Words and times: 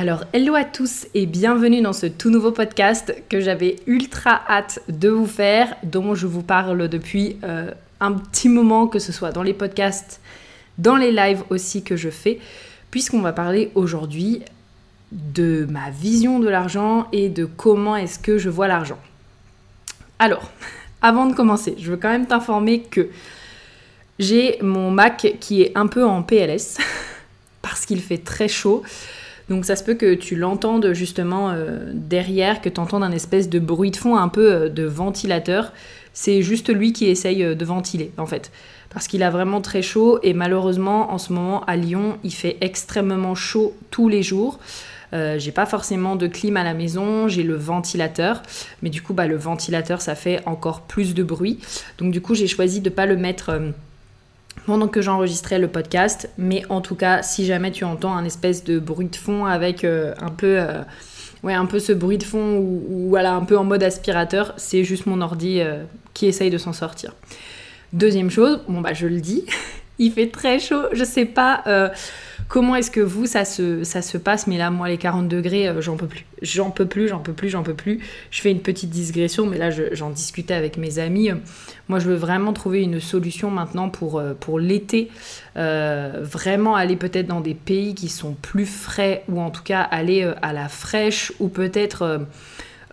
Alors, 0.00 0.24
hello 0.32 0.54
à 0.54 0.64
tous 0.64 1.06
et 1.12 1.26
bienvenue 1.26 1.82
dans 1.82 1.92
ce 1.92 2.06
tout 2.06 2.30
nouveau 2.30 2.52
podcast 2.52 3.14
que 3.28 3.38
j'avais 3.38 3.76
ultra 3.86 4.40
hâte 4.48 4.80
de 4.88 5.10
vous 5.10 5.26
faire, 5.26 5.76
dont 5.82 6.14
je 6.14 6.26
vous 6.26 6.42
parle 6.42 6.88
depuis 6.88 7.36
euh, 7.44 7.70
un 8.00 8.12
petit 8.12 8.48
moment, 8.48 8.86
que 8.86 8.98
ce 8.98 9.12
soit 9.12 9.30
dans 9.30 9.42
les 9.42 9.52
podcasts, 9.52 10.22
dans 10.78 10.96
les 10.96 11.12
lives 11.12 11.42
aussi 11.50 11.82
que 11.82 11.96
je 11.96 12.08
fais, 12.08 12.40
puisqu'on 12.90 13.20
va 13.20 13.34
parler 13.34 13.70
aujourd'hui 13.74 14.40
de 15.12 15.66
ma 15.68 15.90
vision 15.90 16.38
de 16.38 16.48
l'argent 16.48 17.06
et 17.12 17.28
de 17.28 17.44
comment 17.44 17.94
est-ce 17.94 18.18
que 18.18 18.38
je 18.38 18.48
vois 18.48 18.68
l'argent. 18.68 18.98
Alors, 20.18 20.50
avant 21.02 21.26
de 21.26 21.34
commencer, 21.34 21.74
je 21.78 21.90
veux 21.90 21.98
quand 21.98 22.08
même 22.08 22.26
t'informer 22.26 22.80
que 22.80 23.10
j'ai 24.18 24.56
mon 24.62 24.90
Mac 24.90 25.34
qui 25.40 25.60
est 25.60 25.72
un 25.74 25.88
peu 25.88 26.06
en 26.06 26.22
PLS 26.22 26.78
parce 27.60 27.84
qu'il 27.84 28.00
fait 28.00 28.24
très 28.24 28.48
chaud. 28.48 28.82
Donc 29.50 29.64
ça 29.64 29.74
se 29.74 29.82
peut 29.82 29.94
que 29.94 30.14
tu 30.14 30.36
l'entendes 30.36 30.92
justement 30.92 31.50
euh, 31.50 31.90
derrière, 31.92 32.62
que 32.62 32.68
tu 32.68 32.80
entendes 32.80 33.02
un 33.02 33.10
espèce 33.10 33.48
de 33.50 33.58
bruit 33.58 33.90
de 33.90 33.96
fond, 33.96 34.16
un 34.16 34.28
peu 34.28 34.52
euh, 34.52 34.68
de 34.68 34.84
ventilateur. 34.84 35.72
C'est 36.12 36.40
juste 36.40 36.72
lui 36.72 36.92
qui 36.92 37.06
essaye 37.06 37.42
euh, 37.42 37.56
de 37.56 37.64
ventiler 37.64 38.12
en 38.16 38.26
fait. 38.26 38.52
Parce 38.90 39.08
qu'il 39.08 39.24
a 39.24 39.30
vraiment 39.30 39.60
très 39.60 39.82
chaud 39.82 40.20
et 40.22 40.34
malheureusement 40.34 41.12
en 41.12 41.18
ce 41.18 41.32
moment 41.32 41.64
à 41.64 41.76
Lyon 41.76 42.18
il 42.22 42.32
fait 42.32 42.58
extrêmement 42.60 43.34
chaud 43.34 43.74
tous 43.90 44.08
les 44.08 44.22
jours. 44.22 44.58
j'ai 45.12 45.52
pas 45.52 45.66
forcément 45.66 46.16
de 46.16 46.28
clim 46.28 46.56
à 46.56 46.64
la 46.64 46.74
maison, 46.74 47.28
j'ai 47.28 47.44
le 47.44 47.54
ventilateur, 47.54 48.42
mais 48.82 48.90
du 48.90 49.00
coup 49.00 49.14
bah, 49.14 49.28
le 49.28 49.36
ventilateur 49.36 50.00
ça 50.00 50.16
fait 50.16 50.40
encore 50.44 50.82
plus 50.82 51.14
de 51.14 51.22
bruit. 51.22 51.58
Donc 51.98 52.10
du 52.12 52.20
coup 52.20 52.34
j'ai 52.34 52.48
choisi 52.48 52.80
de 52.80 52.90
pas 52.90 53.06
le 53.06 53.16
mettre 53.16 53.60
pendant 54.70 54.86
que 54.86 55.02
j'enregistrais 55.02 55.58
le 55.58 55.66
podcast. 55.66 56.30
Mais 56.38 56.62
en 56.68 56.80
tout 56.80 56.94
cas, 56.94 57.22
si 57.22 57.44
jamais 57.44 57.72
tu 57.72 57.82
entends 57.82 58.14
un 58.14 58.24
espèce 58.24 58.62
de 58.62 58.78
bruit 58.78 59.08
de 59.08 59.16
fond 59.16 59.44
avec 59.44 59.82
euh, 59.82 60.14
un 60.20 60.28
peu... 60.28 60.60
Euh, 60.60 60.82
ouais, 61.42 61.54
un 61.54 61.66
peu 61.66 61.80
ce 61.80 61.92
bruit 61.92 62.18
de 62.18 62.22
fond 62.22 62.58
ou, 62.58 63.08
voilà, 63.08 63.32
un 63.32 63.44
peu 63.44 63.58
en 63.58 63.64
mode 63.64 63.82
aspirateur, 63.82 64.54
c'est 64.58 64.84
juste 64.84 65.06
mon 65.06 65.22
ordi 65.22 65.60
euh, 65.60 65.82
qui 66.14 66.26
essaye 66.26 66.50
de 66.50 66.58
s'en 66.58 66.72
sortir. 66.72 67.16
Deuxième 67.92 68.30
chose, 68.30 68.60
bon 68.68 68.80
bah 68.80 68.92
je 68.92 69.08
le 69.08 69.20
dis, 69.20 69.44
il 69.98 70.12
fait 70.12 70.28
très 70.28 70.60
chaud, 70.60 70.84
je 70.92 71.02
sais 71.02 71.24
pas 71.24 71.64
Comment 72.48 72.74
est-ce 72.76 72.90
que 72.90 73.00
vous, 73.00 73.26
ça 73.26 73.44
se, 73.44 74.16
passe 74.16 74.46
Mais 74.46 74.58
là, 74.58 74.70
moi, 74.70 74.88
les 74.88 74.98
40 74.98 75.28
degrés, 75.28 75.68
euh, 75.68 75.80
j'en 75.80 75.96
peux 75.96 76.06
plus. 76.06 76.26
J'en 76.42 76.70
peux 76.70 76.86
plus, 76.86 77.08
j'en 77.08 77.18
peux 77.18 77.32
plus, 77.32 77.48
j'en 77.48 77.62
peux 77.62 77.74
plus. 77.74 78.00
Je 78.30 78.40
fais 78.40 78.50
une 78.50 78.60
petite 78.60 78.90
digression, 78.90 79.46
mais 79.46 79.58
là, 79.58 79.70
j'en 79.70 80.10
discutais 80.10 80.54
avec 80.54 80.76
mes 80.76 80.98
amis. 80.98 81.30
Moi, 81.88 81.98
je 81.98 82.08
veux 82.08 82.16
vraiment 82.16 82.52
trouver 82.52 82.82
une 82.82 83.00
solution 83.00 83.50
maintenant 83.50 83.88
pour, 83.88 84.18
euh, 84.18 84.34
l'été. 84.58 85.10
Euh, 85.56 86.20
vraiment 86.22 86.74
aller 86.74 86.96
peut-être 86.96 87.26
dans 87.26 87.40
des 87.40 87.54
pays 87.54 87.94
qui 87.94 88.08
sont 88.08 88.34
plus 88.34 88.66
frais, 88.66 89.24
ou 89.28 89.40
en 89.40 89.50
tout 89.50 89.62
cas 89.62 89.80
aller 89.80 90.28
à 90.42 90.52
la 90.52 90.68
fraîche, 90.68 91.32
ou 91.40 91.48
peut-être... 91.48 92.26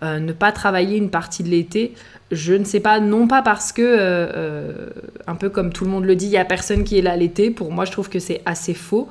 ne 0.02 0.32
pas 0.32 0.52
travailler 0.52 0.96
une 0.96 1.10
partie 1.10 1.42
de 1.42 1.48
l'été, 1.48 1.94
je 2.30 2.54
ne 2.54 2.62
sais 2.62 2.78
pas, 2.78 3.00
non 3.00 3.26
pas 3.26 3.42
parce 3.42 3.72
que, 3.72 4.92
un 5.26 5.34
peu 5.34 5.50
comme 5.50 5.72
tout 5.72 5.84
le 5.84 5.90
monde 5.90 6.04
le 6.04 6.14
dit, 6.14 6.26
il 6.26 6.30
n'y 6.30 6.36
a 6.38 6.44
personne 6.44 6.84
qui 6.84 6.98
est 6.98 7.02
là 7.02 7.16
l'été, 7.16 7.50
pour 7.50 7.72
moi 7.72 7.84
je 7.84 7.90
trouve 7.90 8.08
que 8.08 8.20
c'est 8.20 8.40
assez 8.46 8.74
faux, 8.74 9.08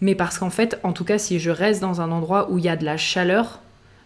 mais 0.00 0.14
parce 0.14 0.38
qu'en 0.38 0.50
fait, 0.50 0.78
en 0.82 0.92
tout 0.92 1.04
cas, 1.04 1.18
si 1.18 1.38
je 1.38 1.50
reste 1.50 1.80
dans 1.80 2.00
un 2.00 2.10
endroit 2.10 2.50
où 2.50 2.58
il 2.58 2.64
y 2.64 2.68
a 2.68 2.76
de 2.76 2.84
la 2.84 2.96
chaleur, 2.96 3.60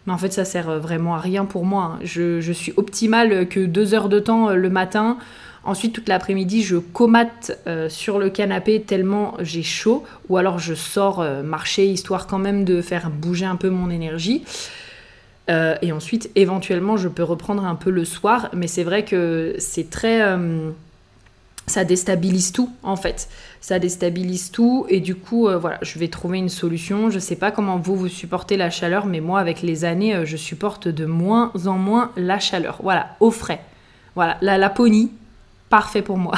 mais 0.06 0.12
en 0.12 0.18
fait, 0.18 0.32
ça 0.32 0.44
sert 0.44 0.78
vraiment 0.78 1.14
à 1.14 1.18
rien 1.18 1.44
pour 1.44 1.64
moi. 1.64 1.96
Hein. 1.96 1.98
Je, 2.02 2.52
suis 2.52 2.72
optimale 2.76 3.48
que 3.48 3.60
deux 3.60 3.94
heures 3.94 4.08
de 4.08 4.18
temps 4.18 4.50
euh, 4.50 4.54
le 4.54 4.70
matin. 4.70 5.18
Ensuite, 5.62 5.92
toute 5.92 6.08
l'après-midi, 6.08 6.62
je 6.62 6.76
comate 6.76 7.58
euh, 7.66 7.90
sur 7.90 8.18
le 8.18 8.30
canapé 8.30 8.80
tellement 8.80 9.34
j'ai 9.40 9.62
chaud. 9.62 10.04
Ou 10.28 10.38
alors, 10.38 10.58
je 10.58 10.74
sors 10.74 11.20
euh, 11.20 11.42
marcher 11.42 11.86
histoire 11.86 12.26
quand 12.26 12.38
même 12.38 12.64
de 12.64 12.80
faire 12.80 13.10
bouger 13.10 13.44
un 13.44 13.56
peu 13.56 13.68
mon 13.68 13.90
énergie. 13.90 14.44
et 15.82 15.90
ensuite, 15.90 16.30
éventuellement, 16.36 16.96
je 16.96 17.08
peux 17.08 17.24
reprendre 17.24 17.64
un 17.64 17.74
peu 17.74 17.90
le 17.90 18.04
soir. 18.04 18.50
Mais 18.54 18.68
c'est 18.68 18.84
vrai 18.84 19.04
que 19.04 19.56
c'est 19.58 19.90
très 19.90 20.22
ça 21.70 21.84
déstabilise 21.84 22.52
tout 22.52 22.70
en 22.82 22.96
fait. 22.96 23.28
Ça 23.60 23.78
déstabilise 23.78 24.50
tout 24.50 24.86
et 24.88 25.00
du 25.00 25.14
coup 25.14 25.46
euh, 25.46 25.58
voilà, 25.58 25.78
je 25.82 25.98
vais 25.98 26.08
trouver 26.08 26.38
une 26.38 26.48
solution. 26.48 27.10
Je 27.10 27.18
sais 27.18 27.36
pas 27.36 27.50
comment 27.50 27.76
vous 27.76 27.94
vous 27.94 28.08
supportez 28.08 28.56
la 28.56 28.70
chaleur, 28.70 29.04
mais 29.06 29.20
moi 29.20 29.38
avec 29.38 29.60
les 29.60 29.84
années, 29.84 30.14
euh, 30.14 30.24
je 30.24 30.36
supporte 30.36 30.88
de 30.88 31.04
moins 31.04 31.52
en 31.66 31.76
moins 31.76 32.10
la 32.16 32.38
chaleur. 32.38 32.78
Voilà, 32.82 33.16
au 33.20 33.30
frais. 33.30 33.60
Voilà, 34.14 34.38
la 34.40 34.56
Laponie, 34.56 35.10
parfait 35.68 36.02
pour 36.02 36.16
moi. 36.16 36.34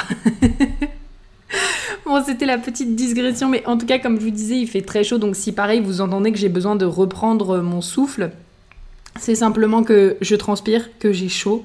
bon, 2.05 2.23
c'était 2.23 2.45
la 2.45 2.57
petite 2.57 2.95
digression, 2.95 3.49
mais 3.49 3.65
en 3.65 3.77
tout 3.77 3.85
cas, 3.85 3.99
comme 3.99 4.19
je 4.19 4.25
vous 4.25 4.31
disais, 4.31 4.57
il 4.57 4.67
fait 4.67 4.81
très 4.81 5.03
chaud, 5.03 5.17
donc 5.17 5.35
si 5.35 5.51
pareil, 5.53 5.81
vous 5.81 6.01
entendez 6.01 6.31
que 6.31 6.37
j'ai 6.37 6.49
besoin 6.49 6.75
de 6.75 6.85
reprendre 6.85 7.59
mon 7.59 7.81
souffle, 7.81 8.31
c'est 9.19 9.35
simplement 9.35 9.83
que 9.83 10.17
je 10.21 10.35
transpire, 10.35 10.89
que 10.99 11.11
j'ai 11.11 11.29
chaud, 11.29 11.63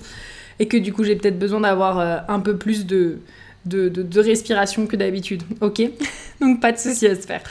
et 0.59 0.67
que 0.69 0.77
du 0.77 0.93
coup, 0.93 1.05
j'ai 1.05 1.17
peut-être 1.17 1.39
besoin 1.39 1.61
d'avoir 1.61 1.99
euh, 1.99 2.19
un 2.29 2.41
peu 2.41 2.57
plus 2.57 2.87
de, 2.87 3.19
de, 3.65 4.21
respiration 4.21 4.87
que 4.87 4.97
d'habitude. 4.97 5.43
Ok 5.61 5.83
Donc 6.41 6.61
pas 6.61 6.73
de 6.73 6.79
souci 6.79 7.07
à 7.07 7.15
se 7.15 7.27
faire. 7.27 7.43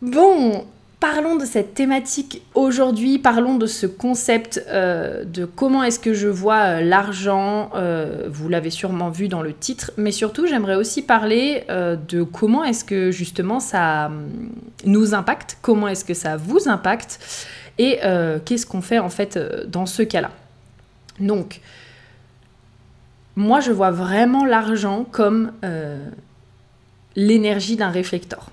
Bon, 0.00 0.64
Parlons 1.00 1.36
de 1.36 1.44
cette 1.44 1.74
thématique 1.74 2.42
aujourd'hui, 2.56 3.20
parlons 3.20 3.56
de 3.56 3.66
ce 3.66 3.86
concept 3.86 4.64
euh, 4.66 5.22
de 5.22 5.44
comment 5.44 5.84
est-ce 5.84 6.00
que 6.00 6.12
je 6.12 6.26
vois 6.26 6.56
euh, 6.56 6.80
l'argent, 6.80 7.70
euh, 7.76 8.26
vous 8.28 8.48
l'avez 8.48 8.70
sûrement 8.70 9.08
vu 9.08 9.28
dans 9.28 9.40
le 9.40 9.52
titre, 9.52 9.92
mais 9.96 10.10
surtout 10.10 10.48
j'aimerais 10.48 10.74
aussi 10.74 11.02
parler 11.02 11.62
de 11.68 12.24
comment 12.24 12.64
est-ce 12.64 12.84
que 12.84 13.12
justement 13.12 13.60
ça 13.60 14.06
hum, 14.06 14.28
nous 14.86 15.14
impacte, 15.14 15.58
comment 15.62 15.86
est-ce 15.86 16.04
que 16.04 16.14
ça 16.14 16.36
vous 16.36 16.68
impacte 16.68 17.20
et 17.78 18.00
qu'est-ce 18.44 18.66
qu'on 18.66 18.80
fait 18.80 18.98
en 18.98 19.08
fait 19.08 19.38
dans 19.68 19.86
ce 19.86 20.02
cas-là. 20.02 20.32
Donc, 21.20 21.60
moi, 23.38 23.60
je 23.60 23.70
vois 23.70 23.92
vraiment 23.92 24.44
l'argent 24.44 25.06
comme 25.08 25.52
euh, 25.64 26.04
l'énergie 27.14 27.76
d'un 27.76 27.88
réflecteur. 27.88 28.50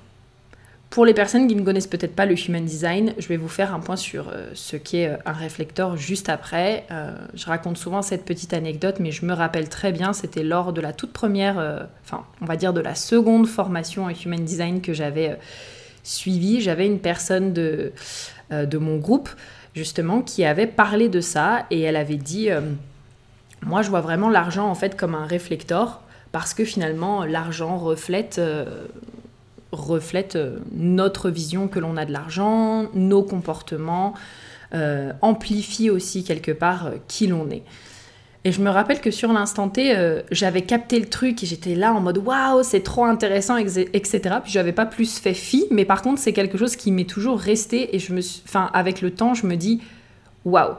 Pour 0.91 1.07
les 1.07 1.15
personnes 1.15 1.47
qui 1.47 1.55
ne 1.55 1.63
connaissent 1.63 1.87
peut-être 1.87 2.15
pas 2.15 2.27
le 2.27 2.35
Human 2.35 2.63
Design, 2.63 3.15
je 3.17 3.27
vais 3.27 3.35
vous 3.35 3.49
faire 3.49 3.73
un 3.73 3.79
point 3.79 3.95
sur 3.95 4.29
euh, 4.29 4.51
ce 4.53 4.77
qu'est 4.77 5.07
euh, 5.07 5.17
un 5.25 5.31
réflecteur 5.33 5.97
juste 5.97 6.29
après. 6.29 6.85
je 7.33 7.45
raconte 7.47 7.77
souvent 7.77 8.03
cette 8.03 8.25
petite 8.25 8.53
anecdote, 8.53 8.97
mais 8.99 9.11
je 9.11 9.25
me 9.25 9.33
rappelle 9.33 9.69
très 9.69 9.91
bien, 9.91 10.13
c'était 10.13 10.43
lors 10.43 10.71
de 10.71 10.81
la 10.81 10.93
toute 10.93 11.11
première, 11.11 11.87
enfin, 12.03 12.23
on 12.41 12.45
va 12.45 12.55
dire 12.55 12.71
de 12.71 12.81
la 12.81 12.93
seconde 12.93 13.47
formation 13.47 14.05
en 14.05 14.09
Human 14.09 14.45
Design 14.45 14.81
que 14.81 14.93
j'avais 14.93 15.35
suivie. 16.03 16.61
J'avais 16.61 16.85
une 16.85 16.99
personne 16.99 17.53
de, 17.53 17.91
de 18.51 18.77
mon 18.77 18.97
groupe, 18.97 19.29
justement, 19.73 20.21
qui 20.21 20.45
avait 20.45 20.67
parlé 20.67 21.09
de 21.09 21.21
ça 21.21 21.65
et 21.71 21.81
elle 21.81 21.95
avait 21.95 22.17
dit 22.17 22.51
moi, 23.65 23.81
je 23.81 23.89
vois 23.89 24.01
vraiment 24.01 24.29
l'argent 24.29 24.69
en 24.69 24.75
fait 24.75 24.95
comme 24.95 25.15
un 25.15 25.25
réflecteur 25.25 26.01
parce 26.31 26.53
que 26.53 26.65
finalement, 26.65 27.25
l'argent 27.25 27.77
reflète 27.77 28.37
euh, 28.39 28.85
reflète 29.71 30.37
notre 30.71 31.29
vision 31.29 31.67
que 31.67 31.79
l'on 31.79 31.97
a 31.97 32.05
de 32.05 32.13
l'argent, 32.13 32.85
nos 32.93 33.23
comportements, 33.23 34.13
amplifie 35.21 35.89
aussi 35.89 36.25
quelque 36.25 36.51
part 36.51 36.91
qui 37.07 37.27
l'on 37.27 37.49
est. 37.49 37.63
Et 38.45 38.51
je 38.51 38.61
me 38.61 38.69
rappelle 38.69 39.01
que 39.01 39.09
sur 39.09 39.33
l'instant 39.33 39.69
T, 39.69 39.97
euh, 39.97 40.21
j'avais 40.29 40.61
capté 40.61 40.99
le 40.99 41.07
truc 41.07 41.41
et 41.41 41.47
j'étais 41.47 41.73
là 41.73 41.91
en 41.91 41.99
mode 41.99 42.19
waouh, 42.19 42.61
c'est 42.61 42.83
trop 42.83 43.03
intéressant, 43.03 43.57
etc. 43.57 44.19
Puis 44.43 44.51
j'avais 44.51 44.71
pas 44.71 44.85
plus 44.85 45.17
fait 45.17 45.33
fi, 45.33 45.65
mais 45.71 45.83
par 45.83 46.03
contre, 46.03 46.21
c'est 46.21 46.31
quelque 46.31 46.55
chose 46.55 46.75
qui 46.75 46.91
m'est 46.91 47.09
toujours 47.09 47.39
resté 47.39 47.95
et 47.95 47.99
je 47.99 48.13
me 48.13 48.19
enfin, 48.19 48.69
avec 48.71 49.01
le 49.01 49.09
temps, 49.09 49.33
je 49.33 49.47
me 49.47 49.55
dis 49.55 49.81
waouh. 50.45 50.75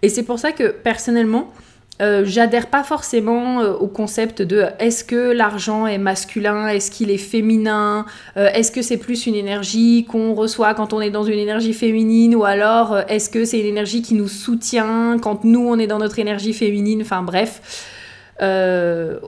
Et 0.00 0.08
c'est 0.08 0.22
pour 0.22 0.38
ça 0.38 0.52
que 0.52 0.68
personnellement, 0.70 1.52
euh, 2.02 2.24
j'adhère 2.24 2.66
pas 2.66 2.82
forcément 2.82 3.60
euh, 3.60 3.72
au 3.72 3.86
concept 3.86 4.42
de 4.42 4.64
est-ce 4.80 5.04
que 5.04 5.30
l'argent 5.30 5.86
est 5.86 5.98
masculin, 5.98 6.66
est-ce 6.66 6.90
qu'il 6.90 7.10
est 7.10 7.18
féminin, 7.18 8.04
euh, 8.36 8.48
est-ce 8.52 8.72
que 8.72 8.82
c'est 8.82 8.96
plus 8.96 9.26
une 9.26 9.36
énergie 9.36 10.04
qu'on 10.04 10.34
reçoit 10.34 10.74
quand 10.74 10.92
on 10.92 11.00
est 11.00 11.10
dans 11.10 11.22
une 11.22 11.38
énergie 11.38 11.72
féminine 11.72 12.34
ou 12.34 12.44
alors 12.44 12.98
est-ce 13.08 13.30
que 13.30 13.44
c'est 13.44 13.60
une 13.60 13.66
énergie 13.66 14.02
qui 14.02 14.14
nous 14.14 14.26
soutient 14.26 15.18
quand 15.22 15.44
nous 15.44 15.64
on 15.68 15.78
est 15.78 15.86
dans 15.86 15.98
notre 15.98 16.18
énergie 16.18 16.52
féminine, 16.52 17.02
enfin 17.02 17.22
bref. 17.22 17.60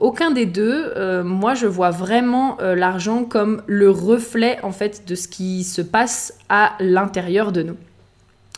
aucun 0.01 0.31
des 0.31 0.45
deux. 0.45 1.23
moi, 1.23 1.53
je 1.53 1.67
vois 1.67 1.91
vraiment 1.91 2.57
l'argent 2.59 3.23
comme 3.23 3.61
le 3.65 3.89
reflet 3.89 4.59
en 4.63 4.71
fait 4.71 5.03
de 5.07 5.15
ce 5.15 5.29
qui 5.29 5.63
se 5.63 5.81
passe 5.81 6.33
à 6.49 6.73
l'intérieur 6.79 7.53
de 7.53 7.63
nous. 7.63 7.77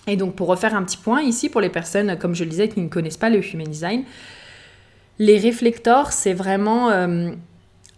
Et 0.08 0.16
donc 0.16 0.36
pour 0.36 0.48
refaire 0.48 0.76
un 0.76 0.84
petit 0.84 0.98
point 0.98 1.22
ici, 1.22 1.50
pour 1.50 1.62
les 1.62 1.70
personnes, 1.70 2.18
comme 2.18 2.34
je 2.34 2.44
le 2.44 2.50
disais, 2.50 2.70
qui 2.70 2.82
ne 2.82 2.90
connaissent 2.90 3.18
pas 3.18 3.30
le 3.30 3.46
Human 3.46 3.68
Design, 3.68 4.04
les 5.20 5.38
réflecteurs, 5.38 6.14
c'est 6.14 6.34
vraiment 6.34 6.90
euh, 6.90 7.32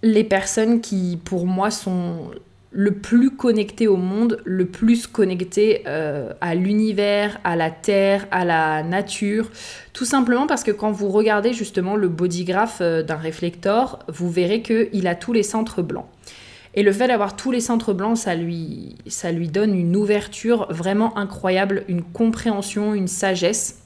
les 0.01 0.23
personnes 0.23 0.81
qui, 0.81 1.19
pour 1.23 1.45
moi, 1.45 1.69
sont 1.69 2.31
le 2.71 2.93
plus 2.93 3.31
connectées 3.31 3.87
au 3.87 3.97
monde, 3.97 4.41
le 4.45 4.65
plus 4.65 5.05
connectées 5.05 5.83
euh, 5.87 6.31
à 6.39 6.55
l'univers, 6.55 7.37
à 7.43 7.55
la 7.55 7.69
terre, 7.69 8.25
à 8.31 8.45
la 8.45 8.81
nature. 8.81 9.51
Tout 9.93 10.05
simplement 10.05 10.47
parce 10.47 10.63
que 10.63 10.71
quand 10.71 10.91
vous 10.91 11.09
regardez 11.09 11.53
justement 11.53 11.97
le 11.97 12.07
bodygraph 12.07 12.77
euh, 12.81 13.03
d'un 13.03 13.17
réflecteur, 13.17 13.99
vous 14.07 14.29
verrez 14.29 14.61
qu'il 14.61 15.05
a 15.07 15.15
tous 15.15 15.33
les 15.33 15.43
centres 15.43 15.81
blancs. 15.81 16.07
Et 16.73 16.83
le 16.83 16.93
fait 16.93 17.07
d'avoir 17.07 17.35
tous 17.35 17.51
les 17.51 17.59
centres 17.59 17.93
blancs, 17.93 18.17
ça 18.17 18.35
lui, 18.35 18.95
ça 19.07 19.31
lui 19.31 19.49
donne 19.49 19.75
une 19.75 19.95
ouverture 19.95 20.71
vraiment 20.71 21.17
incroyable, 21.17 21.83
une 21.87 22.01
compréhension, 22.01 22.93
une 22.93 23.09
sagesse. 23.09 23.79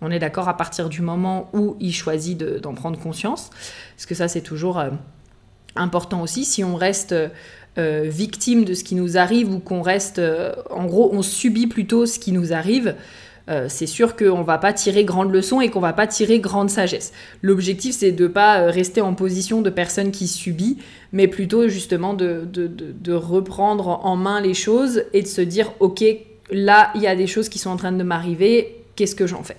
On 0.00 0.10
est 0.10 0.18
d'accord 0.18 0.48
à 0.48 0.56
partir 0.56 0.88
du 0.88 1.02
moment 1.02 1.50
où 1.52 1.76
il 1.78 1.92
choisit 1.92 2.38
d'en 2.38 2.74
prendre 2.74 2.98
conscience, 2.98 3.50
parce 3.96 4.06
que 4.06 4.14
ça 4.14 4.28
c'est 4.28 4.40
toujours 4.40 4.78
euh, 4.78 4.90
important 5.76 6.22
aussi. 6.22 6.44
Si 6.44 6.64
on 6.64 6.74
reste 6.74 7.14
euh, 7.78 8.04
victime 8.04 8.64
de 8.64 8.74
ce 8.74 8.84
qui 8.84 8.94
nous 8.94 9.16
arrive 9.16 9.50
ou 9.50 9.58
qu'on 9.58 9.80
reste, 9.80 10.18
euh, 10.18 10.54
en 10.70 10.84
gros, 10.84 11.10
on 11.14 11.22
subit 11.22 11.66
plutôt 11.66 12.04
ce 12.04 12.18
qui 12.18 12.32
nous 12.32 12.52
arrive, 12.52 12.94
euh, 13.48 13.66
c'est 13.68 13.86
sûr 13.86 14.14
qu'on 14.16 14.42
va 14.42 14.58
pas 14.58 14.72
tirer 14.72 15.04
grande 15.04 15.32
leçon 15.32 15.60
et 15.60 15.68
qu'on 15.68 15.80
va 15.80 15.92
pas 15.92 16.06
tirer 16.06 16.38
grande 16.38 16.70
sagesse. 16.70 17.12
L'objectif, 17.42 17.94
c'est 17.94 18.12
de 18.12 18.26
pas 18.26 18.60
euh, 18.60 18.70
rester 18.70 19.00
en 19.00 19.14
position 19.14 19.62
de 19.62 19.70
personne 19.70 20.12
qui 20.12 20.28
subit, 20.28 20.78
mais 21.12 21.26
plutôt 21.26 21.68
justement 21.68 22.14
de, 22.14 22.48
de, 22.52 23.12
reprendre 23.12 24.00
en 24.04 24.16
main 24.16 24.40
les 24.40 24.54
choses 24.54 25.04
et 25.12 25.22
de 25.22 25.26
se 25.26 25.40
dire, 25.40 25.72
ok, 25.80 26.04
là, 26.50 26.90
il 26.94 27.02
y 27.02 27.06
a 27.06 27.16
des 27.16 27.26
choses 27.26 27.48
qui 27.48 27.58
sont 27.58 27.70
en 27.70 27.76
train 27.76 27.92
de 27.92 28.02
m'arriver, 28.02 28.84
qu'est-ce 28.96 29.16
que 29.16 29.26
j'en 29.26 29.42
fais? 29.42 29.56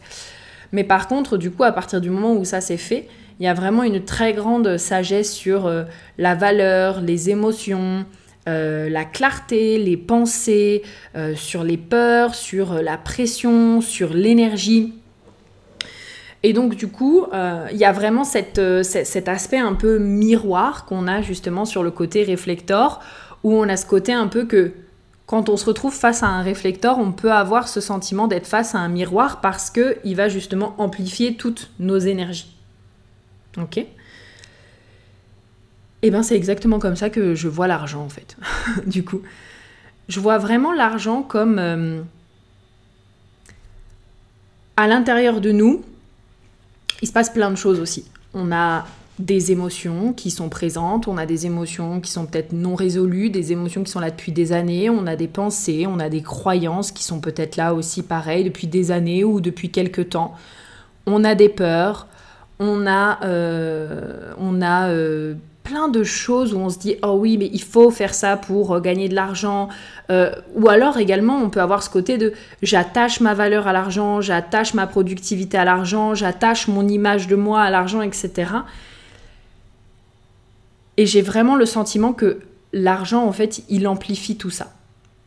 Mais 0.71 0.83
par 0.83 1.07
contre, 1.07 1.37
du 1.37 1.51
coup, 1.51 1.63
à 1.63 1.71
partir 1.71 2.01
du 2.01 2.09
moment 2.09 2.33
où 2.33 2.45
ça 2.45 2.61
s'est 2.61 2.77
fait, 2.77 3.07
il 3.39 3.45
y 3.45 3.47
a 3.47 3.53
vraiment 3.53 3.83
une 3.83 4.03
très 4.03 4.33
grande 4.33 4.77
sagesse 4.77 5.33
sur 5.33 5.65
euh, 5.65 5.83
la 6.17 6.35
valeur, 6.35 7.01
les 7.01 7.29
émotions, 7.29 8.05
euh, 8.47 8.89
la 8.89 9.05
clarté, 9.05 9.79
les 9.79 9.95
pensées, 9.95 10.83
euh, 11.15 11.35
sur 11.35 11.63
les 11.63 11.77
peurs, 11.77 12.35
sur 12.35 12.73
la 12.81 12.97
pression, 12.97 13.79
sur 13.79 14.13
l'énergie. 14.13 14.93
Et 16.43 16.51
donc 16.51 16.75
du 16.75 16.87
coup, 16.87 17.25
euh, 17.33 17.67
il 17.71 17.77
y 17.77 17.85
a 17.85 17.93
vraiment 17.93 18.25
cet 18.25 18.59
aspect 18.59 19.57
un 19.57 19.73
peu 19.73 19.97
miroir 19.97 20.85
qu'on 20.85 21.07
a 21.07 21.21
justement 21.21 21.63
sur 21.63 21.83
le 21.83 21.91
côté 21.91 22.23
réflecteur, 22.23 22.99
où 23.43 23.53
on 23.53 23.69
a 23.69 23.77
ce 23.77 23.85
côté 23.85 24.11
un 24.11 24.27
peu 24.27 24.45
que 24.45 24.73
quand 25.25 25.47
on 25.47 25.55
se 25.55 25.65
retrouve 25.65 25.93
face 25.93 26.21
à 26.21 26.27
un 26.27 26.41
réflecteur, 26.41 26.99
on 26.99 27.13
peut 27.13 27.31
avoir 27.31 27.69
ce 27.69 27.79
sentiment 27.79 28.27
d'être 28.27 28.45
face 28.45 28.75
à 28.75 28.79
un 28.79 28.89
miroir 28.89 29.39
parce 29.39 29.69
qu'il 29.69 30.15
va 30.15 30.27
justement 30.27 30.75
amplifier 30.77 31.37
toutes 31.37 31.71
nos 31.79 31.97
énergies. 31.97 32.53
Ok? 33.57 33.85
Et 36.03 36.07
eh 36.07 36.11
bien, 36.11 36.21
c'est 36.21 36.35
exactement 36.35 36.79
comme 36.79 36.97
ça 36.97 37.09
que 37.09 37.33
je 37.33 37.47
vois 37.47 37.65
l'argent, 37.65 38.03
en 38.03 38.09
fait. 38.09 38.35
du 38.85 39.05
coup, 39.05 39.21
je 40.09 40.19
vois 40.19 40.37
vraiment 40.37 40.73
l'argent 40.73 41.23
comme 41.23 41.57
euh, 41.59 42.01
à 44.75 44.85
l'intérieur 44.85 45.39
de 45.39 45.53
nous, 45.53 45.81
il 47.01 47.07
se 47.07 47.13
passe 47.13 47.29
plein 47.29 47.49
de 47.49 47.55
choses 47.55 47.79
aussi. 47.79 48.03
On 48.33 48.51
a 48.51 48.85
des 49.17 49.53
émotions 49.53 50.11
qui 50.11 50.29
sont 50.29 50.49
présentes, 50.49 51.07
on 51.07 51.15
a 51.15 51.25
des 51.25 51.45
émotions 51.45 52.01
qui 52.01 52.11
sont 52.11 52.25
peut-être 52.25 52.51
non 52.51 52.75
résolues, 52.75 53.29
des 53.29 53.53
émotions 53.53 53.85
qui 53.85 53.91
sont 53.91 54.01
là 54.01 54.11
depuis 54.11 54.33
des 54.33 54.51
années, 54.51 54.89
on 54.89 55.07
a 55.07 55.15
des 55.15 55.29
pensées, 55.29 55.85
on 55.87 55.99
a 55.99 56.09
des 56.09 56.21
croyances 56.21 56.91
qui 56.91 57.05
sont 57.05 57.21
peut-être 57.21 57.55
là 57.55 57.73
aussi 57.73 58.03
pareil 58.03 58.43
depuis 58.43 58.67
des 58.67 58.91
années 58.91 59.23
ou 59.23 59.39
depuis 59.39 59.69
quelques 59.69 60.09
temps. 60.09 60.33
On 61.05 61.23
a 61.23 61.33
des 61.33 61.47
peurs, 61.47 62.07
on 62.59 62.87
a, 62.87 63.23
euh, 63.23 64.33
on 64.37 64.61
a 64.61 64.89
euh, 64.89 65.35
plein 65.63 65.87
de 65.87 66.03
choses 66.03 66.53
où 66.53 66.57
on 66.57 66.69
se 66.69 66.77
dit 66.77 66.97
oh 67.03 67.15
oui 67.19 67.37
mais 67.37 67.49
il 67.53 67.61
faut 67.61 67.89
faire 67.89 68.13
ça 68.13 68.37
pour 68.37 68.73
euh, 68.73 68.79
gagner 68.79 69.09
de 69.09 69.15
l'argent. 69.15 69.69
Euh, 70.11 70.31
ou 70.55 70.69
alors 70.69 70.97
également 70.97 71.37
on 71.37 71.49
peut 71.49 71.61
avoir 71.61 71.81
ce 71.81 71.89
côté 71.89 72.17
de 72.17 72.33
j'attache 72.61 73.21
ma 73.21 73.33
valeur 73.33 73.67
à 73.67 73.73
l'argent 73.73 74.19
j'attache 74.19 74.73
ma 74.73 74.85
productivité 74.85 75.57
à 75.57 75.63
l'argent 75.63 76.13
j'attache 76.13 76.67
mon 76.67 76.85
image 76.89 77.27
de 77.27 77.37
moi 77.37 77.61
à 77.61 77.69
l'argent 77.69 78.01
etc 78.01 78.51
et 80.97 81.05
j'ai 81.05 81.21
vraiment 81.21 81.55
le 81.55 81.65
sentiment 81.65 82.11
que 82.11 82.39
l'argent 82.73 83.25
en 83.25 83.31
fait 83.31 83.63
il 83.69 83.87
amplifie 83.87 84.35
tout 84.35 84.49
ça. 84.49 84.73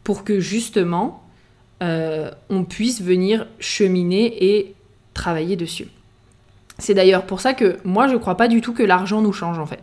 Pour 0.05 0.25
que 0.25 0.39
justement 0.39 1.23
euh, 1.83 2.31
on 2.51 2.65
puisse 2.65 3.03
venir 3.03 3.47
cheminer 3.59 4.45
et 4.45 4.75
travailler 5.15 5.57
dessus. 5.57 5.89
C'est 6.79 6.95
d'ailleurs 6.95 7.25
pour 7.25 7.41
ça 7.41 7.55
que 7.55 7.79
moi 7.85 8.09
je 8.09 8.17
crois 8.17 8.37
pas 8.37 8.49
du 8.49 8.61
tout 8.61 8.75
que 8.75 8.83
l'argent 8.83 9.23
nous 9.23 9.33
change 9.33 9.59
en 9.59 9.67
fait 9.67 9.83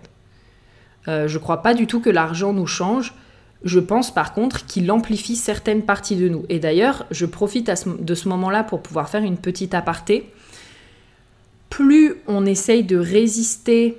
euh, 1.08 1.28
je 1.28 1.38
ne 1.38 1.44
crois 1.44 1.62
pas 1.62 1.74
du 1.74 1.88
tout 1.88 2.00
que 2.00 2.10
l'argent 2.10 2.54
nous 2.54 2.68
change. 2.68 3.14
Je 3.64 3.80
pense 3.80 4.14
par 4.14 4.34
contre 4.34 4.66
qu'il 4.66 4.92
amplifie 4.92 5.36
certaines 5.36 5.84
parties 5.84 6.16
de 6.16 6.28
nous. 6.28 6.46
Et 6.50 6.60
d'ailleurs, 6.60 7.06
je 7.12 7.26
profite 7.26 7.72
de 7.88 8.16
ce 8.16 8.30
moment-là 8.30 8.64
pour 8.64 8.82
pouvoir 8.82 9.10
faire 9.10 9.24
une 9.24 9.38
petite 9.38 9.74
aparté. 9.74 10.30
Plus 11.70 12.16
on 12.28 12.46
essaye 12.46 12.84
de 12.84 12.98
résister 12.98 13.98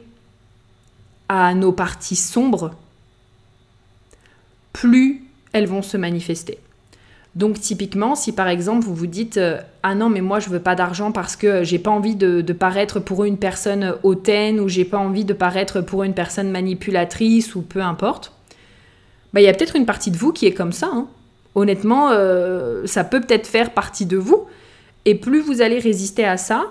à 1.28 1.54
nos 1.54 1.72
parties 1.72 2.16
sombres, 2.16 2.72
plus 4.72 5.24
elles 5.52 5.66
vont 5.66 5.82
se 5.82 5.96
manifester. 5.96 6.58
Donc 7.36 7.60
typiquement, 7.60 8.14
si 8.14 8.30
par 8.30 8.46
exemple 8.46 8.84
vous 8.84 8.94
vous 8.94 9.08
dites 9.08 9.38
euh, 9.38 9.60
ah 9.82 9.96
non 9.96 10.08
mais 10.08 10.20
moi 10.20 10.38
je 10.38 10.48
veux 10.50 10.60
pas 10.60 10.76
d'argent 10.76 11.10
parce 11.10 11.34
que 11.34 11.64
j'ai 11.64 11.80
pas 11.80 11.90
envie 11.90 12.14
de, 12.14 12.40
paraître 12.52 13.00
pour 13.00 13.24
une 13.24 13.38
personne 13.38 13.96
hautaine 14.04 14.60
ou 14.60 14.68
j'ai 14.68 14.84
pas 14.84 14.98
envie 14.98 15.24
de 15.24 15.32
paraître 15.32 15.80
pour 15.80 16.04
une 16.04 16.14
personne 16.14 16.50
manipulatrice 16.50 17.56
ou 17.56 17.62
peu 17.62 17.80
importe, 17.80 18.32
bah 19.32 19.40
il 19.40 19.44
y 19.44 19.48
a 19.48 19.52
peut-être 19.52 19.74
une 19.74 19.86
partie 19.86 20.12
de 20.12 20.16
vous 20.16 20.32
qui 20.32 20.46
est 20.46 20.54
comme 20.54 20.70
ça. 20.70 20.90
Hein. 20.92 21.08
Honnêtement, 21.56 22.10
euh, 22.12 22.86
ça 22.86 23.02
peut 23.02 23.20
peut-être 23.20 23.48
faire 23.48 23.70
partie 23.70 24.06
de 24.06 24.16
vous. 24.16 24.46
Et 25.04 25.16
plus 25.16 25.40
vous 25.40 25.60
allez 25.60 25.80
résister 25.80 26.24
à 26.24 26.36
ça, 26.36 26.66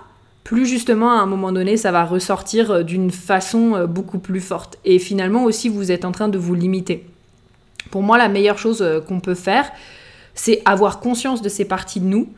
plus 0.45 0.65
justement 0.65 1.11
à 1.11 1.21
un 1.21 1.25
moment 1.25 1.51
donné 1.51 1.75
ça 1.75 1.91
va 1.91 2.05
ressortir 2.05 2.71
euh, 2.71 2.83
d'une 2.83 3.11
façon 3.11 3.85
beaucoup 3.85 4.19
plus 4.19 4.39
forte. 4.39 4.77
Et 4.85 4.97
finalement 4.97 5.43
aussi 5.43 5.67
vous 5.67 5.91
êtes 5.91 6.05
en 6.05 6.13
train 6.13 6.29
de 6.29 6.37
vous 6.37 6.55
limiter. 6.55 7.05
Pour 7.91 8.01
moi 8.01 8.17
la 8.17 8.29
meilleure 8.29 8.57
chose 8.57 8.83
qu'on 9.07 9.19
peut 9.19 9.35
faire, 9.35 9.69
c'est 10.35 10.61
avoir 10.65 10.99
conscience 10.99 11.41
de 11.41 11.49
ces 11.49 11.65
parties 11.65 11.99
de 11.99 12.05
nous. 12.05 12.29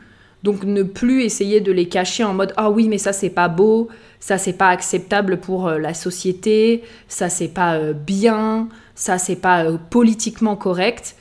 Donc 0.44 0.64
ne 0.64 0.84
plus 0.84 1.24
essayer 1.24 1.60
de 1.60 1.72
les 1.72 1.88
cacher 1.88 2.24
en 2.24 2.36
mode 2.36 2.54
ah 2.56 2.70
oui 2.70 2.88
mais 2.88 3.00
ça 3.00 3.14
c'est 3.14 3.32
pas 3.32 3.48
beau, 3.48 3.88
ça 4.20 4.38
c'est 4.38 4.54
pas 4.54 4.70
acceptable 4.70 5.40
pour 5.40 5.68
euh, 5.68 5.80
la 5.80 5.96
société, 5.96 6.84
ça 7.08 7.30
c'est 7.30 7.48
pas 7.48 7.78
euh, 7.78 7.94
bien, 7.94 8.70
ça 8.94 9.18
c'est 9.18 9.38
pas 9.38 9.66
euh, 9.66 9.78
politiquement 9.90 10.56
correct. 10.56 11.16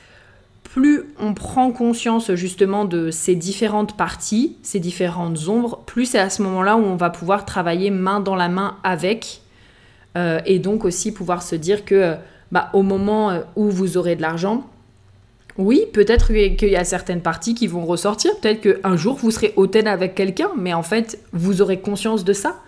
Plus 0.63 1.05
on 1.19 1.33
prend 1.33 1.71
conscience 1.71 2.35
justement 2.35 2.85
de 2.85 3.09
ces 3.09 3.33
différentes 3.33 3.97
parties, 3.97 4.57
ces 4.61 4.79
différentes 4.79 5.47
ombres, 5.47 5.81
plus 5.87 6.05
c'est 6.05 6.19
à 6.19 6.29
ce 6.29 6.43
moment-là 6.43 6.75
où 6.75 6.83
on 6.83 6.95
va 6.95 7.09
pouvoir 7.09 7.45
travailler 7.45 7.89
main 7.89 8.19
dans 8.19 8.35
la 8.35 8.49
main 8.49 8.77
avec 8.83 9.41
et 10.45 10.59
donc 10.59 10.85
aussi 10.85 11.11
pouvoir 11.11 11.41
se 11.43 11.55
dire 11.55 11.83
que 11.83 12.15
bah, 12.49 12.69
au 12.71 12.83
moment 12.83 13.37
où 13.57 13.69
vous 13.69 13.97
aurez 13.97 14.15
de 14.15 14.21
l'argent, 14.21 14.65
oui, 15.57 15.85
peut-être 15.93 16.33
qu'il 16.33 16.69
y 16.69 16.75
a 16.75 16.83
certaines 16.83 17.21
parties 17.21 17.55
qui 17.55 17.67
vont 17.67 17.85
ressortir. 17.85 18.31
Peut-être 18.41 18.61
qu'un 18.61 18.97
jour, 18.97 19.15
vous 19.15 19.31
serez 19.31 19.53
hautaine 19.55 19.87
avec 19.87 20.13
quelqu'un, 20.13 20.49
mais 20.57 20.73
en 20.73 20.83
fait, 20.83 21.19
vous 21.31 21.61
aurez 21.61 21.79
conscience 21.79 22.25
de 22.25 22.33
ça. 22.33 22.61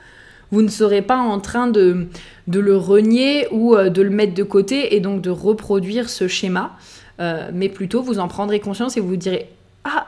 vous 0.51 0.61
ne 0.61 0.69
serez 0.69 1.01
pas 1.01 1.17
en 1.17 1.41
train 1.41 1.67
de, 1.67 2.07
le 2.47 2.77
renier 2.77 3.47
ou 3.51 3.75
euh, 3.75 3.89
de 3.89 4.01
le 4.01 4.09
mettre 4.09 4.33
de 4.33 4.43
côté 4.43 4.95
et 4.95 5.01
donc 5.01 5.21
de 5.21 5.29
reproduire 5.29 6.09
ce 6.09 6.29
schéma, 6.29 6.77
euh, 7.19 7.49
mais 7.53 7.67
plutôt 7.67 8.01
vous 8.01 8.19
en 8.19 8.29
prendrez 8.29 8.61
conscience 8.61 8.95
et 8.95 9.01
vous 9.01 9.09
vous 9.09 9.15
direz 9.17 9.49
Ah 9.83 10.07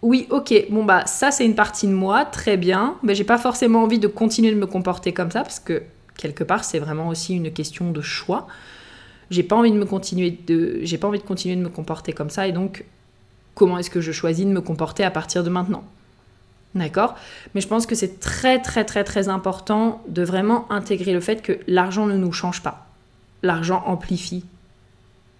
oui, 0.00 0.26
ok, 0.30 0.68
bon 0.70 0.84
bah 0.84 1.04
ça 1.04 1.30
c'est 1.30 1.44
une 1.44 1.54
partie 1.54 1.86
de 1.86 1.92
moi, 1.92 2.24
très 2.24 2.56
bien, 2.56 2.96
mais 3.02 3.14
j'ai 3.14 3.24
pas 3.24 3.36
forcément 3.36 3.82
envie 3.82 3.98
de 3.98 4.08
continuer 4.08 4.50
de 4.50 4.56
me 4.56 4.66
comporter 4.66 5.12
comme 5.12 5.30
ça 5.30 5.42
parce 5.42 5.60
que 5.60 5.82
quelque 6.16 6.44
part 6.44 6.64
c'est 6.64 6.78
vraiment 6.78 7.08
aussi 7.08 7.34
une 7.34 7.52
question 7.52 7.90
de 7.90 8.00
choix. 8.00 8.46
J'ai 9.30 9.42
pas 9.42 9.56
envie 9.56 9.72
de 9.72 9.82
continuer 9.84 10.30
de 10.30 11.62
me 11.62 11.68
comporter 11.68 12.12
comme 12.12 12.30
ça 12.30 12.46
et 12.46 12.52
donc 12.52 12.84
comment 13.54 13.78
est-ce 13.78 13.90
que 13.90 14.00
je 14.00 14.12
choisis 14.12 14.44
de 14.44 14.50
me 14.50 14.60
comporter 14.60 15.04
à 15.04 15.10
partir 15.10 15.44
de 15.44 15.50
maintenant? 15.50 15.84
D'accord? 16.74 17.14
Mais 17.54 17.60
je 17.60 17.68
pense 17.68 17.86
que 17.86 17.94
c'est 17.94 18.18
très 18.18 18.60
très 18.60 18.84
très 18.84 19.04
très 19.04 19.28
important 19.28 20.02
de 20.08 20.22
vraiment 20.22 20.70
intégrer 20.72 21.12
le 21.12 21.20
fait 21.20 21.40
que 21.40 21.60
l'argent 21.68 22.06
ne 22.06 22.16
nous 22.16 22.32
change 22.32 22.62
pas. 22.62 22.88
L'argent 23.42 23.82
amplifie 23.86 24.44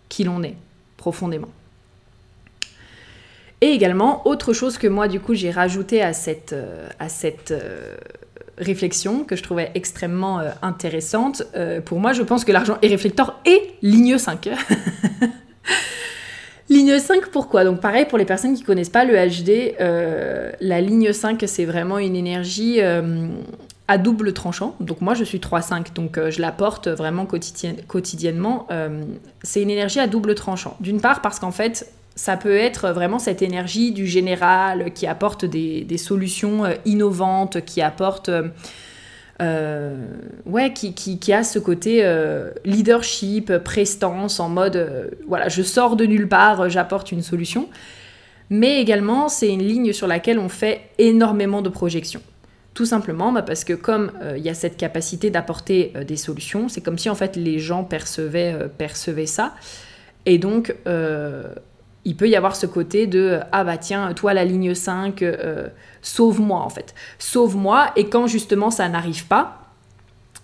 qui 0.08 0.24
l'on 0.24 0.42
est 0.42 0.54
profondément. 0.96 1.48
Et 3.60 3.68
également, 3.68 4.26
autre 4.28 4.52
chose 4.52 4.78
que 4.78 4.86
moi 4.86 5.08
du 5.08 5.20
coup 5.20 5.34
j'ai 5.34 5.50
rajouté 5.50 6.02
à 6.02 6.12
cette, 6.12 6.52
euh, 6.52 6.88
euh, 7.50 7.96
réflexion 8.58 9.24
que 9.24 9.36
je 9.36 9.42
trouvais 9.42 9.70
extrêmement 9.74 10.40
euh, 10.40 10.50
intéressante, 10.62 11.42
pour 11.84 12.00
moi 12.00 12.12
je 12.12 12.22
pense 12.22 12.44
que 12.44 12.52
l'argent 12.52 12.78
est 12.82 12.88
réflecteur 12.88 13.40
et 13.44 13.74
ligne 13.82 14.18
5. 14.18 14.50
Ligne 16.70 16.98
5, 16.98 17.28
pourquoi? 17.28 17.64
Donc 17.64 17.80
pareil, 17.80 18.06
pour 18.06 18.16
les 18.16 18.24
personnes 18.24 18.54
qui 18.54 18.62
ne 18.62 18.66
connaissent 18.66 18.88
pas 18.88 19.04
le 19.04 19.14
HD, 19.14 19.74
euh, 19.80 20.50
la 20.60 20.80
ligne 20.80 21.12
5, 21.12 21.44
c'est 21.46 21.66
vraiment 21.66 21.98
une 21.98 22.16
énergie 22.16 22.80
euh, 22.80 23.28
à 23.86 23.98
double 23.98 24.32
tranchant. 24.32 24.74
Donc 24.80 25.02
moi, 25.02 25.12
je 25.12 25.24
suis 25.24 25.38
3-5, 25.38 25.92
donc 25.94 26.16
euh, 26.16 26.30
je 26.30 26.40
la 26.40 26.52
porte 26.52 26.88
vraiment 26.88 27.26
quotidiennement. 27.26 28.66
c'est 29.42 29.60
une 29.60 29.70
énergie 29.70 30.00
à 30.00 30.06
double 30.06 30.34
tranchant. 30.34 30.76
D'une 30.80 31.02
part, 31.02 31.20
parce 31.20 31.38
qu'en 31.38 31.52
fait, 31.52 31.86
ça 32.16 32.36
peut 32.36 32.56
être 32.56 32.90
vraiment 32.90 33.18
cette 33.18 33.42
énergie 33.42 33.92
du 33.92 34.06
général 34.06 34.92
qui 34.92 35.06
apporte 35.06 35.44
des, 35.44 35.98
solutions 35.98 36.62
innovantes, 36.84 37.64
qui 37.64 37.82
apporte 37.82 38.30
euh, 39.42 40.06
ouais, 40.46 40.72
qui, 40.72 41.32
a 41.32 41.42
ce 41.42 41.58
côté 41.58 42.04
euh, 42.04 42.50
leadership, 42.64 43.58
prestance, 43.58 44.38
en 44.38 44.48
mode, 44.48 44.76
euh, 44.76 45.10
voilà, 45.26 45.48
je 45.48 45.62
sors 45.62 45.96
de 45.96 46.06
nulle 46.06 46.28
part, 46.28 46.68
j'apporte 46.68 47.10
une 47.10 47.22
solution. 47.22 47.68
Mais 48.50 48.80
également, 48.80 49.28
c'est 49.28 49.48
une 49.48 49.62
ligne 49.62 49.92
sur 49.92 50.06
laquelle 50.06 50.38
on 50.38 50.48
fait 50.48 50.82
énormément 50.98 51.62
de 51.62 51.68
projections. 51.68 52.22
Tout 52.74 52.84
simplement 52.84 53.32
bah, 53.32 53.42
parce 53.42 53.64
que 53.64 53.72
comme 53.72 54.10
il 54.36 54.42
y 54.42 54.48
a 54.48 54.54
cette 54.54 54.76
capacité 54.76 55.30
d'apporter 55.30 55.92
des 56.06 56.16
solutions, 56.16 56.68
c'est 56.68 56.80
comme 56.80 56.98
si 56.98 57.08
en 57.08 57.14
fait 57.14 57.36
les 57.36 57.60
gens 57.60 57.84
percevaient, 57.84 58.68
percevaient 58.76 59.26
ça. 59.26 59.54
Et 60.26 60.38
donc, 60.38 60.74
il 62.04 62.16
peut 62.16 62.28
y 62.28 62.36
avoir 62.36 62.56
ce 62.56 62.66
côté 62.66 63.06
de 63.06 63.40
ah 63.52 63.64
bah 63.64 63.78
tiens 63.78 64.12
toi 64.14 64.34
la 64.34 64.44
ligne 64.44 64.74
5 64.74 65.22
euh, 65.22 65.68
sauve-moi 66.02 66.60
en 66.60 66.68
fait. 66.68 66.94
Sauve-moi 67.18 67.90
et 67.96 68.08
quand 68.08 68.26
justement 68.26 68.70
ça 68.70 68.88
n'arrive 68.88 69.26
pas 69.26 69.60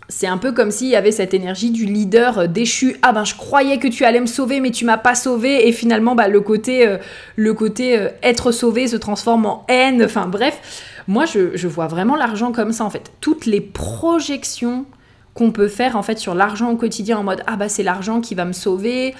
c'est 0.09 0.27
un 0.27 0.39
peu 0.39 0.51
comme 0.51 0.73
s'il 0.73 0.89
y 0.89 0.97
avait 0.97 1.13
cette 1.13 1.35
énergie 1.35 1.71
du 1.71 1.85
leader 1.85 2.39
euh, 2.39 2.47
déchu. 2.47 2.97
Ah 3.03 3.13
ben 3.13 3.25
je 3.25 3.35
croyais 3.35 3.79
que 3.79 3.89
tu 3.89 4.05
allais 4.05 4.21
me 4.21 4.27
sauver 4.27 4.61
mais 4.61 4.71
tu 4.71 4.85
m'as 4.85 4.99
pas 4.99 5.15
sauvé 5.15 5.69
et 5.69 5.73
finalement 5.73 6.15
bah, 6.15 6.29
le 6.29 6.41
côté 6.41 6.87
euh, 6.87 6.99
le 7.37 7.55
côté 7.55 8.09
être 8.23 8.53
sauvé 8.53 8.89
se 8.89 8.97
transforme 8.97 9.47
en 9.47 9.65
haine. 9.69 10.03
Enfin 10.05 10.27
bref 10.27 10.59
moi 11.07 11.27
je, 11.27 11.57
je 11.57 11.69
vois 11.69 11.87
vraiment 11.87 12.17
l'argent 12.17 12.53
comme 12.53 12.73
ça 12.73 12.85
en 12.85 12.91
fait. 12.91 13.13
Toutes 13.21 13.47
les 13.47 13.61
projections 13.61 14.87
qu'on 15.35 15.53
peut 15.53 15.69
faire 15.69 15.97
en 15.97 16.03
fait 16.03 16.19
sur 16.19 16.35
l'argent 16.35 16.71
au 16.71 16.77
quotidien 16.77 17.19
en 17.19 17.23
mode 17.23 17.43
ah 17.47 17.57
bah 17.57 17.69
c'est 17.69 17.83
l'argent 17.83 18.21
qui 18.21 18.35
va 18.35 18.45
me 18.45 18.53
sauver 18.53 19.15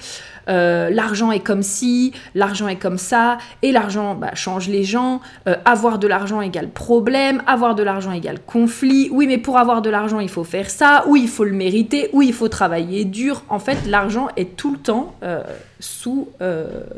euh, 0.49 0.89
l'argent 0.89 1.31
est 1.31 1.39
comme 1.39 1.63
ci, 1.63 2.13
l'argent 2.35 2.67
est 2.67 2.77
comme 2.77 2.97
ça, 2.97 3.37
et 3.61 3.71
l'argent 3.71 4.15
bah, 4.15 4.33
change 4.33 4.69
les 4.69 4.83
gens, 4.83 5.21
euh, 5.47 5.55
avoir 5.65 5.99
de 5.99 6.07
l'argent 6.07 6.41
égale 6.41 6.69
problème, 6.69 7.41
avoir 7.47 7.75
de 7.75 7.83
l'argent 7.83 8.11
égale 8.11 8.39
conflit, 8.45 9.09
oui 9.11 9.27
mais 9.27 9.37
pour 9.37 9.57
avoir 9.57 9.81
de 9.81 9.89
l'argent 9.89 10.19
il 10.19 10.29
faut 10.29 10.43
faire 10.43 10.69
ça, 10.69 11.05
ou 11.07 11.15
il 11.15 11.27
faut 11.27 11.43
le 11.43 11.53
mériter, 11.53 12.09
ou 12.13 12.21
il 12.21 12.33
faut 12.33 12.47
travailler 12.47 13.05
dur. 13.05 13.43
En 13.49 13.59
fait 13.59 13.77
l'argent 13.87 14.29
est 14.37 14.55
tout 14.55 14.71
le 14.71 14.79
temps 14.79 15.15
euh, 15.23 15.43
sous 15.79 16.29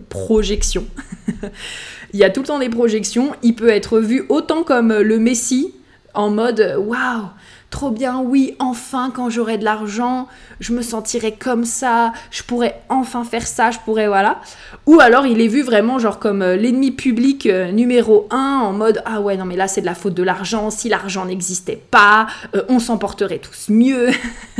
projection. 0.10 0.86
il 2.14 2.20
y 2.20 2.24
a 2.24 2.30
tout 2.30 2.42
le 2.42 2.48
temps 2.48 2.60
des 2.60 2.70
projections, 2.70 3.34
il 3.44 3.56
peut 3.56 3.70
être 3.70 4.00
vu 4.00 4.26
autant 4.30 4.64
comme 4.64 4.94
le 4.94 5.20
Messie 5.20 5.74
en 6.14 6.30
mode 6.30 6.76
waouh 6.78 7.28
trop 7.74 7.90
bien, 7.90 8.20
oui, 8.20 8.56
enfin, 8.60 9.12
quand 9.14 9.32
j'aurai 9.32 9.58
de 9.58 9.64
l'argent, 9.64 10.28
je 10.60 10.74
me 10.74 10.84
sentirai 10.84 11.32
comme 11.32 11.66
ça, 11.66 12.14
je 12.30 12.44
pourrais 12.44 12.80
enfin 12.88 13.24
faire 13.24 13.48
ça, 13.48 13.72
je 13.72 13.80
pourrais, 13.80 14.08
voilà. 14.08 14.42
Ou 14.86 15.00
alors 15.00 15.26
il 15.26 15.42
est 15.42 15.48
vu 15.48 15.64
vraiment 15.64 15.98
genre 15.98 16.20
comme 16.20 16.44
euh, 16.44 16.56
l'ennemi 16.56 16.92
public 16.92 17.48
euh, 17.48 17.72
numéro 17.72 18.28
un, 18.30 18.60
en 18.64 18.74
mode, 18.74 19.02
ah 19.06 19.22
ouais, 19.22 19.38
non 19.38 19.46
mais 19.46 19.56
là 19.56 19.68
c'est 19.68 19.82
de 19.82 19.88
la 19.88 19.96
faute 19.96 20.14
de 20.14 20.22
l'argent, 20.22 20.70
si 20.70 20.88
l'argent 20.88 21.26
n'existait 21.26 21.82
pas, 21.90 22.28
euh, 22.56 22.62
on 22.70 22.78
s'en 22.78 23.00
porterait 23.00 23.40
tous 23.40 23.70
mieux. 23.70 24.10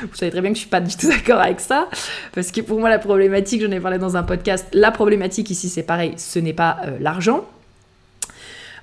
Vous 0.00 0.14
savez 0.14 0.30
très 0.30 0.40
bien 0.40 0.50
que 0.50 0.56
je 0.56 0.60
suis 0.60 0.70
pas 0.70 0.80
du 0.80 0.96
tout 0.96 1.10
d'accord 1.10 1.40
avec 1.40 1.60
ça, 1.60 1.90
parce 2.32 2.50
que 2.52 2.62
pour 2.62 2.80
moi 2.80 2.88
la 2.88 2.98
problématique, 2.98 3.60
j'en 3.60 3.70
ai 3.70 3.80
parlé 3.80 3.98
dans 3.98 4.16
un 4.16 4.22
podcast, 4.22 4.66
la 4.72 4.90
problématique 4.90 5.50
ici 5.50 5.68
c'est 5.68 5.82
pareil, 5.82 6.14
ce 6.16 6.38
n'est 6.38 6.54
pas 6.54 6.78
l'argent, 7.00 7.44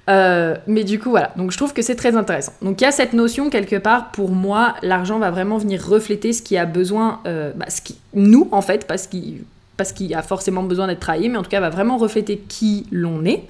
euh, 0.10 0.56
mais 0.68 0.84
du 0.84 1.00
coup, 1.00 1.12
voilà. 1.12 1.32
Donc, 1.36 1.52
je 1.52 1.58
trouve 1.58 1.74
que 1.74 1.82
c'est 1.82 1.96
très 1.96 2.16
intéressant. 2.16 2.54
Donc, 2.62 2.82
il 2.82 2.84
y 2.84 2.88
a 2.88 2.92
cette 2.92 3.14
notion, 3.14 3.50
quelque 3.50 3.76
part, 3.76 4.12
pour 4.12 4.32
moi, 4.32 4.76
l'argent 4.82 5.20
va 5.20 5.32
vraiment 5.32 5.58
venir 5.58 5.86
refléter 5.86 6.34
ce 6.34 6.42
qui 6.42 6.58
a 6.58 6.66
besoin, 6.66 7.22
euh, 7.26 7.52
bah, 7.56 7.70
ce 7.70 7.82
qui, 7.82 7.98
nous, 8.14 8.48
en 8.52 8.62
fait, 8.62 8.88
parce 8.88 9.08
qu'il 9.08 9.44
parce 9.78 9.94
a 10.14 10.22
forcément 10.22 10.64
besoin 10.64 10.88
d'être 10.88 11.00
travaillé, 11.00 11.30
mais 11.30 11.38
en 11.38 11.44
tout 11.44 11.50
cas, 11.50 11.60
va 11.60 11.70
vraiment 11.70 11.98
refléter 11.98 12.38
qui 12.38 12.86
l'on 12.92 13.26
est. 13.26 13.44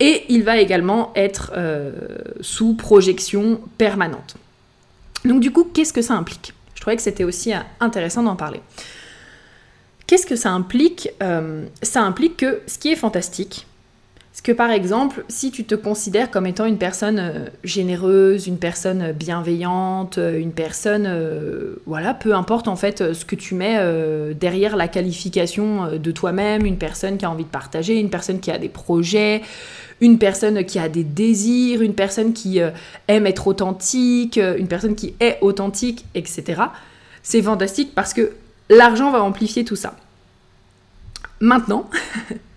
Et 0.00 0.24
il 0.28 0.42
va 0.42 0.58
également 0.58 1.12
être 1.14 1.52
euh, 1.56 1.92
sous 2.40 2.74
projection 2.74 3.60
permanente. 3.78 4.36
Donc, 5.24 5.40
du 5.40 5.52
coup, 5.52 5.64
qu'est-ce 5.64 5.92
que 5.92 6.02
ça 6.02 6.14
implique? 6.14 6.54
Je 6.74 6.80
trouvais 6.80 6.96
que 6.96 7.02
c'était 7.02 7.24
aussi 7.24 7.52
intéressant 7.80 8.22
d'en 8.22 8.36
parler. 8.36 8.60
Qu'est-ce 10.06 10.26
que 10.26 10.36
ça 10.36 10.50
implique? 10.50 11.08
Ça 11.82 12.02
implique 12.02 12.36
que 12.36 12.60
ce 12.66 12.78
qui 12.78 12.92
est 12.92 12.96
fantastique, 12.96 13.66
que 14.42 14.50
par 14.50 14.72
exemple, 14.72 15.24
si 15.28 15.52
tu 15.52 15.64
te 15.64 15.76
considères 15.76 16.28
comme 16.28 16.46
étant 16.46 16.64
une 16.64 16.76
personne 16.76 17.20
euh, 17.20 17.46
généreuse, 17.62 18.48
une 18.48 18.58
personne 18.58 19.12
bienveillante, 19.12 20.18
euh, 20.18 20.40
une 20.40 20.50
personne, 20.50 21.04
euh, 21.06 21.76
voilà, 21.86 22.14
peu 22.14 22.34
importe 22.34 22.66
en 22.66 22.74
fait 22.74 23.14
ce 23.14 23.24
que 23.24 23.36
tu 23.36 23.54
mets 23.54 23.78
derrière 24.34 24.76
la 24.76 24.88
qualification 24.88 25.96
de 25.96 26.10
toi-même, 26.10 26.66
une 26.66 26.78
personne 26.78 27.16
qui 27.16 27.24
a 27.24 27.30
envie 27.30 27.44
de 27.44 27.48
partager, 27.48 28.00
une 28.00 28.10
personne 28.10 28.40
qui 28.40 28.50
a 28.50 28.58
des 28.58 28.68
projets, 28.68 29.42
une 30.00 30.18
personne 30.18 30.64
qui 30.64 30.80
a 30.80 30.88
des 30.88 31.04
désirs, 31.04 31.80
une 31.82 31.94
personne 31.94 32.32
qui 32.32 32.58
aime 33.08 33.26
être 33.26 33.46
authentique, 33.46 34.36
une 34.36 34.66
personne 34.66 34.96
qui 34.96 35.14
est 35.20 35.38
authentique, 35.42 36.04
etc. 36.14 36.62
C'est 37.22 37.42
fantastique 37.42 37.94
parce 37.94 38.12
que 38.12 38.32
l'argent 38.68 39.12
va 39.12 39.22
amplifier 39.22 39.64
tout 39.64 39.76
ça. 39.76 39.96
Maintenant, 41.40 41.88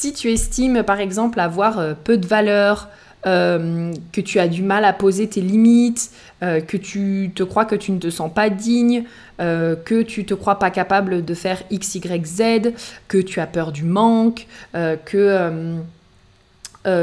Si 0.00 0.12
tu 0.12 0.30
estimes 0.30 0.84
par 0.84 1.00
exemple 1.00 1.40
avoir 1.40 1.80
euh, 1.80 1.92
peu 1.92 2.18
de 2.18 2.26
valeur, 2.28 2.88
euh, 3.26 3.92
que 4.12 4.20
tu 4.20 4.38
as 4.38 4.46
du 4.46 4.62
mal 4.62 4.84
à 4.84 4.92
poser 4.92 5.28
tes 5.28 5.40
limites, 5.40 6.12
euh, 6.44 6.60
que 6.60 6.76
tu 6.76 7.32
te 7.34 7.42
crois 7.42 7.64
que 7.64 7.74
tu 7.74 7.90
ne 7.90 7.98
te 7.98 8.08
sens 8.08 8.32
pas 8.32 8.48
digne, 8.48 9.02
que 9.38 10.02
tu 10.02 10.24
te 10.24 10.34
crois 10.34 10.60
pas 10.60 10.70
capable 10.70 11.24
de 11.24 11.34
faire 11.34 11.64
X, 11.70 11.96
Y, 11.96 12.26
Z, 12.26 12.72
que 13.08 13.18
tu 13.18 13.40
as 13.40 13.48
peur 13.48 13.72
du 13.72 13.82
manque, 13.82 14.46
que 14.72 15.76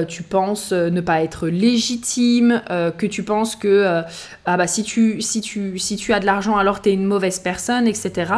tu 0.08 0.24
penses 0.24 0.72
ne 0.72 1.02
pas 1.02 1.22
être 1.22 1.48
légitime, 1.48 2.62
que 2.98 3.06
tu 3.06 3.24
penses 3.24 3.58
que 3.58 4.04
ah 4.46 4.58
bah, 4.58 4.68
si, 4.68 4.84
tu, 4.84 5.20
as 6.14 6.20
de 6.20 6.26
l'argent 6.26 6.58
alors 6.58 6.82
tu 6.82 6.90
es 6.90 6.94
une 6.94 7.06
mauvaise 7.06 7.40
personne, 7.40 7.88
etc. 7.88 8.34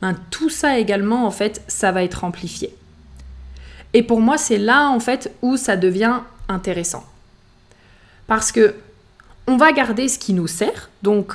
Ben, 0.00 0.16
tout 0.30 0.50
ça 0.50 0.78
également, 0.78 1.26
en 1.26 1.32
fait, 1.32 1.62
ça 1.66 1.90
va 1.90 2.04
être 2.04 2.22
amplifié. 2.22 2.72
Et 3.94 4.02
pour 4.02 4.20
moi, 4.20 4.38
c'est 4.38 4.58
là 4.58 4.88
en 4.88 5.00
fait 5.00 5.32
où 5.42 5.56
ça 5.56 5.76
devient 5.76 6.20
intéressant. 6.48 7.04
Parce 8.26 8.52
que 8.52 8.74
on 9.46 9.56
va 9.56 9.72
garder 9.72 10.08
ce 10.08 10.18
qui 10.18 10.34
nous 10.34 10.46
sert, 10.46 10.88
donc 11.02 11.34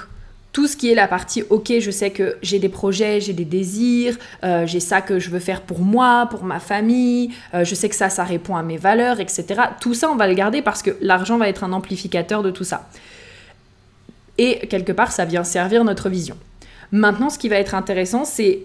tout 0.54 0.66
ce 0.66 0.76
qui 0.76 0.90
est 0.90 0.96
la 0.96 1.08
partie 1.08 1.44
ok, 1.50 1.74
je 1.80 1.92
sais 1.92 2.10
que 2.10 2.38
j'ai 2.42 2.58
des 2.58 2.70
projets, 2.70 3.22
j'ai 3.22 3.34
des 3.34 3.46
désirs, 3.46 4.18
euh, 4.44 4.66
j'ai 4.66 4.80
ça 4.80 5.02
que 5.02 5.20
je 5.20 5.30
veux 5.30 5.40
faire 5.40 5.62
pour 5.62 5.82
moi, 5.82 6.28
pour 6.32 6.44
ma 6.44 6.60
famille, 6.60 7.32
euh, 7.54 7.64
je 7.64 7.76
sais 7.76 7.90
que 7.90 7.96
ça, 7.96 8.10
ça 8.10 8.24
répond 8.24 8.56
à 8.56 8.64
mes 8.64 8.78
valeurs, 8.78 9.20
etc. 9.20 9.46
Tout 9.80 9.94
ça, 9.94 10.10
on 10.10 10.16
va 10.16 10.26
le 10.26 10.34
garder 10.34 10.62
parce 10.62 10.82
que 10.82 10.98
l'argent 11.02 11.38
va 11.38 11.48
être 11.50 11.64
un 11.64 11.74
amplificateur 11.74 12.42
de 12.42 12.50
tout 12.50 12.64
ça. 12.64 12.90
Et 14.38 14.68
quelque 14.68 14.92
part, 14.92 15.12
ça 15.12 15.26
vient 15.26 15.44
servir 15.44 15.84
notre 15.84 16.10
vision. 16.10 16.38
Maintenant, 16.92 17.30
ce 17.30 17.38
qui 17.38 17.50
va 17.50 17.58
être 17.58 17.76
intéressant, 17.76 18.24
c'est 18.26 18.62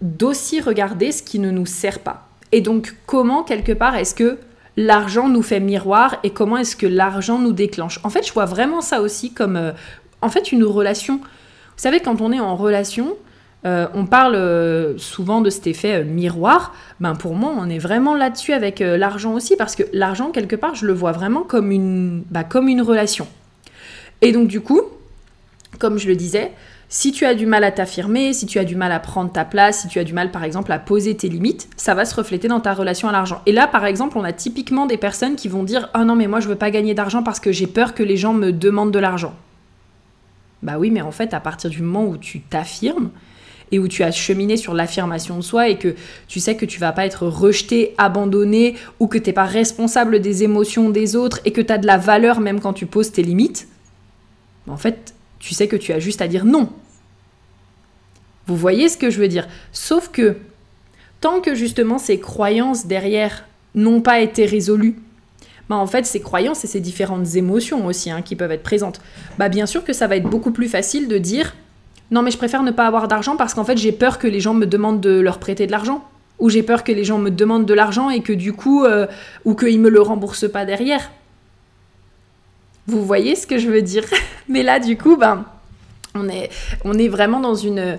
d'aussi 0.00 0.60
regarder 0.60 1.12
ce 1.12 1.22
qui 1.22 1.38
ne 1.38 1.50
nous 1.50 1.66
sert 1.66 2.00
pas. 2.00 2.31
Et 2.52 2.60
donc, 2.60 2.94
comment, 3.06 3.42
quelque 3.42 3.72
part, 3.72 3.96
est-ce 3.96 4.14
que 4.14 4.38
l'argent 4.76 5.28
nous 5.28 5.42
fait 5.42 5.60
miroir 5.60 6.16
et 6.22 6.30
comment 6.30 6.58
est-ce 6.58 6.76
que 6.76 6.86
l'argent 6.86 7.38
nous 7.38 7.52
déclenche? 7.52 7.98
En 8.04 8.10
fait, 8.10 8.26
je 8.26 8.32
vois 8.32 8.44
vraiment 8.44 8.82
ça 8.82 9.00
aussi 9.00 9.32
comme, 9.32 9.56
euh, 9.56 9.72
en 10.20 10.28
fait, 10.28 10.52
une 10.52 10.64
relation. 10.64 11.16
Vous 11.16 11.78
savez, 11.78 12.00
quand 12.00 12.20
on 12.20 12.30
est 12.30 12.40
en 12.40 12.54
relation, 12.54 13.16
euh, 13.64 13.86
on 13.94 14.06
parle 14.06 14.34
euh, 14.34 14.98
souvent 14.98 15.40
de 15.40 15.48
cet 15.48 15.66
effet 15.66 16.04
miroir. 16.04 16.74
Ben 17.00 17.14
pour 17.14 17.34
moi, 17.34 17.54
on 17.56 17.70
est 17.70 17.78
vraiment 17.78 18.14
là-dessus 18.14 18.52
avec 18.52 18.80
l'argent 18.80 19.32
aussi, 19.32 19.56
parce 19.56 19.74
que 19.74 19.84
l'argent, 19.92 20.30
quelque 20.30 20.56
part, 20.56 20.74
je 20.74 20.86
le 20.86 20.92
vois 20.92 21.12
vraiment 21.12 21.42
comme 21.42 21.70
une, 21.70 22.22
bah, 22.30 22.44
comme 22.44 22.68
une 22.68 22.82
relation. 22.82 23.26
Et 24.20 24.32
donc, 24.32 24.48
du 24.48 24.60
coup, 24.60 24.82
comme 25.78 25.98
je 25.98 26.08
le 26.08 26.16
disais, 26.16 26.52
si 26.94 27.10
tu 27.10 27.24
as 27.24 27.34
du 27.34 27.46
mal 27.46 27.64
à 27.64 27.72
t'affirmer, 27.72 28.34
si 28.34 28.44
tu 28.44 28.58
as 28.58 28.64
du 28.64 28.76
mal 28.76 28.92
à 28.92 29.00
prendre 29.00 29.32
ta 29.32 29.46
place, 29.46 29.80
si 29.80 29.88
tu 29.88 29.98
as 29.98 30.04
du 30.04 30.12
mal 30.12 30.30
par 30.30 30.44
exemple 30.44 30.70
à 30.72 30.78
poser 30.78 31.16
tes 31.16 31.30
limites, 31.30 31.66
ça 31.74 31.94
va 31.94 32.04
se 32.04 32.14
refléter 32.14 32.48
dans 32.48 32.60
ta 32.60 32.74
relation 32.74 33.08
à 33.08 33.12
l'argent. 33.12 33.40
Et 33.46 33.52
là 33.52 33.66
par 33.66 33.86
exemple, 33.86 34.18
on 34.18 34.24
a 34.24 34.32
typiquement 34.34 34.84
des 34.84 34.98
personnes 34.98 35.34
qui 35.34 35.48
vont 35.48 35.62
dire 35.62 35.88
"Ah 35.94 36.04
non, 36.04 36.14
mais 36.14 36.26
moi 36.26 36.40
je 36.40 36.48
veux 36.48 36.54
pas 36.54 36.70
gagner 36.70 36.92
d'argent 36.92 37.22
parce 37.22 37.40
que 37.40 37.50
j'ai 37.50 37.66
peur 37.66 37.94
que 37.94 38.02
les 38.02 38.18
gens 38.18 38.34
me 38.34 38.52
demandent 38.52 38.92
de 38.92 38.98
l'argent." 38.98 39.34
Bah 40.62 40.74
oui, 40.78 40.90
mais 40.90 41.00
en 41.00 41.12
fait, 41.12 41.32
à 41.32 41.40
partir 41.40 41.70
du 41.70 41.80
moment 41.80 42.04
où 42.04 42.18
tu 42.18 42.42
t'affirmes 42.42 43.08
et 43.70 43.78
où 43.78 43.88
tu 43.88 44.02
as 44.02 44.10
cheminé 44.10 44.58
sur 44.58 44.74
l'affirmation 44.74 45.38
de 45.38 45.42
soi 45.42 45.70
et 45.70 45.78
que 45.78 45.94
tu 46.28 46.40
sais 46.40 46.56
que 46.56 46.66
tu 46.66 46.78
vas 46.78 46.92
pas 46.92 47.06
être 47.06 47.26
rejeté, 47.26 47.94
abandonné 47.96 48.76
ou 49.00 49.06
que 49.06 49.16
tu 49.16 49.30
n'es 49.30 49.32
pas 49.32 49.44
responsable 49.44 50.20
des 50.20 50.42
émotions 50.42 50.90
des 50.90 51.16
autres 51.16 51.40
et 51.46 51.52
que 51.52 51.62
tu 51.62 51.72
as 51.72 51.78
de 51.78 51.86
la 51.86 51.96
valeur 51.96 52.40
même 52.40 52.60
quand 52.60 52.74
tu 52.74 52.84
poses 52.84 53.12
tes 53.12 53.22
limites, 53.22 53.66
en 54.68 54.76
fait, 54.76 55.14
tu 55.42 55.54
sais 55.54 55.66
que 55.66 55.76
tu 55.76 55.92
as 55.92 55.98
juste 55.98 56.22
à 56.22 56.28
dire 56.28 56.44
non. 56.44 56.70
Vous 58.46 58.56
voyez 58.56 58.88
ce 58.88 58.96
que 58.96 59.10
je 59.10 59.18
veux 59.18 59.28
dire? 59.28 59.48
Sauf 59.72 60.08
que 60.08 60.36
tant 61.20 61.40
que 61.40 61.54
justement 61.54 61.98
ces 61.98 62.20
croyances 62.20 62.86
derrière 62.86 63.44
n'ont 63.74 64.00
pas 64.00 64.20
été 64.20 64.46
résolues, 64.46 64.96
bah 65.68 65.76
en 65.76 65.86
fait 65.86 66.06
ces 66.06 66.20
croyances 66.20 66.64
et 66.64 66.68
ces 66.68 66.80
différentes 66.80 67.34
émotions 67.34 67.86
aussi 67.86 68.10
hein, 68.10 68.22
qui 68.22 68.36
peuvent 68.36 68.52
être 68.52 68.62
présentes, 68.62 69.00
bah 69.36 69.48
bien 69.48 69.66
sûr 69.66 69.84
que 69.84 69.92
ça 69.92 70.06
va 70.06 70.16
être 70.16 70.30
beaucoup 70.30 70.52
plus 70.52 70.68
facile 70.68 71.08
de 71.08 71.18
dire 71.18 71.56
non 72.12 72.22
mais 72.22 72.30
je 72.30 72.38
préfère 72.38 72.62
ne 72.62 72.70
pas 72.70 72.86
avoir 72.86 73.08
d'argent 73.08 73.36
parce 73.36 73.52
qu'en 73.52 73.64
fait 73.64 73.76
j'ai 73.76 73.92
peur 73.92 74.18
que 74.18 74.28
les 74.28 74.40
gens 74.40 74.54
me 74.54 74.66
demandent 74.66 75.00
de 75.00 75.18
leur 75.18 75.38
prêter 75.38 75.66
de 75.66 75.72
l'argent 75.72 76.04
ou 76.38 76.50
j'ai 76.50 76.62
peur 76.62 76.84
que 76.84 76.92
les 76.92 77.04
gens 77.04 77.18
me 77.18 77.30
demandent 77.30 77.66
de 77.66 77.74
l'argent 77.74 78.10
et 78.10 78.20
que 78.20 78.32
du 78.32 78.52
coup 78.52 78.84
euh, 78.84 79.08
ou 79.44 79.54
qu'ils 79.54 79.80
me 79.80 79.88
le 79.88 80.00
remboursent 80.00 80.50
pas 80.50 80.64
derrière. 80.64 81.10
Vous 82.86 83.04
voyez 83.04 83.36
ce 83.36 83.46
que 83.46 83.58
je 83.58 83.68
veux 83.68 83.82
dire. 83.82 84.04
Mais 84.48 84.62
là 84.62 84.80
du 84.80 84.96
coup 84.96 85.16
ben 85.16 85.44
on 86.14 86.28
est, 86.28 86.50
on 86.84 86.98
est 86.98 87.08
vraiment 87.08 87.40
dans 87.40 87.54
une 87.54 87.98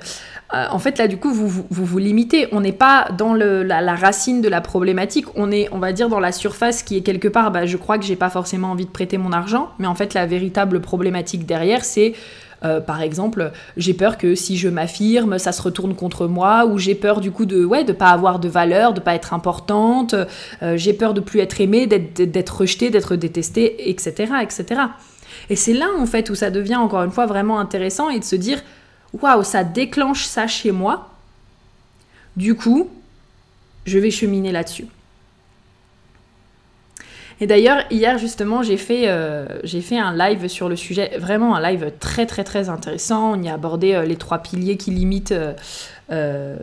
euh, 0.53 0.65
en 0.69 0.79
fait, 0.79 0.97
là, 0.97 1.07
du 1.07 1.17
coup, 1.17 1.31
vous 1.31 1.65
vous, 1.69 1.97
limitez. 1.97 2.47
On 2.51 2.61
n'est 2.61 2.71
pas 2.71 3.07
dans 3.17 3.33
la, 3.33 3.95
racine 3.95 4.41
de 4.41 4.49
la 4.49 4.61
problématique. 4.61 5.25
On 5.35 5.51
est, 5.51 5.67
on 5.71 5.79
va 5.79 5.93
dire, 5.93 6.09
dans 6.09 6.19
la 6.19 6.31
surface 6.31 6.83
qui 6.83 6.97
est 6.97 7.01
quelque 7.01 7.27
part, 7.27 7.51
bah, 7.51 7.65
je 7.65 7.77
crois 7.77 7.97
que 7.97 8.05
j'ai 8.05 8.15
pas 8.15 8.29
forcément 8.29 8.71
envie 8.71 8.85
de 8.85 8.91
prêter 8.91 9.17
mon 9.17 9.31
argent. 9.31 9.71
Mais 9.79 9.87
en 9.87 9.95
fait, 9.95 10.13
la 10.13 10.25
véritable 10.25 10.81
problématique 10.81 11.45
derrière, 11.45 11.83
c'est. 11.83 12.13
Euh, 12.63 12.79
par 12.79 13.01
exemple, 13.01 13.51
j'ai 13.75 13.93
peur 13.93 14.17
que 14.17 14.35
si 14.35 14.57
je 14.57 14.69
m'affirme, 14.69 15.37
ça 15.37 15.51
se 15.51 15.61
retourne 15.61 15.95
contre 15.95 16.27
moi, 16.27 16.65
ou 16.65 16.77
j'ai 16.77 16.95
peur 16.95 17.19
du 17.19 17.29
coup 17.29 17.45
de 17.45 17.65
ouais 17.65 17.83
de 17.83 17.91
pas 17.91 18.07
avoir 18.07 18.39
de 18.39 18.47
valeur, 18.47 18.93
de 18.93 19.01
pas 19.01 19.15
être 19.15 19.33
importante, 19.33 20.15
euh, 20.61 20.77
j'ai 20.77 20.93
peur 20.93 21.13
de 21.13 21.19
plus 21.19 21.41
être 21.41 21.59
aimée, 21.59 21.87
d'être 21.87 22.61
rejetée, 22.61 22.89
d'être 22.89 23.17
détestée, 23.17 23.89
etc., 23.89 24.31
etc. 24.41 24.81
Et 25.49 25.57
c'est 25.57 25.73
là 25.73 25.87
en 25.99 26.05
fait 26.05 26.29
où 26.29 26.35
ça 26.35 26.51
devient 26.51 26.77
encore 26.77 27.03
une 27.03 27.11
fois 27.11 27.25
vraiment 27.25 27.59
intéressant 27.59 28.09
et 28.09 28.19
de 28.19 28.23
se 28.23 28.37
dire 28.37 28.61
waouh, 29.13 29.43
ça 29.43 29.63
déclenche 29.63 30.25
ça 30.25 30.47
chez 30.47 30.71
moi. 30.71 31.09
Du 32.35 32.55
coup, 32.55 32.89
je 33.85 33.99
vais 33.99 34.11
cheminer 34.11 34.51
là-dessus. 34.51 34.87
Et 37.41 37.47
d'ailleurs, 37.47 37.83
hier 37.91 38.17
justement, 38.17 38.63
j'ai 38.63 38.77
fait, 38.77 39.03
euh, 39.07 39.45
un 39.91 40.15
live 40.15 40.47
sur 40.47 40.69
le 40.69 40.75
sujet, 40.75 41.17
vraiment 41.17 41.55
un 41.55 41.71
live 41.71 41.91
très 41.99 42.25
très 42.25 42.43
très 42.43 42.69
intéressant. 42.69 43.33
On 43.33 43.41
y 43.41 43.49
a 43.49 43.53
abordé 43.53 43.93
euh, 43.93 44.05
les 44.05 44.15
trois 44.15 44.37
piliers 44.39 44.77
qui 44.77 44.91
limitent, 44.91 45.33
euh, 46.11 46.55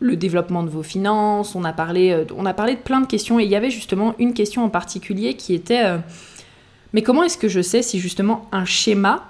le 0.00 0.16
développement 0.16 0.62
de 0.62 0.70
vos 0.70 0.82
finances. 0.82 1.54
On 1.54 1.64
a, 1.64 1.72
parlé, 1.72 2.24
on 2.36 2.46
a 2.46 2.54
parlé 2.54 2.74
de 2.74 2.80
plein 2.80 3.00
de 3.00 3.06
questions 3.06 3.38
et 3.38 3.44
il 3.44 3.50
y 3.50 3.56
avait 3.56 3.70
justement 3.70 4.14
une 4.18 4.34
question 4.34 4.64
en 4.64 4.68
particulier 4.68 5.34
qui 5.34 5.54
était, 5.54 5.84
mais 6.92 7.02
comment 7.02 7.22
est-ce 7.22 7.38
que 7.38 7.48
je 7.48 7.60
sais 7.60 7.82
si 7.82 8.00
justement 8.00 8.48
un 8.52 8.64
schéma 8.64 9.28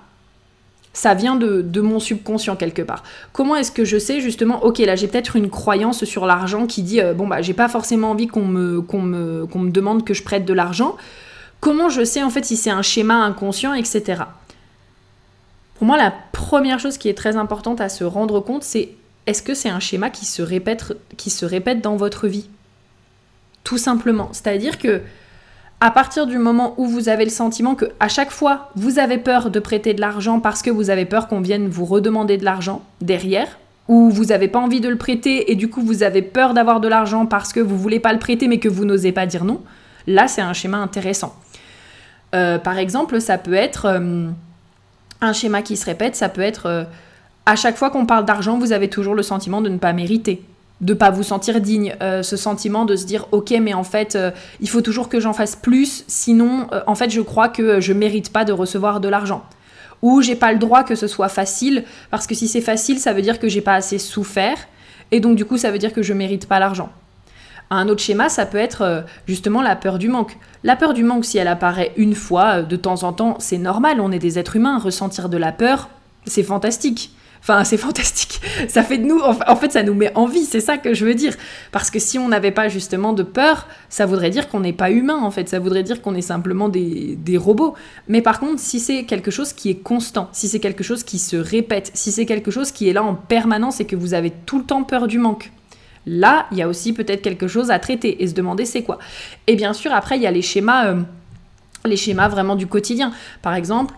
ça 0.93 1.15
vient 1.15 1.37
de, 1.37 1.81
mon 1.81 2.01
subconscient 2.01 2.57
quelque 2.57 2.83
part. 2.83 3.05
Comment 3.33 3.57
est-ce 3.57 3.71
que 3.71 3.85
je 3.85 3.99
sais 3.99 4.21
justement, 4.21 4.65
ok, 4.65 4.79
là 4.79 4.97
j'ai 4.97 5.07
peut-être 5.07 5.37
une 5.37 5.49
croyance 5.49 6.05
sur 6.05 6.27
l'argent 6.27 6.67
qui 6.67 6.83
dit, 6.83 7.01
euh, 7.01 7.15
bon 7.15 7.27
bah 7.27 7.43
j'ai 7.43 7.55
pas 7.55 7.69
forcément 7.69 8.11
envie 8.11 8.27
qu'on 8.27 8.45
me, 8.45 8.85
me, 8.95 9.47
me 9.47 9.71
demande 9.71 10.05
que 10.05 10.15
je 10.15 10.23
prête 10.23 10.45
de 10.45 10.53
l'argent. 10.53 10.97
Comment 11.61 11.89
je 11.89 12.05
sais 12.05 12.23
en 12.23 12.31
fait 12.31 12.45
si 12.45 12.57
c'est 12.57 12.71
un 12.71 12.83
schéma 12.83 13.15
inconscient, 13.15 13.75
etc. 13.75 14.23
Pour 15.81 15.87
moi, 15.87 15.97
la 15.97 16.13
première 16.33 16.79
chose 16.79 16.99
qui 16.99 17.09
est 17.09 17.15
très 17.15 17.37
importante 17.37 17.81
à 17.81 17.89
se 17.89 18.05
rendre 18.05 18.41
compte, 18.41 18.65
c'est 18.65 18.91
est-ce 19.27 19.43
que 19.43 19.55
c'est 19.55 19.69
un 19.69 19.81
schéma 19.81 20.11
qui 20.11 20.27
se 20.27 20.43
répète, 20.43 20.93
qui 21.17 21.31
se 21.31 21.47
répète 21.47 21.81
dans 21.81 21.97
votre 21.97 22.27
vie? 22.27 22.49
Tout 23.65 23.79
simplement. 23.79 24.29
C'est-à-dire 24.33 24.79
que 24.79 25.01
à 25.81 25.91
partir 25.91 26.27
du 26.27 26.39
moment 26.39 26.75
où 26.77 26.87
vous 26.87 27.09
avez 27.09 27.25
le 27.25 27.31
sentiment 27.31 27.75
que 27.75 27.87
à 28.01 28.09
chaque 28.09 28.31
fois 28.31 28.71
vous 28.77 28.99
avez 28.99 29.19
peur 29.19 29.51
de 29.51 29.59
prêter 29.59 29.95
de 29.95 30.01
l'argent 30.01 30.39
parce 30.39 30.63
que 30.63 30.71
vous 30.71 30.91
avez 30.91 31.07
peur 31.07 31.27
qu'on 31.27 31.41
vienne 31.41 31.69
vous 31.69 31.87
redemander 31.87 32.37
de 32.37 32.45
l'argent 32.45 32.83
derrière, 33.01 33.59
ou 33.89 34.11
vous 34.11 34.27
n'avez 34.27 34.47
pas 34.47 34.59
envie 34.59 34.81
de 34.81 34.89
le 34.89 34.97
prêter 34.97 35.51
et 35.51 35.57
du 35.57 35.69
coup 35.69 35.83
vous 35.83 36.03
avez 36.03 36.23
peur 36.23 36.55
d'avoir 36.55 36.81
de 36.81 36.89
l'argent 36.89 37.27
parce 37.27 37.53
que 37.53 37.61
vous 37.61 37.79
voulez 37.79 37.99
pas 37.99 38.13
le 38.13 38.19
prêter 38.19 38.47
mais 38.47 38.59
que 38.59 38.69
vous 38.69 38.85
n'osez 38.85 39.13
pas 39.13 39.27
dire 39.27 39.45
non, 39.45 39.61
là 40.07 40.29
c'est 40.29 40.43
un 40.43 40.53
schéma 40.53 40.77
intéressant. 40.77 41.35
Euh, 42.35 42.59
par 42.59 42.79
exemple, 42.79 43.21
ça 43.21 43.39
peut 43.39 43.55
être 43.55 43.87
euh, 43.87 44.29
un 45.21 45.33
schéma 45.33 45.63
qui 45.63 45.77
se 45.77 45.87
répète, 45.87 46.15
ça 46.15 46.29
peut 46.29 46.43
être 46.43 46.67
euh, 46.67 46.85
à 47.47 47.57
chaque 47.57 47.77
fois 47.77 47.91
qu'on 47.91 48.07
parle 48.07 48.25
d'argent, 48.25 48.59
vous 48.59 48.73
avez 48.73 48.89
toujours 48.89 49.15
le 49.15 49.23
sentiment 49.23 49.61
de 49.61 49.69
ne 49.69 49.79
pas 49.79 49.93
mériter 49.93 50.43
de 50.81 50.95
pas 50.95 51.11
vous 51.11 51.23
sentir 51.23 51.61
digne, 51.61 51.95
euh, 52.03 52.23
ce 52.23 52.37
sentiment 52.37 52.85
de 52.85 52.97
se 52.97 53.05
dire 53.05 53.27
ok 53.33 53.51
mais 53.61 53.75
en 53.75 53.85
fait 53.85 54.17
euh, 54.17 54.31
il 54.61 54.69
faut 54.69 54.81
toujours 54.81 55.09
que 55.09 55.21
j'en 55.21 55.33
fasse 55.33 55.57
plus, 55.57 56.05
sinon 56.09 56.69
euh, 56.73 56.81
en 56.87 56.95
fait 56.95 57.11
je 57.11 57.21
crois 57.21 57.49
que 57.49 57.81
je 57.81 57.93
mérite 57.93 58.33
pas 58.33 58.45
de 58.45 58.53
recevoir 58.53 59.01
de 59.01 59.09
l'argent. 59.09 59.45
Ou 60.03 60.23
j'ai 60.23 60.35
pas 60.35 60.53
le 60.53 60.59
droit 60.59 60.83
que 60.83 60.95
ce 60.95 61.07
soit 61.07 61.29
facile, 61.29 61.85
parce 62.11 62.27
que 62.27 62.35
si 62.35 62.49
c'est 62.49 62.63
facile 62.63 62.99
ça 62.99 63.13
veut 63.13 63.23
dire 63.23 63.39
que 63.39 63.49
j'ai 63.49 63.61
pas 63.61 63.75
assez 63.75 63.99
souffert, 63.99 64.57
et 65.11 65.21
donc 65.21 65.37
du 65.37 65.45
coup 65.45 65.59
ça 65.59 65.71
veut 65.71 65.79
dire 65.79 65.93
que 65.93 66.03
je 66.03 66.15
mérite 66.15 66.49
pas 66.49 66.59
l'argent. 66.59 66.91
Un 67.73 67.89
autre 67.89 68.03
schéma, 68.03 68.29
ça 68.29 68.47
peut 68.47 68.59
être 68.59 69.05
justement 69.29 69.63
la 69.63 69.77
peur 69.77 69.99
du 70.01 70.09
manque. 70.09 70.37
La 70.65 70.75
peur 70.75 70.93
du 70.93 71.05
manque, 71.05 71.25
si 71.25 71.39
elle 71.39 71.47
apparaît 71.47 71.93
une 71.97 72.17
fois, 72.17 72.63
de 72.63 72.75
temps 72.75 73.05
en 73.05 73.13
temps, 73.13 73.37
c'est 73.39 73.59
normal, 73.59 74.01
on 74.01 74.11
est 74.11 74.19
des 74.19 74.41
êtres 74.41 74.57
humains, 74.57 74.77
ressentir 74.81 75.29
de 75.29 75.37
la 75.37 75.53
peur, 75.53 75.89
c'est 76.27 76.43
fantastique. 76.43 77.13
Enfin, 77.43 77.65
c'est 77.65 77.79
fantastique. 77.79 78.41
Ça 78.69 78.83
fait 78.83 78.99
de 78.99 79.05
nous, 79.05 79.21
en 79.21 79.57
fait, 79.57 79.73
ça 79.73 79.83
nous 79.83 79.95
met 79.95 80.13
en 80.15 80.27
vie, 80.27 80.45
c'est 80.45 80.61
ça 80.61 80.77
que 80.77 80.93
je 80.93 81.05
veux 81.07 81.15
dire. 81.15 81.35
Parce 81.73 81.91
que 81.91 81.99
si 81.99 82.19
on 82.19 82.29
n'avait 82.29 82.51
pas 82.51 82.69
justement 82.69 83.13
de 83.13 83.23
peur, 83.23 83.67
ça 83.89 84.05
voudrait 84.07 84.31
dire 84.31 84.49
qu'on 84.49 84.61
n'est 84.61 84.75
pas 84.75 84.91
humain, 84.91 85.19
en 85.23 85.31
fait. 85.31 85.49
Ça 85.49 85.59
voudrait 85.59 85.83
dire 85.83 86.03
qu'on 86.03 86.15
est 86.15 86.23
simplement 86.23 86.69
des, 86.69 87.17
des, 87.17 87.39
robots. 87.39 87.75
Mais 88.09 88.21
par 88.21 88.41
contre, 88.41 88.61
si 88.61 88.79
c'est 88.79 89.05
quelque 89.05 89.31
chose 89.31 89.53
qui 89.53 89.71
est 89.71 89.77
constant, 89.77 90.29
si 90.33 90.49
c'est 90.49 90.61
quelque 90.61 90.85
chose 90.85 91.03
qui 91.03 91.19
se 91.19 91.37
répète, 91.37 91.91
si 91.95 92.13
c'est 92.13 92.27
quelque 92.27 92.51
chose 92.51 92.73
qui 92.73 92.89
est 92.89 92.93
là 92.93 93.03
en 93.03 93.15
permanence 93.15 93.81
et 93.81 93.87
que 93.87 93.97
vous 93.97 94.15
avez 94.15 94.31
tout 94.31 94.59
le 94.59 94.65
temps 94.65 94.85
peur 94.85 95.07
du 95.07 95.19
manque, 95.19 95.51
là, 96.07 96.47
il 96.53 96.59
y 96.59 96.63
a 96.63 96.69
aussi 96.69 96.93
peut-être 96.93 97.23
quelque 97.23 97.49
chose 97.49 97.71
à 97.71 97.79
traiter 97.79 98.23
et 98.23 98.27
se 98.27 98.35
demander 98.35 98.67
c'est 98.67 98.83
quoi. 98.83 98.99
Et 99.47 99.57
bien 99.57 99.73
sûr, 99.73 99.93
après, 99.93 100.17
il 100.17 100.23
y 100.23 100.27
a 100.27 100.31
les 100.31 100.43
schémas. 100.43 100.87
Euh, 100.87 101.01
les 101.87 101.97
schémas 101.97 102.29
vraiment 102.29 102.57
du 102.57 102.67
quotidien. 102.67 103.13
Par 103.43 103.55
exemple, 103.55 103.95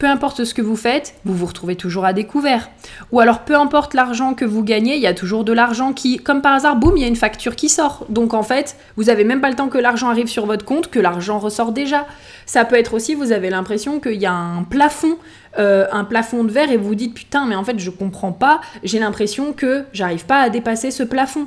peu 0.00 0.06
importe 0.06 0.44
ce 0.44 0.54
que 0.54 0.62
vous 0.62 0.76
faites, 0.76 1.14
vous 1.26 1.34
vous 1.34 1.44
retrouvez 1.44 1.76
toujours 1.76 2.06
à 2.06 2.14
découvert. 2.14 2.70
Ou 3.12 3.20
alors 3.20 3.40
peu 3.40 3.54
importe 3.54 3.92
l'argent 3.92 4.32
que 4.32 4.46
vous 4.46 4.64
gagnez, 4.64 4.96
il 4.96 5.02
y 5.02 5.06
a 5.06 5.12
toujours 5.12 5.44
de 5.44 5.52
l'argent 5.52 5.92
qui, 5.92 6.16
comme 6.16 6.40
par 6.40 6.54
hasard, 6.54 6.76
boum, 6.76 6.96
il 6.96 7.02
y 7.02 7.04
a 7.04 7.08
une 7.08 7.16
facture 7.16 7.54
qui 7.54 7.68
sort. 7.68 8.06
Donc 8.08 8.32
en 8.32 8.42
fait, 8.42 8.76
vous 8.96 9.04
n'avez 9.04 9.24
même 9.24 9.42
pas 9.42 9.50
le 9.50 9.56
temps 9.56 9.68
que 9.68 9.76
l'argent 9.76 10.08
arrive 10.08 10.28
sur 10.28 10.46
votre 10.46 10.64
compte, 10.64 10.90
que 10.90 10.98
l'argent 10.98 11.38
ressort 11.38 11.72
déjà. 11.72 12.06
Ça 12.46 12.64
peut 12.64 12.76
être 12.76 12.94
aussi, 12.94 13.14
vous 13.14 13.30
avez 13.30 13.50
l'impression 13.50 14.00
qu'il 14.00 14.20
y 14.20 14.26
a 14.26 14.32
un 14.32 14.62
plafond, 14.62 15.18
euh, 15.58 15.86
un 15.92 16.04
plafond 16.04 16.44
de 16.44 16.50
verre 16.50 16.72
et 16.72 16.78
vous 16.78 16.88
vous 16.88 16.94
dites 16.94 17.12
putain, 17.12 17.44
mais 17.44 17.54
en 17.54 17.62
fait 17.62 17.78
je 17.78 17.90
comprends 17.90 18.32
pas, 18.32 18.62
j'ai 18.82 19.00
l'impression 19.00 19.52
que 19.52 19.84
j'arrive 19.92 20.24
pas 20.24 20.40
à 20.40 20.48
dépasser 20.48 20.90
ce 20.90 21.02
plafond. 21.02 21.46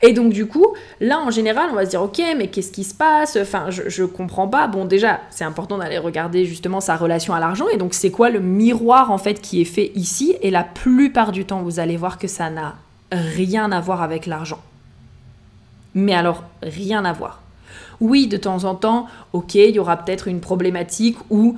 Et 0.00 0.12
donc 0.12 0.32
du 0.32 0.46
coup, 0.46 0.66
là 1.00 1.20
en 1.20 1.30
général, 1.30 1.68
on 1.70 1.74
va 1.74 1.84
se 1.84 1.90
dire 1.90 2.02
ok, 2.02 2.20
mais 2.36 2.48
qu'est-ce 2.48 2.72
qui 2.72 2.84
se 2.84 2.94
passe? 2.94 3.36
Enfin, 3.40 3.66
je, 3.68 4.04
comprends 4.04 4.48
pas. 4.48 4.66
Bon, 4.66 4.84
déjà, 4.84 5.20
c'est 5.30 5.44
important 5.44 5.78
d'aller 5.78 5.98
regarder 5.98 6.44
justement 6.44 6.80
sa 6.80 6.96
relation 6.96 7.34
à 7.34 7.40
l'argent. 7.40 7.68
Et 7.68 7.76
donc 7.76 7.94
c'est 7.94 8.10
quoi 8.10 8.30
le 8.30 8.40
miroir 8.40 9.10
en 9.10 9.18
fait 9.18 9.40
qui 9.40 9.60
est 9.60 9.66
fait 9.66 9.92
ici? 9.94 10.36
Et 10.42 10.50
la 10.50 10.64
plupart 10.64 11.32
du 11.32 11.44
temps, 11.44 11.62
vous 11.62 11.80
allez 11.80 11.96
voir 11.96 12.18
que 12.18 12.28
ça 12.28 12.50
n'a 12.50 12.76
rien 13.10 13.70
à 13.72 13.80
voir 13.80 14.02
avec 14.02 14.26
l'argent. 14.26 14.60
Mais 15.94 16.14
alors, 16.14 16.44
rien 16.62 17.04
à 17.04 17.12
voir. 17.12 17.42
Oui, 18.00 18.26
de 18.26 18.36
temps 18.36 18.64
en 18.64 18.74
temps, 18.74 19.06
ok, 19.32 19.54
il 19.54 19.74
y 19.74 19.78
aura 19.78 19.96
peut-être 19.96 20.26
une 20.26 20.40
problématique 20.40 21.16
où 21.30 21.56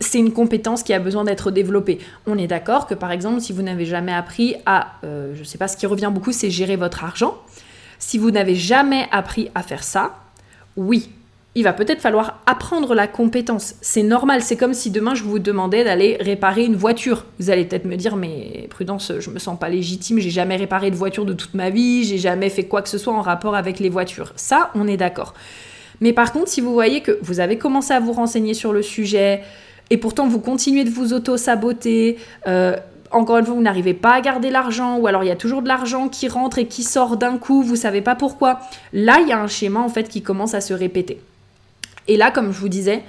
c'est 0.00 0.18
une 0.18 0.32
compétence 0.32 0.82
qui 0.82 0.92
a 0.92 0.98
besoin 0.98 1.24
d'être 1.24 1.50
développée. 1.50 1.98
On 2.26 2.36
est 2.36 2.46
d'accord 2.46 2.86
que 2.86 2.94
par 2.94 3.12
exemple, 3.12 3.40
si 3.40 3.52
vous 3.52 3.62
n'avez 3.62 3.86
jamais 3.86 4.12
appris 4.12 4.56
à, 4.66 4.92
euh, 5.04 5.34
je 5.34 5.40
ne 5.40 5.44
sais 5.44 5.58
pas, 5.58 5.68
ce 5.68 5.76
qui 5.76 5.86
revient 5.86 6.10
beaucoup, 6.12 6.32
c'est 6.32 6.50
gérer 6.50 6.76
votre 6.76 7.04
argent. 7.04 7.36
Si 7.98 8.18
vous 8.18 8.30
n'avez 8.30 8.54
jamais 8.54 9.06
appris 9.10 9.50
à 9.54 9.62
faire 9.62 9.84
ça, 9.84 10.16
oui, 10.76 11.10
il 11.56 11.62
va 11.62 11.72
peut-être 11.72 12.02
falloir 12.02 12.42
apprendre 12.44 12.94
la 12.94 13.06
compétence. 13.06 13.76
C'est 13.80 14.02
normal, 14.02 14.42
c'est 14.42 14.56
comme 14.56 14.74
si 14.74 14.90
demain 14.90 15.14
je 15.14 15.22
vous 15.22 15.38
demandais 15.38 15.84
d'aller 15.84 16.18
réparer 16.20 16.64
une 16.66 16.76
voiture. 16.76 17.24
Vous 17.40 17.48
allez 17.48 17.64
peut-être 17.64 17.86
me 17.86 17.96
dire, 17.96 18.16
mais 18.16 18.66
prudence, 18.68 19.10
je 19.18 19.30
me 19.30 19.38
sens 19.38 19.58
pas 19.58 19.70
légitime, 19.70 20.18
j'ai 20.18 20.28
jamais 20.28 20.56
réparé 20.56 20.90
de 20.90 20.96
voiture 20.96 21.24
de 21.24 21.32
toute 21.32 21.54
ma 21.54 21.70
vie, 21.70 22.04
j'ai 22.04 22.18
jamais 22.18 22.50
fait 22.50 22.64
quoi 22.64 22.82
que 22.82 22.90
ce 22.90 22.98
soit 22.98 23.14
en 23.14 23.22
rapport 23.22 23.54
avec 23.54 23.78
les 23.80 23.88
voitures. 23.88 24.34
Ça, 24.36 24.70
on 24.74 24.86
est 24.86 24.98
d'accord. 24.98 25.32
Mais 26.02 26.12
par 26.12 26.34
contre, 26.34 26.48
si 26.48 26.60
vous 26.60 26.74
voyez 26.74 27.00
que 27.00 27.18
vous 27.22 27.40
avez 27.40 27.56
commencé 27.56 27.94
à 27.94 28.00
vous 28.00 28.12
renseigner 28.12 28.52
sur 28.52 28.74
le 28.74 28.82
sujet, 28.82 29.42
et 29.88 29.96
pourtant 29.96 30.28
vous 30.28 30.40
continuez 30.40 30.84
de 30.84 30.90
vous 30.90 31.14
auto-saboter, 31.14 32.18
euh, 32.46 32.76
encore 33.16 33.38
une 33.38 33.46
fois, 33.46 33.54
vous 33.54 33.62
n'arrivez 33.62 33.94
pas 33.94 34.14
à 34.14 34.20
garder 34.20 34.50
l'argent, 34.50 34.98
ou 34.98 35.06
alors 35.06 35.24
il 35.24 35.28
y 35.28 35.32
a 35.32 35.36
toujours 35.36 35.62
de 35.62 35.68
l'argent 35.68 36.08
qui 36.08 36.28
rentre 36.28 36.58
et 36.58 36.66
qui 36.66 36.82
sort 36.82 37.16
d'un 37.16 37.38
coup, 37.38 37.62
vous 37.62 37.76
savez 37.76 38.02
pas 38.02 38.14
pourquoi. 38.14 38.60
Là, 38.92 39.18
il 39.20 39.28
y 39.28 39.32
a 39.32 39.40
un 39.40 39.46
schéma 39.46 39.80
en 39.80 39.88
fait 39.88 40.08
qui 40.08 40.22
commence 40.22 40.54
à 40.54 40.60
se 40.60 40.74
répéter. 40.74 41.20
Et 42.08 42.16
là, 42.16 42.30
comme 42.30 42.52
je 42.52 42.58
vous 42.58 42.68
disais, 42.68 43.02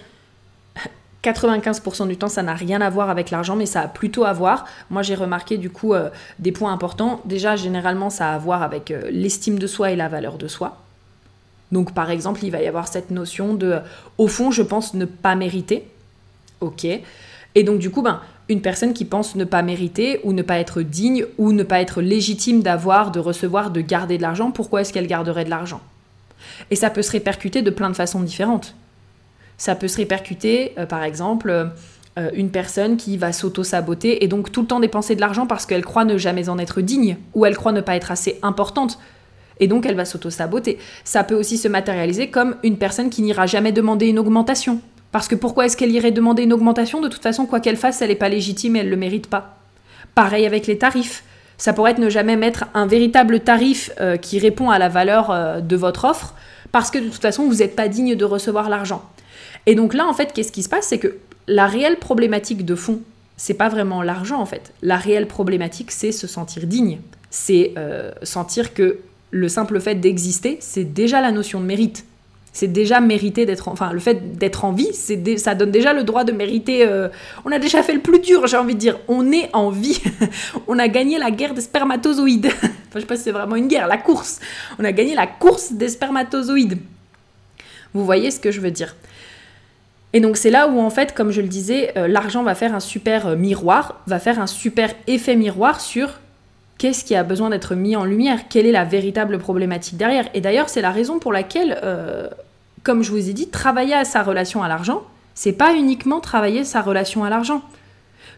95% 1.23 2.07
du 2.07 2.17
temps, 2.17 2.29
ça 2.29 2.41
n'a 2.43 2.53
rien 2.53 2.79
à 2.81 2.89
voir 2.89 3.09
avec 3.09 3.31
l'argent, 3.31 3.55
mais 3.55 3.65
ça 3.65 3.81
a 3.81 3.87
plutôt 3.87 4.23
à 4.23 4.33
voir. 4.33 4.65
Moi, 4.89 5.01
j'ai 5.01 5.15
remarqué 5.15 5.57
du 5.57 5.69
coup 5.69 5.93
euh, 5.93 6.09
des 6.39 6.51
points 6.51 6.71
importants. 6.71 7.21
Déjà, 7.25 7.55
généralement, 7.55 8.09
ça 8.09 8.31
a 8.31 8.35
à 8.35 8.37
voir 8.37 8.63
avec 8.63 8.91
euh, 8.91 9.09
l'estime 9.11 9.59
de 9.59 9.67
soi 9.67 9.91
et 9.91 9.95
la 9.95 10.07
valeur 10.07 10.37
de 10.37 10.47
soi. 10.47 10.77
Donc, 11.71 11.93
par 11.93 12.11
exemple, 12.11 12.43
il 12.43 12.51
va 12.51 12.61
y 12.61 12.67
avoir 12.67 12.87
cette 12.87 13.11
notion 13.11 13.53
de, 13.53 13.67
euh, 13.67 13.79
au 14.17 14.27
fond, 14.27 14.51
je 14.51 14.61
pense 14.61 14.93
ne 14.93 15.05
pas 15.05 15.35
mériter. 15.35 15.87
Ok. 16.61 16.85
Et 16.85 17.63
donc, 17.63 17.79
du 17.79 17.89
coup, 17.89 18.01
ben, 18.01 18.21
une 18.49 18.61
personne 18.61 18.93
qui 18.93 19.05
pense 19.05 19.35
ne 19.35 19.43
pas 19.43 19.61
mériter 19.61 20.19
ou 20.23 20.33
ne 20.33 20.41
pas 20.41 20.59
être 20.59 20.81
digne 20.81 21.25
ou 21.37 21.51
ne 21.51 21.63
pas 21.63 21.81
être 21.81 22.01
légitime 22.01 22.61
d'avoir, 22.61 23.11
de 23.11 23.19
recevoir, 23.19 23.71
de 23.71 23.81
garder 23.81 24.17
de 24.17 24.21
l'argent, 24.21 24.51
pourquoi 24.51 24.81
est-ce 24.81 24.93
qu'elle 24.93 25.07
garderait 25.07 25.45
de 25.45 25.49
l'argent? 25.49 25.81
Et 26.71 26.75
ça 26.75 26.89
peut 26.89 27.01
se 27.01 27.11
répercuter 27.11 27.61
de 27.61 27.69
plein 27.69 27.89
de 27.89 27.95
façons 27.95 28.21
différentes. 28.21 28.75
Ça 29.57 29.75
peut 29.75 29.87
se 29.87 29.97
répercuter, 29.97 30.73
euh, 30.77 30.85
par 30.85 31.03
exemple, 31.03 31.49
euh, 31.49 32.29
une 32.33 32.51
personne 32.51 32.95
qui 32.97 33.17
va 33.17 33.33
s'auto-saboter 33.33 34.23
et 34.23 34.27
donc 34.27 34.51
tout 34.51 34.61
le 34.61 34.67
temps 34.67 34.79
dépenser 34.79 35.15
de 35.15 35.21
l'argent 35.21 35.45
parce 35.45 35.65
qu'elle 35.65 35.83
croit 35.83 36.05
ne 36.05 36.17
jamais 36.17 36.49
en 36.49 36.57
être 36.57 36.81
digne 36.81 37.17
ou 37.33 37.45
elle 37.45 37.55
croit 37.55 37.73
ne 37.73 37.81
pas 37.81 37.95
être 37.95 38.11
assez 38.11 38.39
importante. 38.43 38.97
Et 39.59 39.67
donc 39.67 39.85
elle 39.85 39.95
va 39.95 40.05
s'auto-saboter. 40.05 40.77
Ça 41.03 41.23
peut 41.23 41.35
aussi 41.35 41.57
se 41.57 41.67
matérialiser 41.67 42.29
comme 42.29 42.55
une 42.63 42.77
personne 42.77 43.09
qui 43.09 43.21
n'ira 43.23 43.45
jamais 43.45 43.71
demander 43.71 44.07
une 44.07 44.19
augmentation. 44.19 44.79
Parce 45.17 45.27
que 45.27 45.33
pourquoi 45.33 45.65
est-ce 45.65 45.75
qu'elle 45.75 45.89
irait 45.89 46.11
demander 46.11 46.43
une 46.43 46.53
augmentation 46.53 47.01
De 47.01 47.07
toute 47.07 47.23
façon, 47.23 47.47
quoi 47.47 47.59
qu'elle 47.59 47.75
fasse, 47.75 48.03
elle 48.03 48.09
n'est 48.09 48.15
pas 48.15 48.29
légitime 48.29 48.75
et 48.75 48.79
elle 48.81 48.85
ne 48.85 48.91
le 48.91 48.97
mérite 48.97 49.25
pas. 49.25 49.57
Pareil 50.13 50.45
avec 50.45 50.67
les 50.67 50.77
tarifs. 50.77 51.23
Ça 51.57 51.73
pourrait 51.73 51.93
être 51.93 51.97
ne 51.97 52.11
jamais 52.11 52.35
mettre 52.35 52.65
un 52.75 52.85
véritable 52.85 53.39
tarif 53.39 53.89
euh, 53.99 54.17
qui 54.17 54.37
répond 54.37 54.69
à 54.69 54.77
la 54.77 54.89
valeur 54.89 55.59
de 55.63 55.75
votre 55.75 56.05
offre, 56.05 56.35
parce 56.71 56.91
que 56.91 56.99
de 56.99 57.05
toute 57.05 57.19
façon, 57.19 57.47
vous 57.47 57.55
n'êtes 57.55 57.75
pas 57.75 57.87
digne 57.87 58.13
de 58.13 58.25
recevoir 58.25 58.69
l'argent. 58.69 59.09
Et 59.65 59.73
donc 59.73 59.95
là, 59.95 60.05
en 60.05 60.13
fait, 60.13 60.33
qu'est-ce 60.33 60.51
qui 60.51 60.61
se 60.61 60.69
passe? 60.69 60.85
C'est 60.85 60.99
que 60.99 61.17
la 61.47 61.65
réelle 61.65 61.97
problématique 61.97 62.63
de 62.63 62.75
fond, 62.75 62.99
c'est 63.37 63.55
pas 63.55 63.69
vraiment 63.69 64.03
l'argent 64.03 64.39
en 64.39 64.45
fait. 64.45 64.71
La 64.83 64.97
réelle 64.97 65.25
problématique, 65.25 65.89
c'est 65.89 66.11
se 66.11 66.27
sentir 66.27 66.67
digne. 66.67 66.99
C'est 67.31 67.73
euh, 67.79 68.11
sentir 68.21 68.75
que 68.75 68.99
le 69.31 69.49
simple 69.49 69.79
fait 69.79 69.95
d'exister, 69.95 70.59
c'est 70.61 70.83
déjà 70.83 71.21
la 71.21 71.31
notion 71.31 71.59
de 71.59 71.65
mérite. 71.65 72.05
C'est 72.57 72.65
déjà 72.65 73.01
mériter 73.01 73.45
d'être, 73.45 73.67
enfin, 73.67 73.93
le 73.93 73.99
fait 73.99 74.35
d'être 74.35 74.65
en 74.65 74.71
vie, 74.71 74.91
ça 75.37 75.53
donne 75.53 75.69
déjà 75.69 75.93
le 75.93 76.03
droit 76.03 76.23
de 76.23 76.31
mériter. 76.31 76.87
Euh, 76.87 77.07
on 77.45 77.51
a 77.51 77.59
déjà 77.59 77.83
fait 77.83 77.93
le 77.93 77.99
plus 77.99 78.17
dur, 78.17 78.47
j'ai 78.47 78.57
envie 78.57 78.73
de 78.73 78.79
dire. 78.79 78.97
On 79.07 79.31
est 79.31 79.51
en 79.53 79.69
vie. 79.69 80.01
on 80.67 80.79
a 80.79 80.87
gagné 80.87 81.19
la 81.19 81.29
guerre 81.29 81.53
des 81.53 81.61
spermatozoïdes. 81.61 82.47
enfin, 82.63 82.71
je 82.95 82.99
sais 83.01 83.05
pas 83.05 83.15
si 83.15 83.21
c'est 83.21 83.31
vraiment 83.31 83.57
une 83.57 83.67
guerre, 83.67 83.85
la 83.85 83.97
course. 83.97 84.39
On 84.79 84.83
a 84.85 84.91
gagné 84.91 85.13
la 85.13 85.27
course 85.27 85.73
des 85.73 85.87
spermatozoïdes. 85.87 86.79
Vous 87.93 88.03
voyez 88.03 88.31
ce 88.31 88.39
que 88.39 88.49
je 88.49 88.59
veux 88.59 88.71
dire 88.71 88.95
et 90.13 90.19
donc 90.19 90.37
c'est 90.37 90.49
là 90.49 90.69
où 90.69 90.79
en 90.79 90.89
fait, 90.89 91.13
comme 91.13 91.31
je 91.31 91.41
le 91.41 91.49
disais, 91.49 91.91
euh, 91.97 92.07
l'argent 92.07 92.41
va 92.41 92.55
faire 92.55 92.73
un 92.73 92.79
super 92.79 93.27
euh, 93.27 93.35
miroir, 93.35 94.01
va 94.07 94.19
faire 94.19 94.39
un 94.39 94.47
super 94.47 94.95
effet 95.05 95.35
miroir 95.35 95.81
sur 95.81 96.21
qu'est-ce 96.77 97.03
qui 97.03 97.15
a 97.15 97.23
besoin 97.23 97.49
d'être 97.49 97.75
mis 97.75 97.95
en 97.95 98.05
lumière, 98.05 98.47
quelle 98.49 98.65
est 98.65 98.71
la 98.71 98.85
véritable 98.85 99.37
problématique 99.39 99.97
derrière? 99.97 100.27
Et 100.33 100.41
d'ailleurs, 100.41 100.69
c'est 100.69 100.81
la 100.81 100.91
raison 100.91 101.19
pour 101.19 101.33
laquelle, 101.33 101.79
euh, 101.83 102.27
comme 102.83 103.03
je 103.03 103.11
vous 103.11 103.29
ai 103.29 103.33
dit, 103.33 103.49
travailler 103.49 103.93
à 103.93 104.05
sa 104.05 104.23
relation 104.23 104.63
à 104.63 104.67
l'argent, 104.67 105.03
c'est 105.35 105.53
pas 105.53 105.73
uniquement 105.73 106.19
travailler 106.19 106.63
sa 106.63 106.81
relation 106.81 107.23
à 107.23 107.29
l'argent. 107.29 107.61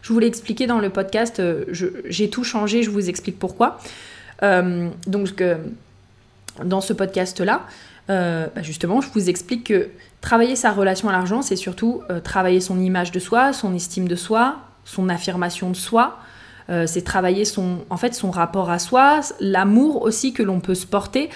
Je 0.02 0.12
vous 0.12 0.18
l'ai 0.18 0.26
expliqué 0.26 0.66
dans 0.66 0.78
le 0.78 0.90
podcast, 0.90 1.42
j'ai 1.70 2.30
tout 2.30 2.44
changé, 2.44 2.82
je 2.82 2.90
vous 2.90 3.08
explique 3.10 3.38
pourquoi. 3.38 3.78
donc, 4.42 5.44
dans 6.64 6.80
ce 6.80 6.92
podcast-là, 6.94 7.66
bah, 8.08 8.62
justement, 8.62 9.02
je 9.02 9.08
vous 9.12 9.28
explique 9.28 9.64
que 9.64 9.90
Travailler 10.20 10.54
sa 10.54 10.70
relation 10.70 11.08
à 11.08 11.12
l'argent, 11.12 11.40
c'est 11.40 11.56
surtout 11.56 12.02
euh, 12.10 12.20
travailler 12.20 12.60
son 12.60 12.78
image 12.78 13.10
de 13.10 13.18
soi, 13.18 13.52
son 13.52 13.74
estime 13.74 14.06
de 14.06 14.16
soi, 14.16 14.56
son 14.84 15.08
affirmation 15.08 15.70
de 15.70 15.76
soi. 15.76 16.18
Euh, 16.70 16.86
c'est 16.86 17.02
travailler 17.02 17.44
son, 17.44 17.78
en 17.90 17.96
fait, 17.96 18.14
son 18.14 18.30
rapport 18.30 18.70
à 18.70 18.78
soi, 18.78 19.20
l'amour 19.40 20.02
aussi 20.02 20.32
que 20.32 20.42
l'on 20.42 20.60
peut 20.60 20.74
se 20.74 20.86
porter. 20.86 21.28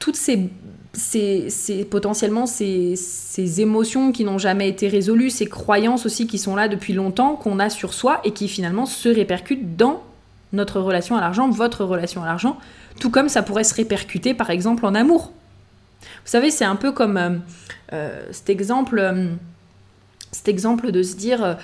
Toutes 0.00 0.16
ces, 0.16 0.50
ces, 0.92 1.84
potentiellement 1.88 2.46
ces, 2.46 2.96
ces, 2.96 3.60
émotions 3.60 4.10
qui 4.10 4.24
n'ont 4.24 4.38
jamais 4.38 4.68
été 4.68 4.88
résolues, 4.88 5.30
ces 5.30 5.46
croyances 5.46 6.06
aussi 6.06 6.26
qui 6.26 6.38
sont 6.38 6.56
là 6.56 6.66
depuis 6.66 6.92
longtemps, 6.92 7.36
qu'on 7.36 7.60
a 7.60 7.70
sur 7.70 7.94
soi 7.94 8.20
et 8.24 8.32
qui 8.32 8.48
finalement 8.48 8.86
se 8.86 9.08
répercutent 9.08 9.76
dans 9.76 10.02
notre 10.52 10.80
relation 10.80 11.16
à 11.16 11.20
l'argent, 11.20 11.48
votre 11.48 11.84
relation 11.84 12.22
à 12.22 12.26
l'argent, 12.26 12.58
tout 13.00 13.10
comme 13.10 13.28
ça 13.28 13.42
pourrait 13.42 13.64
se 13.64 13.74
répercuter 13.74 14.34
par 14.34 14.50
exemple 14.50 14.86
en 14.86 14.94
amour. 14.94 15.32
Vous 16.02 16.30
savez, 16.30 16.50
c'est 16.50 16.64
un 16.64 16.76
peu 16.76 16.92
comme 16.92 17.16
euh, 17.16 17.30
euh, 17.92 18.22
cet 18.30 18.50
exemple, 18.50 19.14
cet 20.32 20.48
exemple 20.48 20.90
de 20.90 21.02
se 21.02 21.16
dire, 21.16 21.56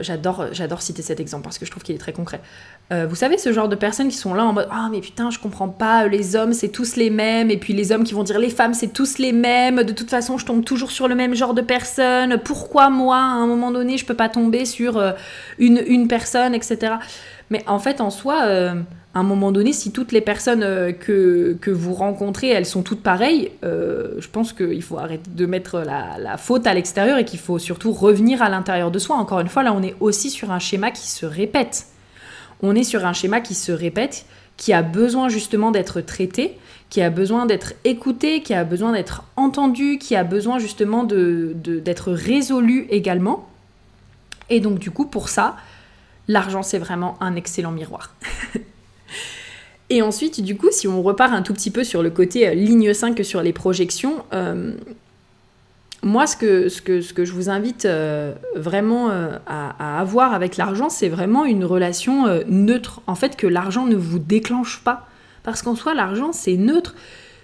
j'adore, 0.00 0.46
j'adore 0.52 0.82
citer 0.82 1.02
cet 1.02 1.20
exemple 1.20 1.44
parce 1.44 1.58
que 1.58 1.66
je 1.66 1.70
trouve 1.70 1.82
qu'il 1.82 1.94
est 1.94 1.98
très 1.98 2.12
concret. 2.12 2.40
vous 2.90 3.14
savez, 3.14 3.38
ce 3.38 3.52
genre 3.52 3.68
de 3.68 3.76
personnes 3.76 4.08
qui 4.08 4.16
sont 4.16 4.34
là 4.34 4.44
en 4.44 4.52
mode 4.52 4.68
Ah, 4.70 4.88
mais 4.90 5.00
putain, 5.00 5.30
je 5.30 5.38
comprends 5.38 5.68
pas, 5.68 6.06
les 6.06 6.36
hommes 6.36 6.52
c'est 6.52 6.68
tous 6.68 6.96
les 6.96 7.10
mêmes, 7.10 7.50
et 7.50 7.56
puis 7.56 7.72
les 7.72 7.92
hommes 7.92 8.04
qui 8.04 8.14
vont 8.14 8.22
dire 8.22 8.38
les 8.38 8.50
femmes 8.50 8.74
c'est 8.74 8.92
tous 8.92 9.18
les 9.18 9.32
mêmes, 9.32 9.82
de 9.82 9.92
toute 9.92 10.10
façon 10.10 10.38
je 10.38 10.46
tombe 10.46 10.64
toujours 10.64 10.90
sur 10.90 11.08
le 11.08 11.14
même 11.14 11.34
genre 11.34 11.54
de 11.54 11.62
personne, 11.62 12.38
pourquoi 12.44 12.90
moi 12.90 13.16
à 13.16 13.20
un 13.20 13.46
moment 13.46 13.70
donné 13.70 13.96
je 13.98 14.04
peux 14.04 14.14
pas 14.14 14.28
tomber 14.28 14.64
sur 14.64 15.02
une, 15.58 15.82
une 15.86 16.08
personne, 16.08 16.54
etc. 16.54 16.94
Mais 17.50 17.62
en 17.66 17.78
fait, 17.78 18.00
en 18.00 18.10
soi, 18.10 18.74
à 19.16 19.20
un 19.20 19.22
moment 19.22 19.50
donné, 19.50 19.72
si 19.72 19.92
toutes 19.92 20.12
les 20.12 20.20
personnes 20.20 20.62
euh, 20.62 20.92
que, 20.92 21.56
que 21.58 21.70
vous 21.70 21.94
rencontrez, 21.94 22.48
elles 22.48 22.66
sont 22.66 22.82
toutes 22.82 23.02
pareilles, 23.02 23.50
euh, 23.64 24.10
je 24.18 24.28
pense 24.28 24.52
qu'il 24.52 24.82
faut 24.82 24.98
arrêter 24.98 25.30
de 25.30 25.46
mettre 25.46 25.78
la, 25.78 26.18
la 26.18 26.36
faute 26.36 26.66
à 26.66 26.74
l'extérieur 26.74 27.16
et 27.16 27.24
qu'il 27.24 27.38
faut 27.38 27.58
surtout 27.58 27.92
revenir 27.92 28.42
à 28.42 28.50
l'intérieur 28.50 28.90
de 28.90 28.98
soi. 28.98 29.16
Encore 29.16 29.40
une 29.40 29.48
fois, 29.48 29.62
là, 29.62 29.72
on 29.72 29.82
est 29.82 29.96
aussi 30.00 30.28
sur 30.28 30.50
un 30.50 30.58
schéma 30.58 30.90
qui 30.90 31.08
se 31.08 31.24
répète. 31.24 31.86
On 32.60 32.74
est 32.74 32.82
sur 32.84 33.06
un 33.06 33.14
schéma 33.14 33.40
qui 33.40 33.54
se 33.54 33.72
répète, 33.72 34.26
qui 34.58 34.74
a 34.74 34.82
besoin 34.82 35.30
justement 35.30 35.70
d'être 35.70 36.02
traité, 36.02 36.58
qui 36.90 37.00
a 37.00 37.08
besoin 37.08 37.46
d'être 37.46 37.72
écouté, 37.84 38.42
qui 38.42 38.52
a 38.52 38.64
besoin 38.64 38.92
d'être 38.92 39.22
entendu, 39.36 39.96
qui 39.96 40.14
a 40.14 40.24
besoin 40.24 40.58
justement 40.58 41.04
d'être 41.04 41.62
de, 41.62 41.80
d'être 41.80 42.12
résolu 42.12 42.86
également. 42.90 43.48
Et 44.50 44.60
donc 44.60 44.78
du 44.78 44.90
coup, 44.90 45.06
pour 45.06 45.30
ça, 45.30 45.56
l'argent, 46.28 46.62
c'est 46.62 46.78
vraiment 46.78 47.16
un 47.22 47.34
excellent 47.34 47.72
miroir. 47.72 48.14
Et 49.88 50.02
ensuite, 50.02 50.40
du 50.40 50.56
coup, 50.56 50.68
si 50.70 50.88
on 50.88 51.02
repart 51.02 51.32
un 51.32 51.42
tout 51.42 51.54
petit 51.54 51.70
peu 51.70 51.84
sur 51.84 52.02
le 52.02 52.10
côté 52.10 52.48
euh, 52.48 52.54
ligne 52.54 52.92
5 52.92 53.24
sur 53.24 53.42
les 53.42 53.52
projections, 53.52 54.24
euh, 54.32 54.72
moi, 56.02 56.26
ce 56.26 56.36
que, 56.36 56.68
ce, 56.68 56.82
que, 56.82 57.00
ce 57.00 57.12
que 57.12 57.24
je 57.24 57.32
vous 57.32 57.48
invite 57.50 57.84
euh, 57.84 58.34
vraiment 58.54 59.10
à, 59.46 60.00
avoir 60.00 60.34
avec 60.34 60.56
l'argent, 60.56 60.88
c'est 60.88 61.08
vraiment 61.08 61.44
une 61.44 61.64
relation 61.64 62.26
neutre. 62.46 63.00
En 63.06 63.14
fait, 63.14 63.36
que 63.36 63.46
l'argent 63.46 63.86
ne 63.86 63.96
vous 63.96 64.18
déclenche 64.20 64.82
pas. 64.84 65.08
Parce 65.42 65.62
qu'en 65.62 65.74
soi, 65.74 65.94
l'argent, 65.94 66.32
c'est 66.32 66.56
neutre. 66.56 66.94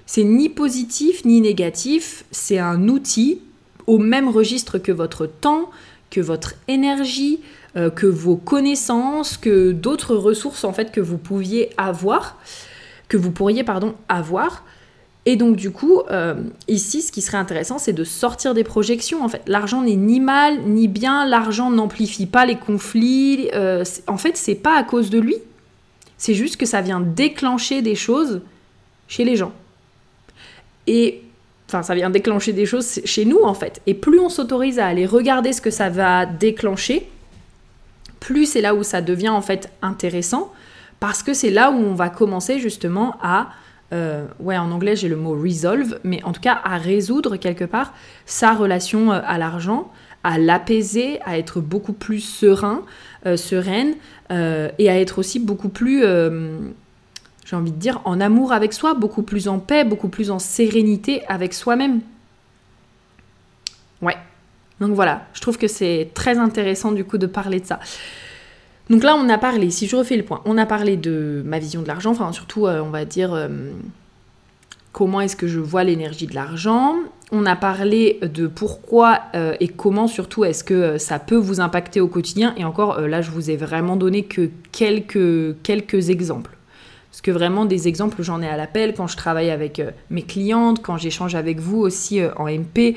C'est 0.07 0.23
ni 0.23 0.49
positif 0.49 1.25
ni 1.25 1.41
négatif. 1.41 2.25
C'est 2.31 2.59
un 2.59 2.89
outil 2.89 3.41
au 3.87 3.99
même 3.99 4.29
registre 4.29 4.79
que 4.79 4.93
votre 4.93 5.27
temps, 5.27 5.71
que 6.11 6.21
votre 6.21 6.55
énergie, 6.69 7.41
euh, 7.77 7.91
que 7.91 8.07
vos 8.07 8.37
connaissances, 8.37 9.37
que 9.37 9.73
d'autres 9.73 10.15
ressources 10.15 10.65
en 10.65 10.73
fait 10.73 10.93
que 10.93 11.01
vous 11.01 11.19
pouviez 11.19 11.71
avoir, 11.77 12.39
que 13.09 13.17
vous 13.17 13.31
pourriez 13.31 13.65
pardon 13.65 13.95
avoir. 14.09 14.65
Et 15.25 15.37
donc 15.37 15.57
du 15.57 15.71
coup, 15.71 16.03
euh, 16.11 16.35
ici, 16.67 17.01
ce 17.01 17.13
qui 17.13 17.23
serait 17.23 17.39
intéressant, 17.39 17.79
c'est 17.79 17.93
de 17.93 18.05
sortir 18.05 18.55
des 18.55 18.65
projections. 18.65 19.25
En 19.25 19.29
fait, 19.29 19.43
l'argent 19.47 19.83
n'est 19.83 19.97
ni 19.97 20.19
mal 20.19 20.61
ni 20.67 20.89
bien. 20.89 21.27
L'argent 21.27 21.71
n'amplifie 21.71 22.27
pas 22.27 22.45
les 22.45 22.57
conflits. 22.57 23.49
Euh, 23.55 23.85
en 24.09 24.17
fait, 24.17 24.37
c'est 24.37 24.57
pas 24.57 24.77
à 24.77 24.83
cause 24.83 25.11
de 25.11 25.19
lui. 25.21 25.37
C'est 26.19 26.35
juste 26.35 26.57
que 26.57 26.67
ça 26.67 26.81
vient 26.81 27.01
déclencher 27.01 27.83
des 27.83 27.95
choses 27.95 28.43
chez 29.09 29.25
les 29.25 29.37
gens. 29.37 29.53
Et 30.87 31.23
enfin, 31.69 31.83
ça 31.83 31.95
vient 31.95 32.11
déclencher 32.11 32.53
des 32.53 32.67
choses 32.67 33.01
chez 33.05 33.25
nous 33.25 33.41
en 33.43 33.55
fait. 33.55 33.81
Et 33.87 33.95
plus 33.95 34.19
on 34.19 34.29
s'autorise 34.29 34.79
à 34.79 34.87
aller 34.87 35.07
regarder 35.07 35.53
ce 35.53 35.61
que 35.61 35.71
ça 35.71 35.89
va 35.89 36.27
déclencher, 36.27 37.09
plus 38.23 38.47
c'est 38.47 38.61
là 38.61 38.75
où 38.75 38.83
ça 38.83 39.03
devient 39.03 39.29
en 39.29 39.43
fait 39.43 39.71
intéressant, 39.83 40.53
parce 41.01 41.23
que 41.23 41.35
c'est 41.35 41.51
là 41.51 41.71
où 41.71 41.77
on 41.77 41.95
va 41.95 42.09
commencer 42.09 42.59
justement 42.59 43.17
à 43.21 43.49
ouais, 44.41 44.57
en 44.57 44.71
anglais 44.71 44.97
j'ai 44.97 45.09
le 45.09 45.17
mot 45.17 45.39
resolve, 45.39 45.99
mais 46.05 46.23
en 46.25 46.33
tout 46.33 46.41
cas 46.41 46.59
à 46.65 46.79
résoudre 46.79 47.37
quelque 47.37 47.65
part 47.67 47.93
sa 48.25 48.55
relation 48.55 49.11
à 49.11 49.37
l'argent, 49.37 49.91
à 50.25 50.39
l'apaiser, 50.39 51.21
à 51.27 51.37
être 51.37 51.61
beaucoup 51.61 51.93
plus 51.93 52.21
serein, 52.21 52.85
sereine, 53.37 53.95
et 54.31 54.89
à 54.89 54.99
être 54.99 55.19
aussi 55.19 55.39
beaucoup 55.41 55.69
plus 55.69 56.05
j'ai 57.45 57.57
envie 57.57 57.73
de 57.73 57.77
dire, 57.77 58.01
en 58.05 58.19
amour 58.21 58.53
avec 58.53 58.73
soi, 58.73 58.95
beaucoup 58.95 59.23
plus 59.23 59.47
en 59.49 59.59
paix, 59.59 59.85
beaucoup 59.85 60.09
plus 60.09 60.31
en 60.31 60.39
sérénité 60.39 61.23
avec 61.27 61.53
soi-même. 61.53 62.01
Ouais. 64.01 64.17
Donc 64.83 64.97
voilà, 64.97 65.27
je 65.33 65.41
trouve 65.41 65.59
que 65.59 65.69
c'est 65.69 66.09
très 66.13 66.39
intéressant 66.39 66.91
du 66.91 67.05
coup 67.05 67.17
de 67.17 67.27
parler 67.27 67.61
de 67.61 67.67
ça. 67.67 67.79
Donc 68.91 69.05
là, 69.05 69.15
on 69.17 69.29
a 69.29 69.39
parlé, 69.39 69.71
si 69.71 69.87
je 69.87 69.95
refais 69.95 70.17
le 70.17 70.25
point, 70.25 70.43
on 70.45 70.59
a 70.59 70.67
parlé 70.67 70.97
de 70.97 71.41
ma 71.47 71.61
vision 71.61 71.83
de 71.83 71.87
l'argent, 71.87 72.11
enfin 72.11 72.33
surtout, 72.33 72.67
euh, 72.67 72.83
on 72.83 72.91
va 72.91 73.05
dire, 73.05 73.33
euh, 73.33 73.49
comment 74.93 75.21
est-ce 75.21 75.37
que 75.37 75.47
je 75.47 75.61
vois 75.61 75.85
l'énergie 75.85 76.27
de 76.27 76.35
l'argent. 76.35 76.97
On 77.31 77.47
a 77.47 77.55
parlé 77.55 78.19
de 78.23 78.49
pourquoi 78.49 79.21
euh, 79.37 79.55
et 79.61 79.69
comment 79.69 80.09
surtout 80.09 80.45
est-ce 80.45 80.65
que 80.65 80.99
ça 80.99 81.21
peut 81.21 81.37
vous 81.37 81.61
impacter 81.61 82.01
au 82.01 82.09
quotidien. 82.09 82.53
Et 82.57 82.65
encore, 82.65 83.01
là, 83.03 83.23
je 83.23 83.31
vous 83.31 83.51
ai 83.51 83.57
vraiment 83.57 83.95
donné 83.95 84.25
que 84.25 84.51
quelques, 84.73 85.63
quelques 85.63 86.11
exemples. 86.11 86.57
Parce 87.13 87.21
que 87.21 87.31
vraiment, 87.31 87.67
des 87.67 87.87
exemples, 87.87 88.21
j'en 88.25 88.43
ai 88.43 88.49
à 88.49 88.57
l'appel 88.57 88.95
quand 88.95 89.07
je 89.07 89.17
travaille 89.17 89.51
avec 89.51 89.81
mes 90.11 90.23
clientes, 90.23 90.83
quand 90.83 90.97
j'échange 90.97 91.37
avec 91.37 91.61
vous 91.61 91.79
aussi 91.79 92.21
en 92.37 92.49
MP. 92.49 92.97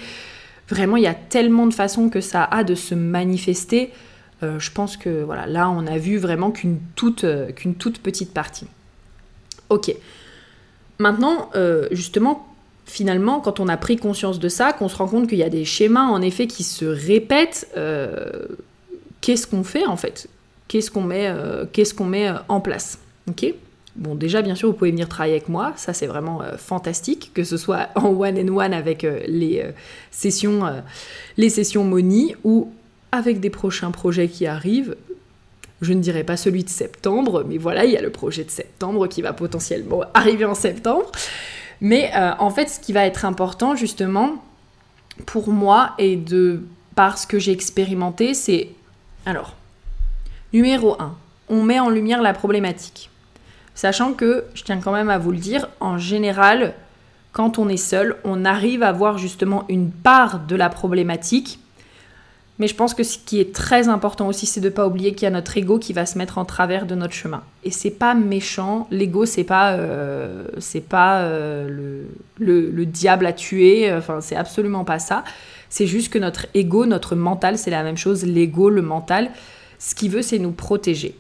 Vraiment, 0.70 0.98
il 0.98 1.04
y 1.04 1.08
a 1.08 1.14
tellement 1.14 1.68
de 1.68 1.74
façons 1.74 2.10
que 2.10 2.22
ça 2.22 2.44
a 2.44 2.64
de 2.64 2.76
se 2.76 2.96
manifester. 2.96 3.92
Euh, 4.44 4.60
je 4.60 4.72
pense 4.72 4.98
que 4.98 5.24
voilà, 5.24 5.46
là, 5.46 5.70
on 5.70 5.86
a 5.88 5.98
vu 5.98 6.18
vraiment 6.18 6.52
qu'une 6.52 6.80
toute, 6.96 7.26
qu'une 7.56 7.76
toute 7.76 8.00
petite 8.00 8.34
partie. 8.34 8.68
Ok. 9.70 9.94
Maintenant, 11.00 11.50
justement, 11.92 12.48
finalement, 12.86 13.42
quand 13.42 13.60
on 13.60 13.68
a 13.68 13.76
pris 13.78 13.98
conscience 13.98 14.40
de 14.40 14.48
ça, 14.48 14.72
qu'on 14.74 14.88
se 14.88 14.96
rend 14.96 15.08
compte 15.08 15.28
qu'il 15.28 15.38
y 15.38 15.44
a 15.44 15.50
des 15.50 15.66
schémas, 15.66 16.06
en 16.06 16.22
effet, 16.22 16.48
qui 16.48 16.64
se 16.64 16.86
répètent, 16.86 17.68
qu'est-ce 19.22 19.46
qu'on 19.48 19.64
fait 19.64 19.86
en 19.86 19.98
fait? 19.98 20.30
Qu'est-ce 20.68 20.90
qu'on 20.90 21.02
met, 21.02 21.30
qu'est-ce 21.74 21.94
qu'on 21.94 22.06
met 22.06 22.30
en 22.48 22.62
place? 22.62 23.00
Ok? 23.30 23.54
Bon, 23.96 24.14
déjà, 24.14 24.42
bien 24.42 24.56
sûr, 24.56 24.70
vous 24.70 24.76
pouvez 24.76 24.92
venir 24.92 25.08
travailler 25.08 25.36
avec 25.36 25.48
moi, 25.48 25.72
ça 25.78 25.94
c'est 25.94 26.08
vraiment 26.08 26.42
euh, 26.42 26.58
fantastique, 26.58 27.32
que 27.34 27.46
ce 27.46 27.56
soit 27.56 27.90
en 27.96 28.08
one 28.10 28.38
and 28.38 28.54
one 28.54 28.74
avec 28.74 29.06
euh, 29.06 29.22
les, 29.28 29.62
euh, 29.62 29.72
sessions, 30.12 30.64
les 31.38 31.50
sessions 31.50 31.86
Moni 31.86 32.36
ou 32.44 32.72
avec 33.12 33.40
des 33.40 33.50
prochains 33.50 33.92
projets 33.92 34.28
qui 34.28 34.46
arrivent. 34.46 34.98
Je 35.82 35.94
ne 35.94 36.02
dirais 36.02 36.24
pas 36.24 36.36
celui 36.36 36.64
de 36.64 36.70
septembre, 36.70 37.46
mais 37.48 37.58
voilà, 37.58 37.86
il 37.86 37.92
y 37.92 37.98
a 37.98 38.02
le 38.02 38.10
projet 38.10 38.44
de 38.44 38.52
septembre 38.52 39.08
qui 39.08 39.22
va 39.22 39.32
potentiellement 39.32 40.02
arriver 40.14 40.46
en 40.46 40.56
septembre. 40.56 41.12
Mais 41.82 42.12
en 42.40 42.50
fait, 42.50 42.70
ce 42.70 42.80
qui 42.80 42.94
va 42.94 43.06
être 43.06 43.26
important 43.26 43.76
justement 43.76 44.42
pour 45.26 45.50
moi 45.50 45.92
et 45.98 46.16
de 46.16 46.62
par 46.96 47.18
ce 47.18 47.28
que 47.28 47.38
j'ai 47.38 47.52
expérimenté, 47.52 48.34
c'est 48.34 48.70
alors 49.26 49.56
numéro 50.54 50.96
1, 51.02 51.16
on 51.50 51.64
met 51.64 51.80
en 51.80 51.90
lumière 51.90 52.22
la 52.22 52.34
problématique. 52.34 53.10
Sachant 53.76 54.14
que, 54.14 54.46
je 54.54 54.64
tiens 54.64 54.80
quand 54.80 54.94
même 54.94 55.10
à 55.10 55.18
vous 55.18 55.32
le 55.32 55.38
dire, 55.38 55.68
en 55.82 55.98
général, 55.98 56.74
quand 57.34 57.60
on 57.60 57.68
est 57.68 57.78
seul, 57.78 58.16
on 58.24 58.46
arrive 58.46 58.82
à 58.82 58.94
voir 58.94 59.18
justement 59.18 59.66
une 59.68 59.92
part 59.92 60.40
de 60.40 60.56
la 60.56 60.70
problématique. 60.70 61.60
Mais 62.58 62.70
je 62.70 62.76
pense 62.76 62.94
que 62.94 63.04
ce 63.04 63.18
qui 63.18 63.42
est 63.42 63.54
très 63.54 63.90
important 63.90 64.30
aussi, 64.30 64.46
c'est 64.46 64.62
de 64.62 64.70
ne 64.70 64.74
pas 64.74 64.88
oublier 64.88 65.14
qu'il 65.14 65.24
y 65.24 65.28
a 65.28 65.32
notre 65.32 65.58
ego 65.58 65.78
qui 65.78 65.92
va 65.92 66.06
se 66.06 66.18
mettre 66.18 66.38
en 66.38 66.46
travers 66.46 66.86
de 66.86 66.96
notre 66.96 67.14
chemin. 67.14 67.44
Et 67.66 67.72
c'est 67.72 67.92
pas 67.92 68.16
méchant. 68.16 68.88
L'ego, 68.92 69.26
c'est 69.26 69.44
pas, 69.44 69.74
euh, 69.74 70.46
c'est 70.60 70.88
pas 70.88 71.24
euh, 71.24 72.06
le, 72.40 72.70
le, 72.70 72.86
diable 72.86 73.26
à 73.26 73.34
tuer. 73.34 73.92
Enfin, 73.92 74.22
c'est 74.22 74.38
absolument 74.38 74.86
pas 74.86 75.00
ça. 75.00 75.26
C'est 75.70 75.88
juste 75.88 76.14
que 76.14 76.18
notre 76.18 76.46
ego, 76.54 76.86
notre 76.86 77.18
mental, 77.18 77.58
c'est 77.58 77.72
la 77.72 77.84
même 77.84 77.98
chose. 77.98 78.26
L'ego, 78.26 78.70
le 78.70 78.82
mental, 78.82 79.32
ce 79.78 79.94
qu'il 79.94 80.12
veut, 80.12 80.22
c'est 80.22 80.40
nous 80.40 80.54
protéger. 80.54 81.18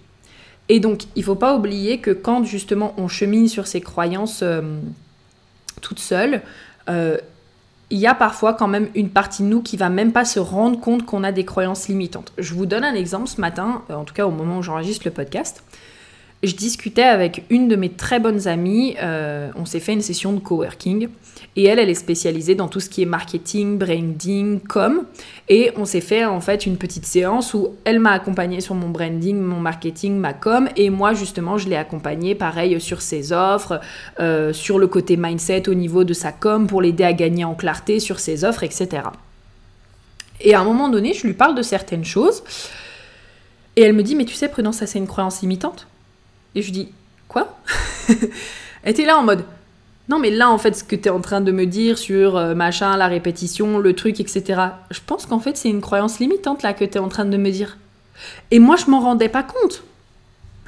Et 0.69 0.80
donc, 0.80 1.04
il 1.15 1.19
ne 1.19 1.25
faut 1.25 1.36
pas 1.36 1.56
oublier 1.56 1.99
que 1.99 2.12
quand 2.12 2.43
justement 2.43 2.93
on 2.97 3.08
chemine 3.08 3.47
sur 3.47 3.67
ces 3.67 3.82
croyances 3.82 4.41
euh, 4.41 4.62
toutes 5.82 5.99
seules, 5.99 6.41
euh, 6.89 7.17
il 7.91 7.99
y 7.99 8.08
a 8.08 8.15
parfois 8.15 8.54
quand 8.54 8.67
même 8.67 8.89
une 8.95 9.10
partie 9.10 9.43
de 9.43 9.47
nous 9.47 9.62
qui 9.62 9.78
va 9.78 9.89
même 9.89 10.12
pas 10.12 10.25
se 10.25 10.39
rendre 10.39 10.80
compte 10.80 11.06
qu'on 11.06 11.23
a 11.23 11.32
des 11.32 11.45
croyances 11.45 11.88
limitantes. 11.88 12.34
Je 12.39 12.56
vous 12.56 12.65
donne 12.65 12.84
un 12.84 12.95
exemple 12.95 13.28
ce 13.28 13.39
matin, 13.39 13.84
euh, 13.89 13.93
en 13.93 14.06
tout 14.06 14.15
cas 14.15 14.25
au 14.25 14.32
moment 14.32 14.58
où 14.58 14.63
j'enregistre 14.63 15.06
le 15.06 15.12
podcast 15.12 15.63
je 16.43 16.54
discutais 16.54 17.01
avec 17.01 17.43
une 17.49 17.67
de 17.67 17.75
mes 17.75 17.89
très 17.89 18.19
bonnes 18.19 18.47
amies, 18.47 18.95
on 19.56 19.65
s'est 19.65 19.80
fait 19.80 19.93
une 19.93 20.01
session 20.01 20.32
de 20.32 20.39
coworking, 20.39 21.08
et 21.55 21.65
elle, 21.65 21.79
elle 21.79 21.89
est 21.89 21.93
spécialisée 21.93 22.55
dans 22.55 22.67
tout 22.67 22.79
ce 22.79 22.89
qui 22.89 23.01
est 23.01 23.05
marketing, 23.05 23.77
branding, 23.77 24.59
com, 24.59 25.05
et 25.47 25.71
on 25.77 25.85
s'est 25.85 26.01
fait 26.01 26.25
en 26.25 26.41
fait 26.41 26.65
une 26.65 26.77
petite 26.77 27.05
séance 27.05 27.53
où 27.53 27.75
elle 27.85 27.99
m'a 27.99 28.11
accompagnée 28.11 28.59
sur 28.59 28.75
mon 28.75 28.89
branding, 28.89 29.39
mon 29.39 29.59
marketing, 29.59 30.17
ma 30.17 30.33
com, 30.33 30.67
et 30.75 30.89
moi 30.89 31.13
justement 31.13 31.57
je 31.57 31.69
l'ai 31.69 31.77
accompagnée 31.77 32.35
pareil 32.35 32.79
sur 32.81 33.01
ses 33.01 33.31
offres, 33.31 33.79
euh, 34.19 34.51
sur 34.51 34.79
le 34.79 34.87
côté 34.87 35.15
mindset 35.15 35.69
au 35.69 35.73
niveau 35.73 36.03
de 36.03 36.13
sa 36.13 36.31
com 36.31 36.67
pour 36.67 36.81
l'aider 36.81 37.03
à 37.03 37.13
gagner 37.13 37.45
en 37.45 37.55
clarté 37.55 37.99
sur 37.99 38.19
ses 38.19 38.43
offres, 38.43 38.63
etc. 38.63 39.03
Et 40.41 40.53
à 40.53 40.59
un 40.59 40.65
moment 40.65 40.89
donné, 40.89 41.13
je 41.13 41.25
lui 41.25 41.33
parle 41.33 41.55
de 41.55 41.61
certaines 41.61 42.05
choses, 42.05 42.43
et 43.77 43.81
elle 43.81 43.93
me 43.93 44.03
dit, 44.03 44.15
mais 44.15 44.25
tu 44.25 44.33
sais, 44.33 44.49
Prudence, 44.49 44.77
ça 44.77 44.87
c'est 44.87 44.99
une 44.99 45.07
croyance 45.07 45.41
limitante. 45.41 45.87
Et 46.55 46.61
je 46.61 46.71
dis, 46.71 46.91
quoi? 47.27 47.57
Elle 48.83 48.91
était 48.91 49.05
là 49.05 49.17
en 49.17 49.23
mode, 49.23 49.43
non 50.09 50.19
mais 50.19 50.29
là 50.29 50.49
en 50.49 50.57
fait 50.57 50.75
ce 50.75 50.83
que 50.83 50.95
tu 50.95 51.07
es 51.07 51.11
en 51.11 51.21
train 51.21 51.41
de 51.41 51.51
me 51.51 51.65
dire 51.65 51.97
sur 51.97 52.37
euh, 52.37 52.55
machin, 52.55 52.95
la 52.97 53.07
répétition, 53.07 53.79
le 53.79 53.93
truc, 53.93 54.19
etc. 54.19 54.61
Je 54.91 54.99
pense 55.05 55.25
qu'en 55.25 55.39
fait 55.39 55.57
c'est 55.57 55.69
une 55.69 55.81
croyance 55.81 56.19
limitante 56.19 56.63
là 56.63 56.73
que 56.73 56.85
tu 56.85 56.95
es 56.95 56.99
en 56.99 57.09
train 57.09 57.25
de 57.25 57.37
me 57.37 57.49
dire. 57.49 57.77
Et 58.51 58.59
moi 58.59 58.75
je 58.75 58.89
m'en 58.89 58.99
rendais 58.99 59.29
pas 59.29 59.43
compte. 59.43 59.83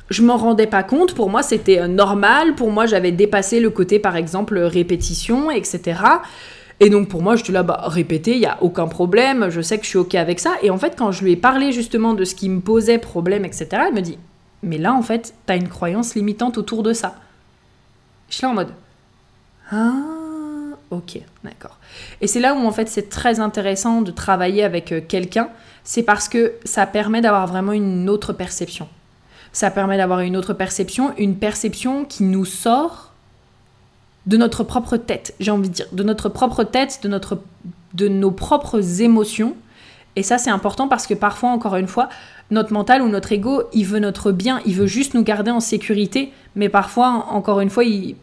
Je 0.09 0.21
m'en 0.23 0.37
rendais 0.37 0.67
pas 0.67 0.83
compte, 0.83 1.13
pour 1.13 1.29
moi 1.29 1.43
c'était 1.43 1.79
euh, 1.79 1.87
normal, 1.87 2.55
pour 2.55 2.71
moi 2.71 2.85
j'avais 2.85 3.11
dépassé 3.11 3.59
le 3.59 3.69
côté 3.69 3.99
par 3.99 4.15
exemple 4.15 4.57
répétition, 4.57 5.51
etc. 5.51 5.99
Et 6.79 6.89
donc 6.89 7.09
pour 7.09 7.23
moi, 7.23 7.35
je 7.35 7.43
suis 7.43 7.53
là, 7.53 7.63
bah 7.63 7.81
répéter, 7.85 8.33
il 8.33 8.39
n'y 8.39 8.45
a 8.45 8.57
aucun 8.61 8.87
problème, 8.87 9.49
je 9.49 9.61
sais 9.61 9.79
que 9.79 9.83
je 9.83 9.89
suis 9.89 9.97
OK 9.97 10.13
avec 10.15 10.39
ça. 10.39 10.53
Et 10.61 10.69
en 10.69 10.77
fait, 10.77 10.95
quand 10.95 11.11
je 11.11 11.23
lui 11.23 11.31
ai 11.31 11.35
parlé 11.35 11.71
justement 11.71 12.13
de 12.13 12.23
ce 12.23 12.35
qui 12.35 12.49
me 12.49 12.61
posait 12.61 12.99
problème, 12.99 13.45
etc., 13.45 13.67
elle 13.87 13.93
me 13.93 14.01
dit, 14.01 14.19
mais 14.61 14.77
là, 14.77 14.93
en 14.93 15.01
fait, 15.01 15.33
tu 15.45 15.53
as 15.53 15.55
une 15.55 15.69
croyance 15.69 16.15
limitante 16.15 16.57
autour 16.57 16.83
de 16.83 16.93
ça. 16.93 17.15
Je 18.29 18.35
suis 18.35 18.43
là 18.43 18.51
en 18.51 18.53
mode 18.53 18.69
Ah, 19.71 19.93
ok, 20.91 21.19
d'accord. 21.43 21.77
Et 22.21 22.27
c'est 22.27 22.39
là 22.39 22.53
où, 22.53 22.65
en 22.65 22.71
fait, 22.71 22.87
c'est 22.87 23.09
très 23.09 23.39
intéressant 23.39 24.01
de 24.01 24.11
travailler 24.11 24.63
avec 24.63 24.91
euh, 24.91 25.01
quelqu'un. 25.05 25.49
C'est 25.83 26.03
parce 26.03 26.29
que 26.29 26.53
ça 26.63 26.85
permet 26.85 27.21
d'avoir 27.21 27.47
vraiment 27.47 27.73
une 27.73 28.09
autre 28.09 28.33
perception. 28.33 28.87
Ça 29.51 29.71
permet 29.71 29.97
d'avoir 29.97 30.21
une 30.21 30.37
autre 30.37 30.53
perception, 30.53 31.13
une 31.17 31.37
perception 31.37 32.05
qui 32.05 32.23
nous 32.23 32.45
sort 32.45 33.11
de 34.25 34.37
notre 34.37 34.63
propre 34.63 34.97
tête, 34.97 35.33
j'ai 35.39 35.51
envie 35.51 35.69
de 35.69 35.73
dire, 35.73 35.85
de 35.93 36.03
notre 36.03 36.27
propre 36.27 36.65
tête, 36.65 36.99
de, 37.01 37.07
notre, 37.07 37.39
de 37.93 38.09
nos 38.09 38.31
propres 38.31 39.01
émotions. 39.01 39.55
Et 40.17 40.23
ça, 40.23 40.37
c'est 40.37 40.49
important 40.49 40.89
parce 40.89 41.07
que 41.07 41.13
parfois, 41.13 41.49
encore 41.49 41.77
une 41.77 41.87
fois, 41.87 42.09
notre 42.51 42.73
mental 42.73 43.01
ou 43.01 43.07
notre 43.07 43.31
ego, 43.31 43.63
il 43.71 43.85
veut 43.85 43.99
notre 43.99 44.33
bien, 44.33 44.59
il 44.65 44.75
veut 44.75 44.85
juste 44.85 45.13
nous 45.13 45.23
garder 45.23 45.51
en 45.51 45.61
sécurité, 45.61 46.33
mais 46.55 46.67
parfois, 46.67 47.27
encore 47.29 47.61
une 47.61 47.69
fois, 47.69 47.85
il 47.85 48.15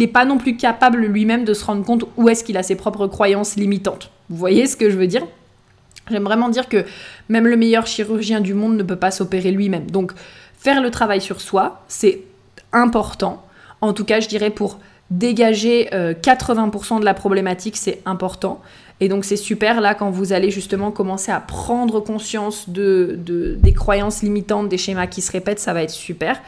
n'est 0.00 0.06
pas 0.06 0.24
non 0.24 0.38
plus 0.38 0.56
capable 0.56 1.00
lui-même 1.00 1.44
de 1.44 1.54
se 1.54 1.64
rendre 1.64 1.84
compte 1.84 2.04
où 2.16 2.28
est-ce 2.28 2.44
qu'il 2.44 2.56
a 2.56 2.62
ses 2.62 2.74
propres 2.74 3.06
croyances 3.06 3.56
limitantes. 3.56 4.10
Vous 4.28 4.36
voyez 4.36 4.66
ce 4.66 4.76
que 4.76 4.90
je 4.90 4.96
veux 4.96 5.06
dire? 5.06 5.26
J'aime 6.10 6.24
vraiment 6.24 6.48
dire 6.48 6.68
que 6.68 6.84
même 7.28 7.46
le 7.46 7.56
meilleur 7.56 7.86
chirurgien 7.86 8.40
du 8.40 8.54
monde 8.54 8.76
ne 8.76 8.82
peut 8.82 8.96
pas 8.96 9.10
s'opérer 9.10 9.50
lui-même. 9.50 9.90
Donc, 9.90 10.12
faire 10.58 10.82
le 10.82 10.90
travail 10.90 11.20
sur 11.20 11.40
soi, 11.40 11.82
c'est 11.88 12.22
important. 12.72 13.46
En 13.80 13.92
tout 13.92 14.04
cas, 14.04 14.20
je 14.20 14.28
dirais 14.28 14.50
pour 14.50 14.78
dégager 15.10 15.88
80% 15.92 16.96
euh, 16.96 17.00
de 17.00 17.04
la 17.04 17.14
problématique, 17.14 17.76
c'est 17.76 18.00
important. 18.06 18.60
Et 19.00 19.08
donc 19.08 19.24
c'est 19.24 19.36
super 19.36 19.80
là 19.80 19.94
quand 19.94 20.10
vous 20.10 20.32
allez 20.32 20.50
justement 20.50 20.90
commencer 20.90 21.32
à 21.32 21.40
prendre 21.40 22.00
conscience 22.00 22.68
de, 22.68 23.18
des 23.18 23.72
croyances 23.72 24.22
limitantes, 24.22 24.68
des 24.68 24.78
schémas 24.78 25.06
qui 25.06 25.20
se 25.20 25.32
répètent, 25.32 25.58
ça 25.58 25.72
va 25.72 25.82
être 25.82 25.90
super. 25.90 26.40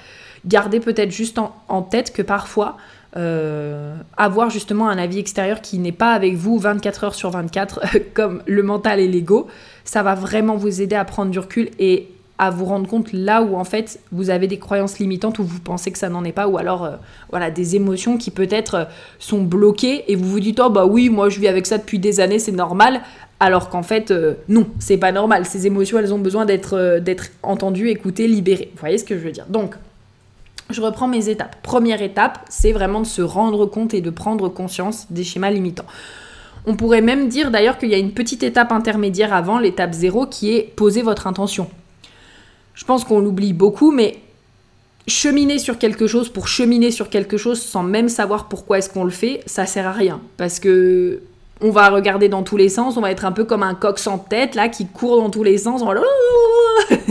Gardez 0.46 0.78
peut-être 0.78 1.10
juste 1.10 1.38
en, 1.38 1.82
tête 1.82 2.12
que 2.12 2.22
parfois, 2.22 2.76
euh, 3.16 3.96
avoir 4.18 4.50
justement 4.50 4.88
un 4.90 4.98
avis 4.98 5.18
extérieur 5.18 5.62
qui 5.62 5.78
n'est 5.78 5.92
pas 5.92 6.12
avec 6.12 6.34
vous 6.34 6.58
24 6.58 7.04
heures 7.04 7.14
sur 7.14 7.30
24, 7.30 7.80
comme 8.14 8.42
le 8.46 8.62
mental 8.62 9.00
et 9.00 9.08
l'ego, 9.08 9.46
ça 9.84 10.02
va 10.02 10.14
vraiment 10.14 10.56
vous 10.56 10.82
aider 10.82 10.96
à 10.96 11.04
prendre 11.04 11.30
du 11.30 11.38
recul 11.38 11.70
et 11.78 12.08
à 12.38 12.50
vous 12.50 12.66
rendre 12.66 12.86
compte 12.86 13.14
là 13.14 13.42
où 13.42 13.56
en 13.56 13.64
fait 13.64 13.98
vous 14.12 14.28
avez 14.28 14.46
des 14.46 14.58
croyances 14.58 14.98
limitantes 14.98 15.38
ou 15.38 15.44
vous 15.44 15.60
pensez 15.60 15.90
que 15.90 15.96
ça 15.96 16.10
n'en 16.10 16.22
est 16.24 16.32
pas 16.32 16.46
ou 16.48 16.58
alors 16.58 16.84
euh, 16.84 16.96
voilà 17.30 17.50
des 17.50 17.76
émotions 17.76 18.18
qui 18.18 18.30
peut-être 18.30 18.74
euh, 18.74 18.84
sont 19.18 19.40
bloquées 19.40 20.04
et 20.12 20.16
vous 20.16 20.28
vous 20.28 20.40
dites 20.40 20.60
oh 20.60 20.68
bah 20.68 20.84
oui 20.84 21.08
moi 21.08 21.30
je 21.30 21.40
vis 21.40 21.48
avec 21.48 21.64
ça 21.64 21.78
depuis 21.78 21.98
des 21.98 22.20
années 22.20 22.38
c'est 22.38 22.52
normal 22.52 23.00
alors 23.40 23.70
qu'en 23.70 23.82
fait 23.82 24.12
non 24.50 24.66
c'est 24.78 24.98
pas 24.98 25.12
normal. 25.12 25.46
Ces 25.46 25.66
émotions 25.66 25.98
elles 25.98 26.12
ont 26.12 26.18
besoin 26.18 26.44
d'être 26.44 26.98
d'être 26.98 27.28
entendues 27.42 27.88
écoutées 27.88 28.28
libérées. 28.28 28.68
Vous 28.74 28.80
voyez 28.80 28.98
ce 28.98 29.04
que 29.04 29.14
je 29.14 29.24
veux 29.24 29.32
dire? 29.32 29.46
Donc 29.48 29.74
je 30.70 30.80
reprends 30.80 31.08
mes 31.08 31.28
étapes. 31.28 31.56
Première 31.62 32.02
étape, 32.02 32.44
c'est 32.48 32.72
vraiment 32.72 33.00
de 33.00 33.06
se 33.06 33.22
rendre 33.22 33.66
compte 33.66 33.94
et 33.94 34.00
de 34.00 34.10
prendre 34.10 34.48
conscience 34.48 35.06
des 35.10 35.24
schémas 35.24 35.50
limitants. 35.50 35.86
On 36.66 36.74
pourrait 36.74 37.00
même 37.00 37.28
dire 37.28 37.50
d'ailleurs 37.50 37.78
qu'il 37.78 37.90
y 37.90 37.94
a 37.94 37.98
une 37.98 38.12
petite 38.12 38.42
étape 38.42 38.72
intermédiaire 38.72 39.32
avant, 39.32 39.58
l'étape 39.58 39.92
0, 39.92 40.26
qui 40.26 40.52
est 40.52 40.62
poser 40.62 41.02
votre 41.02 41.26
intention. 41.28 41.68
Je 42.74 42.84
pense 42.84 43.04
qu'on 43.04 43.20
l'oublie 43.20 43.52
beaucoup, 43.52 43.92
mais 43.92 44.18
cheminer 45.06 45.58
sur 45.58 45.78
quelque 45.78 46.08
chose 46.08 46.28
pour 46.28 46.48
cheminer 46.48 46.90
sur 46.90 47.08
quelque 47.08 47.36
chose 47.36 47.60
sans 47.60 47.84
même 47.84 48.08
savoir 48.08 48.48
pourquoi 48.48 48.78
est-ce 48.78 48.90
qu'on 48.90 49.04
le 49.04 49.10
fait, 49.10 49.42
ça 49.46 49.66
sert 49.66 49.86
à 49.86 49.92
rien. 49.92 50.20
Parce 50.36 50.58
que 50.58 51.22
on 51.60 51.70
va 51.70 51.88
regarder 51.88 52.28
dans 52.28 52.42
tous 52.42 52.56
les 52.56 52.68
sens, 52.68 52.96
on 52.96 53.00
va 53.00 53.10
être 53.10 53.24
un 53.24 53.32
peu 53.32 53.44
comme 53.44 53.62
un 53.62 53.74
coq 53.74 53.98
sans 53.98 54.18
tête 54.18 54.54
là 54.54 54.68
qui 54.68 54.86
court 54.86 55.22
dans 55.22 55.30
tous 55.30 55.44
les 55.44 55.58
sens. 55.58 55.82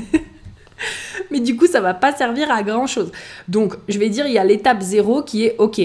du 1.46 1.56
coup, 1.56 1.68
ça 1.68 1.80
va 1.80 1.94
pas 1.94 2.12
servir 2.12 2.52
à 2.52 2.64
grand 2.64 2.88
chose. 2.88 3.12
Donc, 3.48 3.76
je 3.88 3.98
vais 3.98 4.10
dire, 4.10 4.28
il 4.28 4.34
y 4.34 4.38
a 4.38 4.44
l'étape 4.44 4.82
0 4.82 5.24
qui 5.24 5.46
est 5.46 5.56
OK. 5.60 5.80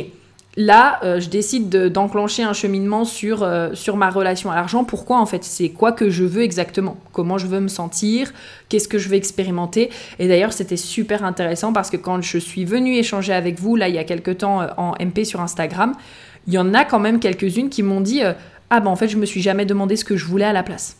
Là, 0.56 0.98
euh, 1.04 1.20
je 1.20 1.28
décide 1.28 1.68
d'enclencher 1.68 2.42
un 2.42 2.52
cheminement 2.52 3.04
sur, 3.04 3.44
euh, 3.44 3.70
sur 3.74 3.96
ma 3.96 4.10
relation 4.10 4.50
à 4.50 4.56
l'argent. 4.56 4.82
Pourquoi 4.82 5.20
en 5.20 5.26
fait? 5.26 5.44
C'est 5.44 5.68
quoi 5.68 5.92
que 5.92 6.10
je 6.10 6.24
veux 6.24 6.42
exactement? 6.42 6.96
Comment 7.12 7.38
je 7.38 7.46
veux 7.46 7.60
me 7.60 7.68
sentir? 7.68 8.32
Qu'est-ce 8.68 8.88
que 8.88 8.98
je 8.98 9.08
veux 9.08 9.14
expérimenter? 9.14 9.90
Et 10.18 10.26
d'ailleurs, 10.26 10.52
c'était 10.52 10.76
super 10.76 11.24
intéressant 11.24 11.72
parce 11.72 11.88
que 11.88 11.96
quand 11.96 12.20
je 12.20 12.38
suis 12.38 12.64
venue 12.64 12.96
échanger 12.96 13.32
avec 13.32 13.60
vous, 13.60 13.76
là, 13.76 13.88
il 13.88 13.94
y 13.94 13.98
a 13.98 14.04
quelques 14.04 14.38
temps 14.38 14.60
euh, 14.60 14.66
en 14.76 14.94
MP 15.00 15.24
sur 15.24 15.40
Instagram, 15.40 15.94
il 16.48 16.54
y 16.54 16.58
en 16.58 16.74
a 16.74 16.84
quand 16.84 16.98
même 16.98 17.20
quelques-unes 17.20 17.68
qui 17.68 17.84
m'ont 17.84 18.00
dit 18.00 18.22
Ah 18.70 18.80
ben 18.80 18.90
en 18.90 18.96
fait, 18.96 19.08
je 19.08 19.18
me 19.18 19.26
suis 19.26 19.42
jamais 19.42 19.66
demandé 19.66 19.94
ce 19.94 20.04
que 20.04 20.16
je 20.16 20.24
voulais 20.24 20.46
à 20.46 20.52
la 20.52 20.64
place. 20.64 20.99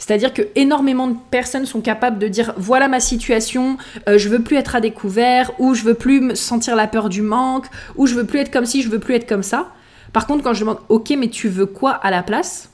C'est-à-dire 0.00 0.32
que 0.32 0.42
énormément 0.56 1.06
de 1.08 1.16
personnes 1.30 1.66
sont 1.66 1.82
capables 1.82 2.18
de 2.18 2.26
dire 2.26 2.54
voilà 2.56 2.88
ma 2.88 3.00
situation, 3.00 3.76
euh, 4.08 4.18
je 4.18 4.28
veux 4.30 4.42
plus 4.42 4.56
être 4.56 4.74
à 4.74 4.80
découvert, 4.80 5.52
ou 5.60 5.74
je 5.74 5.84
veux 5.84 5.94
plus 5.94 6.20
me 6.20 6.34
sentir 6.34 6.74
la 6.74 6.88
peur 6.88 7.10
du 7.10 7.22
manque, 7.22 7.66
ou 7.96 8.06
je 8.06 8.14
veux 8.14 8.24
plus 8.24 8.40
être 8.40 8.50
comme 8.50 8.66
si, 8.66 8.82
je 8.82 8.88
veux 8.88 8.98
plus 8.98 9.14
être 9.14 9.28
comme 9.28 9.42
ça. 9.44 9.68
Par 10.12 10.26
contre, 10.26 10.42
quand 10.42 10.54
je 10.54 10.60
demande 10.60 10.78
ok, 10.88 11.12
mais 11.18 11.28
tu 11.28 11.48
veux 11.48 11.66
quoi 11.66 11.92
à 11.92 12.10
la 12.10 12.22
place? 12.22 12.70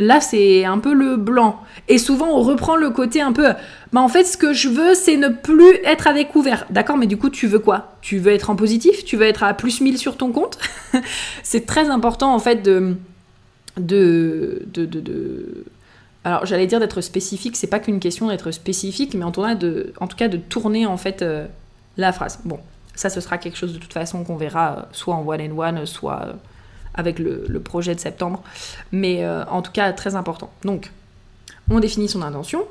Là, 0.00 0.20
c'est 0.20 0.64
un 0.64 0.78
peu 0.78 0.92
le 0.92 1.16
blanc. 1.16 1.60
Et 1.88 1.98
souvent, 1.98 2.28
on 2.28 2.42
reprend 2.42 2.76
le 2.76 2.90
côté 2.90 3.20
un 3.20 3.32
peu. 3.32 3.48
Bah, 3.92 4.00
en 4.00 4.08
fait, 4.08 4.24
ce 4.24 4.36
que 4.36 4.52
je 4.52 4.68
veux, 4.68 4.94
c'est 4.94 5.16
ne 5.16 5.28
plus 5.28 5.74
être 5.84 6.06
à 6.06 6.12
découvert. 6.12 6.66
D'accord, 6.70 6.96
mais 6.96 7.06
du 7.06 7.16
coup, 7.16 7.30
tu 7.30 7.46
veux 7.46 7.58
quoi? 7.58 7.96
Tu 8.00 8.18
veux 8.18 8.32
être 8.32 8.50
en 8.50 8.56
positif? 8.56 9.04
Tu 9.04 9.16
veux 9.16 9.26
être 9.26 9.42
à 9.42 9.54
plus 9.54 9.80
1000 9.80 9.98
sur 9.98 10.16
ton 10.16 10.30
compte? 10.30 10.58
C'est 11.42 11.66
très 11.66 11.90
important, 11.90 12.32
en 12.32 12.38
fait, 12.38 12.62
de, 12.62 12.96
de, 13.78 14.62
de, 14.72 15.64
alors 16.24 16.44
j'allais 16.44 16.66
dire 16.66 16.80
d'être 16.80 17.00
spécifique, 17.00 17.56
c'est 17.56 17.68
pas 17.68 17.78
qu'une 17.78 18.00
question 18.00 18.28
d'être 18.28 18.50
spécifique, 18.50 19.14
mais 19.14 19.24
en 19.24 19.30
tout 19.30 19.42
cas 19.42 19.54
de, 19.54 19.92
en 20.00 20.06
tout 20.06 20.16
cas 20.16 20.28
de 20.28 20.36
tourner 20.36 20.84
en 20.86 20.96
fait 20.96 21.22
euh, 21.22 21.46
la 21.96 22.12
phrase. 22.12 22.40
Bon, 22.44 22.58
ça 22.94 23.08
ce 23.08 23.20
sera 23.20 23.38
quelque 23.38 23.56
chose 23.56 23.72
de 23.72 23.78
toute 23.78 23.92
façon 23.92 24.24
qu'on 24.24 24.36
verra 24.36 24.72
euh, 24.72 24.82
soit 24.92 25.14
en 25.14 25.26
one 25.26 25.40
and 25.40 25.58
one, 25.58 25.86
soit 25.86 26.22
euh, 26.26 26.32
avec 26.94 27.18
le, 27.18 27.60
projet 27.60 27.94
de 27.94 28.00
septembre, 28.00 28.42
mais 28.90 29.26
en 29.26 29.62
tout 29.62 29.70
cas 29.70 29.92
très 29.92 30.16
important. 30.16 30.50
Donc, 30.64 30.90
on 31.70 31.78
définit 31.78 32.08
son 32.08 32.22
intention, 32.22 32.66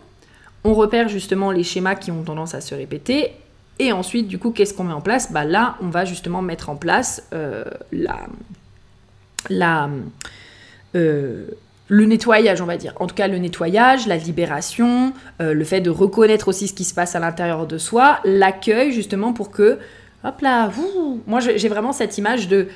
on 0.66 0.74
repère 0.74 1.08
justement 1.08 1.52
les 1.52 1.64
schémas 1.64 1.96
qui 1.96 2.12
ont 2.12 2.24
tendance 2.24 2.54
à 2.54 2.60
se 2.60 2.76
répéter, 2.76 3.32
et 3.80 3.94
ensuite 3.94 4.28
du 4.28 4.38
coup 4.38 4.52
qu'est-ce 4.52 4.74
qu'on 4.74 4.84
met 4.84 4.94
en 4.94 5.02
place? 5.02 5.32
Bah 5.32 5.46
là, 5.46 5.78
on 5.82 5.88
va 5.88 6.04
justement 6.04 6.42
mettre 6.42 6.70
en 6.70 6.76
place 6.76 7.24
la 7.92 8.18
la 9.50 9.90
le 11.90 12.06
nettoyage, 12.06 12.62
on 12.62 12.66
va 12.66 12.78
dire. 12.78 12.94
En 12.98 13.08
tout 13.08 13.16
cas, 13.16 13.28
le 13.28 13.38
nettoyage, 13.38 14.08
la 14.08 14.18
libération, 14.18 15.14
euh, 15.42 15.54
le 15.54 15.64
fait 15.64 15.82
de 15.82 15.90
reconnaître 15.90 16.48
aussi 16.48 16.68
ce 16.68 16.74
qui 16.74 16.84
se 16.84 16.94
passe 16.94 17.16
à 17.16 17.20
l'intérieur 17.20 17.66
de 17.66 17.78
soi, 17.78 18.20
l'accueil 18.26 18.92
justement 18.92 19.34
pour 19.34 19.52
que, 19.52 19.80
hop 20.24 20.42
là, 20.42 20.70
moi 21.26 21.40
j'ai 21.40 21.70
vraiment 21.70 21.94
cette 21.94 22.18
image 22.18 22.48
de, 22.48 22.68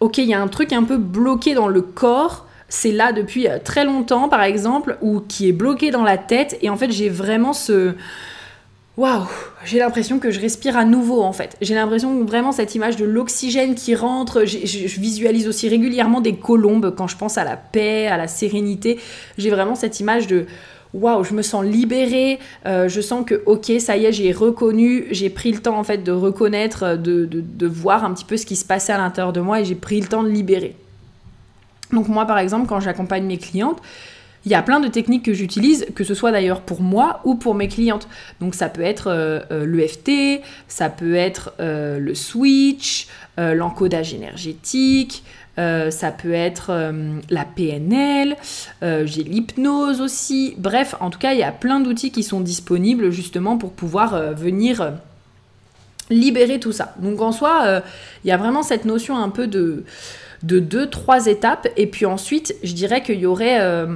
ok, 0.00 0.18
il 0.18 0.28
y 0.28 0.34
a 0.34 0.40
un 0.40 0.48
truc 0.48 0.72
un 0.72 0.84
peu 0.84 0.96
bloqué 0.96 1.54
dans 1.54 1.68
le 1.68 1.82
corps, 1.82 2.46
c'est 2.68 2.92
là 2.92 3.12
depuis 3.12 3.48
euh, 3.48 3.58
très 3.62 3.84
longtemps 3.84 4.28
par 4.28 4.42
exemple, 4.42 4.96
ou 5.02 5.20
qui 5.20 5.48
est 5.48 5.52
bloqué 5.52 5.90
dans 5.90 6.04
la 6.04 6.16
tête, 6.16 6.56
et 6.62 6.70
en 6.70 6.76
fait 6.76 6.90
j'ai 6.90 7.10
vraiment 7.10 7.52
ce 7.52 7.94
waouh, 9.00 9.26
j'ai 9.64 9.78
l'impression 9.78 10.18
que 10.18 10.30
je 10.30 10.38
respire 10.38 10.76
à 10.76 10.84
nouveau 10.84 11.22
en 11.22 11.32
fait. 11.32 11.56
J'ai 11.62 11.74
l'impression 11.74 12.22
vraiment 12.24 12.52
cette 12.52 12.74
image 12.74 12.96
de 12.96 13.06
l'oxygène 13.06 13.74
qui 13.74 13.94
rentre. 13.94 14.44
Je, 14.44 15.00
visualise 15.00 15.48
aussi 15.48 15.70
régulièrement 15.70 16.20
des 16.20 16.34
colombes 16.34 16.94
quand 16.94 17.06
je 17.06 17.16
pense 17.16 17.38
à 17.38 17.44
la 17.44 17.56
paix, 17.56 18.08
à 18.08 18.18
la 18.18 18.28
sérénité. 18.28 19.00
J'ai 19.38 19.48
vraiment 19.48 19.74
cette 19.74 20.00
image 20.00 20.26
de 20.26 20.44
waouh, 20.92 21.24
je 21.24 21.32
me 21.32 21.40
sens 21.40 21.64
libérée. 21.64 22.38
Euh, 22.66 22.88
je 22.88 23.00
sens 23.00 23.24
que 23.24 23.42
ok, 23.46 23.72
ça 23.78 23.96
y 23.96 24.04
est, 24.04 24.12
j'ai 24.12 24.32
reconnu, 24.32 25.06
j'ai 25.12 25.30
pris 25.30 25.50
le 25.50 25.60
temps 25.60 25.78
en 25.78 25.84
fait 25.84 26.04
de 26.04 26.12
reconnaître, 26.12 26.96
de, 26.96 27.24
de 27.24 27.66
voir 27.66 28.04
un 28.04 28.12
petit 28.12 28.26
peu 28.26 28.36
ce 28.36 28.44
qui 28.44 28.56
se 28.56 28.66
passait 28.66 28.92
à 28.92 28.98
l'intérieur 28.98 29.32
de 29.32 29.40
moi 29.40 29.62
et 29.62 29.64
j'ai 29.64 29.76
pris 29.76 29.98
le 29.98 30.08
temps 30.08 30.22
de 30.22 30.28
libérer. 30.28 30.76
Donc 31.90 32.08
moi 32.08 32.26
par 32.26 32.38
exemple, 32.38 32.66
quand 32.68 32.80
j'accompagne 32.80 33.24
mes 33.24 33.38
clientes, 33.38 33.80
il 34.44 34.50
y 34.50 34.54
a 34.54 34.62
plein 34.62 34.80
de 34.80 34.88
techniques 34.88 35.24
que 35.24 35.34
j'utilise, 35.34 35.86
que 35.94 36.04
ce 36.04 36.14
soit 36.14 36.32
d'ailleurs 36.32 36.62
pour 36.62 36.80
moi 36.80 37.20
ou 37.24 37.34
pour 37.34 37.54
mes 37.54 37.68
clientes. 37.68 38.08
Donc 38.40 38.54
ça 38.54 38.68
peut 38.68 38.82
être 38.82 39.08
euh, 39.08 39.40
euh, 39.50 39.66
l'EFT, 39.66 40.42
ça 40.66 40.88
peut 40.88 41.14
être 41.14 41.52
euh, 41.60 41.98
le 41.98 42.14
switch, 42.14 43.08
l'encodage 43.38 44.12
énergétique, 44.12 45.24
ça 45.56 46.10
peut 46.10 46.32
être 46.32 46.92
la 47.30 47.44
PNL, 47.46 48.36
j'ai 48.82 49.22
l'hypnose 49.22 50.02
aussi. 50.02 50.54
Bref, 50.58 50.94
en 51.00 51.08
tout 51.08 51.18
cas, 51.18 51.32
il 51.32 51.38
y 51.38 51.42
a 51.42 51.50
plein 51.50 51.80
d'outils 51.80 52.10
qui 52.10 52.22
sont 52.22 52.40
disponibles 52.40 53.10
justement 53.10 53.56
pour 53.56 53.72
pouvoir 53.72 54.34
venir 54.34 54.92
libérer 56.10 56.60
tout 56.60 56.72
ça. 56.72 56.94
Donc 56.98 57.22
en 57.22 57.32
soi, 57.32 57.82
il 58.24 58.28
y 58.28 58.30
a 58.30 58.36
vraiment 58.36 58.62
cette 58.62 58.84
notion 58.84 59.16
un 59.16 59.30
peu 59.30 59.46
de 59.46 59.84
deux, 60.42 60.90
trois 60.90 61.24
étapes. 61.26 61.66
Et 61.78 61.86
puis 61.86 62.04
ensuite, 62.04 62.54
je 62.62 62.74
dirais 62.74 63.02
qu'il 63.02 63.20
y 63.20 63.26
aurait 63.26 63.86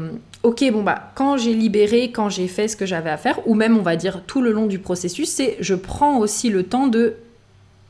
ok, 0.45 0.71
bon 0.71 0.83
bah 0.83 1.11
quand 1.17 1.37
j'ai 1.37 1.55
libéré, 1.55 2.13
quand 2.13 2.29
j'ai 2.29 2.47
fait 2.47 2.69
ce 2.69 2.77
que 2.77 2.87
j'avais 2.87 3.11
à 3.11 3.17
faire, 3.17 3.41
ou 3.49 3.55
même 3.55 3.77
on 3.77 3.83
va 3.83 3.97
dire 3.97 4.23
tout 4.27 4.41
le 4.41 4.53
long 4.53 4.67
du 4.67 4.79
processus, 4.79 5.29
c'est 5.29 5.57
je 5.59 5.75
prends 5.75 6.19
aussi 6.19 6.51
le 6.51 6.63
temps 6.63 6.87
de 6.87 7.17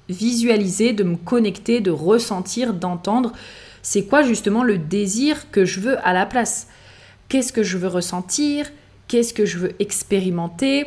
visualiser, 0.09 0.93
de 0.93 1.03
me 1.03 1.17
connecter, 1.17 1.81
de 1.81 1.91
ressentir, 1.91 2.73
d'entendre. 2.73 3.33
C'est 3.83 4.05
quoi 4.05 4.23
justement 4.23 4.63
le 4.63 4.79
désir 4.79 5.51
que 5.51 5.65
je 5.65 5.81
veux 5.81 5.99
à 6.07 6.13
la 6.13 6.27
place? 6.27 6.69
Qu'est-ce 7.29 7.53
que 7.53 7.63
je 7.63 7.77
veux 7.77 7.89
ressentir? 7.89 8.71
Qu'est-ce 9.09 9.35
que 9.35 9.45
je 9.45 9.59
veux 9.59 9.73
expérimenter? 9.81 10.87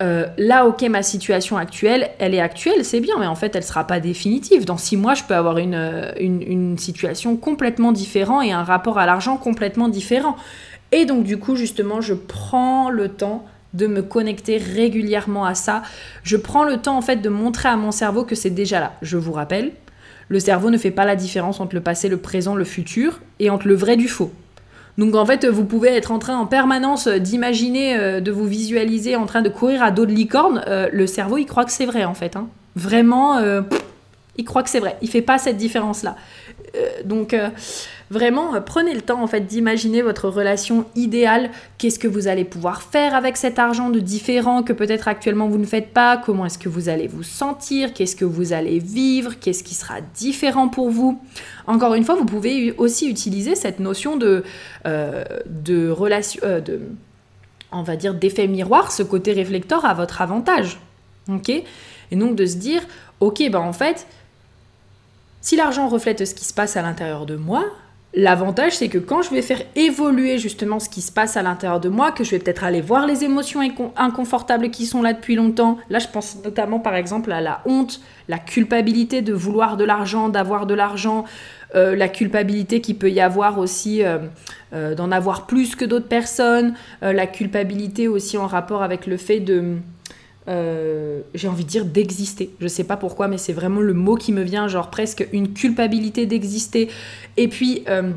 Euh, 0.00 0.26
là, 0.38 0.66
ok, 0.66 0.82
ma 0.82 1.02
situation 1.02 1.56
actuelle, 1.56 2.10
elle 2.18 2.34
est 2.34 2.40
actuelle, 2.40 2.84
c'est 2.84 3.00
bien, 3.00 3.16
mais 3.18 3.26
en 3.26 3.34
fait, 3.34 3.54
elle 3.56 3.62
ne 3.62 3.66
sera 3.66 3.84
pas 3.84 3.98
définitive. 3.98 4.64
Dans 4.64 4.76
six 4.76 4.96
mois, 4.96 5.14
je 5.14 5.24
peux 5.24 5.34
avoir 5.34 5.58
une, 5.58 6.12
une, 6.20 6.42
une 6.42 6.78
situation 6.78 7.36
complètement 7.36 7.92
différente 7.92 8.44
et 8.44 8.52
un 8.52 8.62
rapport 8.62 8.98
à 8.98 9.06
l'argent 9.06 9.36
complètement 9.36 9.88
différent. 9.88 10.36
Et 10.92 11.04
donc 11.04 11.24
du 11.24 11.38
coup, 11.38 11.56
justement, 11.56 12.00
je 12.00 12.14
prends 12.14 12.90
le 12.90 13.08
temps 13.08 13.44
de 13.74 13.86
me 13.86 14.02
connecter 14.02 14.56
régulièrement 14.56 15.44
à 15.44 15.54
ça. 15.54 15.82
Je 16.22 16.36
prends 16.36 16.64
le 16.64 16.78
temps 16.78 16.96
en 16.96 17.02
fait 17.02 17.16
de 17.16 17.28
montrer 17.28 17.68
à 17.68 17.76
mon 17.76 17.90
cerveau 17.90 18.24
que 18.24 18.34
c'est 18.34 18.50
déjà 18.50 18.80
là. 18.80 18.92
Je 19.02 19.18
vous 19.18 19.32
rappelle, 19.32 19.72
le 20.28 20.40
cerveau 20.40 20.70
ne 20.70 20.78
fait 20.78 20.90
pas 20.90 21.04
la 21.04 21.16
différence 21.16 21.60
entre 21.60 21.74
le 21.74 21.80
passé, 21.80 22.08
le 22.08 22.16
présent, 22.16 22.54
le 22.54 22.64
futur 22.64 23.20
et 23.38 23.50
entre 23.50 23.68
le 23.68 23.74
vrai 23.74 23.96
du 23.96 24.08
faux. 24.08 24.32
Donc 24.98 25.14
en 25.14 25.24
fait, 25.24 25.46
vous 25.46 25.64
pouvez 25.64 25.90
être 25.90 26.10
en 26.10 26.18
train 26.18 26.36
en 26.36 26.46
permanence 26.46 27.06
d'imaginer, 27.06 27.96
euh, 27.96 28.20
de 28.20 28.32
vous 28.32 28.46
visualiser 28.46 29.14
en 29.14 29.26
train 29.26 29.42
de 29.42 29.48
courir 29.48 29.82
à 29.82 29.92
dos 29.92 30.04
de 30.04 30.12
licorne. 30.12 30.62
Euh, 30.66 30.88
le 30.92 31.06
cerveau, 31.06 31.38
il 31.38 31.46
croit 31.46 31.64
que 31.64 31.70
c'est 31.70 31.86
vrai 31.86 32.04
en 32.04 32.14
fait. 32.14 32.34
Hein. 32.34 32.48
Vraiment, 32.74 33.38
euh, 33.38 33.62
il 34.36 34.44
croit 34.44 34.64
que 34.64 34.70
c'est 34.70 34.80
vrai. 34.80 34.96
Il 35.00 35.08
fait 35.08 35.22
pas 35.22 35.38
cette 35.38 35.56
différence-là. 35.56 36.16
donc 37.04 37.34
Vraiment, 38.10 38.54
euh, 38.54 38.60
prenez 38.60 38.94
le 38.94 39.02
temps 39.02 39.22
en 39.22 39.26
fait 39.26 39.42
d'imaginer 39.42 40.02
votre 40.02 40.28
relation 40.28 40.86
idéale. 40.94 41.50
Qu'est-ce 41.76 41.98
que 41.98 42.08
vous 42.08 42.26
allez 42.26 42.44
pouvoir 42.44 42.82
faire 42.82 43.14
avec 43.14 43.36
cet 43.36 43.58
argent 43.58 43.90
de 43.90 44.00
différent 44.00 44.62
que 44.62 44.72
peut-être 44.72 45.08
actuellement 45.08 45.48
vous 45.48 45.58
ne 45.58 45.66
faites 45.66 45.92
pas? 45.92 46.16
Comment 46.16 46.46
est-ce 46.46 46.58
que 46.58 46.68
vous 46.68 46.88
allez 46.88 47.06
vous 47.06 47.22
sentir? 47.22 47.92
Qu'est-ce 47.92 48.16
que 48.16 48.24
vous 48.24 48.52
allez 48.52 48.78
vivre? 48.78 49.38
Qu'est-ce 49.38 49.62
qui 49.62 49.74
sera 49.74 50.00
différent 50.14 50.68
pour 50.68 50.90
vous? 50.90 51.20
Encore 51.66 51.94
une 51.94 52.04
fois, 52.04 52.14
vous 52.14 52.24
pouvez 52.24 52.72
aussi 52.78 53.08
utiliser 53.10 53.54
cette 53.54 53.78
notion 53.78 54.16
de, 54.16 54.42
euh, 54.86 55.24
de 55.46 55.90
relation, 55.90 56.40
euh, 56.44 56.60
de, 56.60 56.80
on 57.72 57.82
va 57.82 57.96
dire 57.96 58.14
d'effet 58.14 58.46
miroir, 58.46 58.90
ce 58.90 59.02
côté 59.02 59.32
réflecteur 59.32 59.84
à 59.84 59.92
votre 59.92 60.22
avantage. 60.22 60.80
Ok? 61.28 61.50
Et 61.50 62.16
donc 62.16 62.36
de 62.36 62.46
se 62.46 62.56
dire, 62.56 62.80
ok, 63.20 63.42
ben 63.50 63.60
en 63.60 63.74
fait, 63.74 64.06
si 65.42 65.56
l'argent 65.56 65.88
reflète 65.88 66.24
ce 66.24 66.34
qui 66.34 66.46
se 66.46 66.54
passe 66.54 66.78
à 66.78 66.82
l'intérieur 66.82 67.26
de 67.26 67.36
moi, 67.36 67.66
L'avantage, 68.14 68.72
c'est 68.72 68.88
que 68.88 68.96
quand 68.96 69.20
je 69.20 69.30
vais 69.30 69.42
faire 69.42 69.60
évoluer 69.76 70.38
justement 70.38 70.80
ce 70.80 70.88
qui 70.88 71.02
se 71.02 71.12
passe 71.12 71.36
à 71.36 71.42
l'intérieur 71.42 71.78
de 71.78 71.90
moi, 71.90 72.10
que 72.10 72.24
je 72.24 72.30
vais 72.30 72.38
peut-être 72.38 72.64
aller 72.64 72.80
voir 72.80 73.06
les 73.06 73.22
émotions 73.22 73.60
inconfortables 73.96 74.70
qui 74.70 74.86
sont 74.86 75.02
là 75.02 75.12
depuis 75.12 75.34
longtemps, 75.34 75.76
là 75.90 75.98
je 75.98 76.08
pense 76.08 76.38
notamment 76.42 76.80
par 76.80 76.94
exemple 76.94 77.30
à 77.32 77.42
la 77.42 77.60
honte, 77.66 78.00
la 78.28 78.38
culpabilité 78.38 79.20
de 79.20 79.34
vouloir 79.34 79.76
de 79.76 79.84
l'argent, 79.84 80.30
d'avoir 80.30 80.64
de 80.64 80.72
l'argent, 80.72 81.26
euh, 81.74 81.94
la 81.94 82.08
culpabilité 82.08 82.80
qui 82.80 82.94
peut 82.94 83.10
y 83.10 83.20
avoir 83.20 83.58
aussi 83.58 84.02
euh, 84.02 84.18
euh, 84.72 84.94
d'en 84.94 85.12
avoir 85.12 85.46
plus 85.46 85.76
que 85.76 85.84
d'autres 85.84 86.08
personnes, 86.08 86.72
la 87.02 87.26
culpabilité 87.26 88.08
aussi 88.08 88.38
en 88.38 88.46
rapport 88.46 88.82
avec 88.82 89.06
le 89.06 89.18
fait 89.18 89.40
de 89.40 89.76
euh, 90.48 91.20
j'ai 91.34 91.48
envie 91.48 91.64
de 91.64 91.68
dire 91.68 91.84
d'exister. 91.84 92.50
Je 92.60 92.68
sais 92.68 92.84
pas 92.84 92.96
pourquoi, 92.96 93.28
mais 93.28 93.38
c'est 93.38 93.52
vraiment 93.52 93.80
le 93.80 93.92
mot 93.94 94.16
qui 94.16 94.32
me 94.32 94.42
vient, 94.42 94.66
genre 94.68 94.90
presque 94.90 95.26
une 95.32 95.52
culpabilité 95.52 96.26
d'exister. 96.26 96.88
Et 97.36 97.48
puis, 97.48 97.84
euh, 97.88 98.12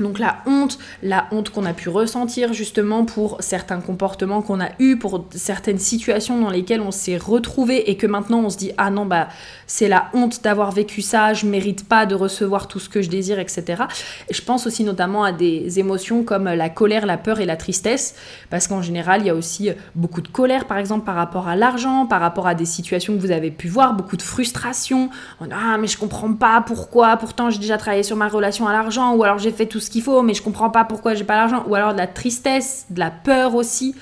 donc 0.00 0.18
la 0.18 0.38
honte, 0.46 0.78
la 1.02 1.26
honte 1.30 1.50
qu'on 1.50 1.64
a 1.64 1.72
pu 1.72 1.88
ressentir 1.88 2.52
justement 2.52 3.04
pour 3.04 3.36
certains 3.40 3.80
comportements 3.80 4.42
qu'on 4.42 4.60
a 4.60 4.70
eus, 4.80 4.96
pour 4.96 5.26
certaines 5.30 5.78
situations 5.78 6.40
dans 6.40 6.50
lesquelles 6.50 6.80
on 6.80 6.90
s'est 6.90 7.16
retrouvé 7.16 7.90
et 7.90 7.96
que 7.96 8.06
maintenant 8.06 8.40
on 8.40 8.50
se 8.50 8.56
dit 8.56 8.72
ah 8.76 8.90
non 8.90 9.06
bah 9.06 9.28
c'est 9.68 9.88
la 9.88 10.10
honte 10.12 10.42
d'avoir 10.42 10.72
vécu 10.72 11.00
ça, 11.00 11.32
je 11.32 11.46
mérite 11.46 11.88
pas 11.88 12.06
de 12.06 12.14
recevoir 12.16 12.66
tout 12.66 12.80
ce 12.80 12.88
que 12.88 13.02
je 13.02 13.08
désire, 13.08 13.38
etc. 13.38 13.84
Et 14.28 14.34
je 14.34 14.42
pense 14.42 14.66
aussi 14.66 14.82
notamment 14.82 15.22
à 15.22 15.30
des 15.30 15.78
émotions 15.78 16.24
comme 16.24 16.44
la 16.44 16.68
colère, 16.68 17.06
la 17.06 17.16
peur 17.16 17.38
et 17.38 17.46
la 17.46 17.56
tristesse, 17.56 18.16
parce 18.50 18.66
qu'en 18.66 18.82
général 18.82 19.20
il 19.20 19.28
y 19.28 19.30
a 19.30 19.34
aussi 19.34 19.70
beaucoup 19.94 20.22
de 20.22 20.28
colère 20.28 20.66
par 20.66 20.78
exemple 20.78 21.06
par 21.06 21.14
rapport 21.14 21.46
à 21.46 21.54
l'argent, 21.54 22.06
par 22.06 22.20
rapport 22.20 22.48
à 22.48 22.56
des 22.56 22.64
situations 22.66 23.14
que 23.14 23.20
vous 23.20 23.30
avez 23.30 23.52
pu 23.52 23.68
voir, 23.68 23.94
beaucoup 23.94 24.16
de 24.16 24.22
frustration, 24.22 25.08
on 25.40 25.46
ah 25.52 25.78
mais 25.78 25.86
je 25.86 25.98
comprends 25.98 26.32
pas 26.32 26.62
pourquoi, 26.66 27.16
pourtant 27.16 27.48
j'ai 27.48 27.58
déjà 27.58 27.78
travaillé 27.78 28.02
sur 28.02 28.16
ma 28.16 28.26
relation 28.26 28.66
à 28.66 28.72
l'argent 28.72 29.14
ou 29.14 29.22
alors 29.22 29.38
j'ai 29.38 29.52
fait 29.52 29.66
tout 29.66 29.83
ce 29.84 29.90
qu'il 29.90 30.02
faut, 30.02 30.22
mais 30.22 30.34
je 30.34 30.42
comprends 30.42 30.70
pas 30.70 30.84
pourquoi 30.84 31.14
j'ai 31.14 31.24
pas 31.24 31.36
l'argent. 31.36 31.64
Ou 31.68 31.74
alors 31.74 31.92
de 31.92 31.98
la 31.98 32.06
tristesse, 32.06 32.86
de 32.90 32.98
la 32.98 33.10
peur 33.10 33.54
aussi. 33.54 33.94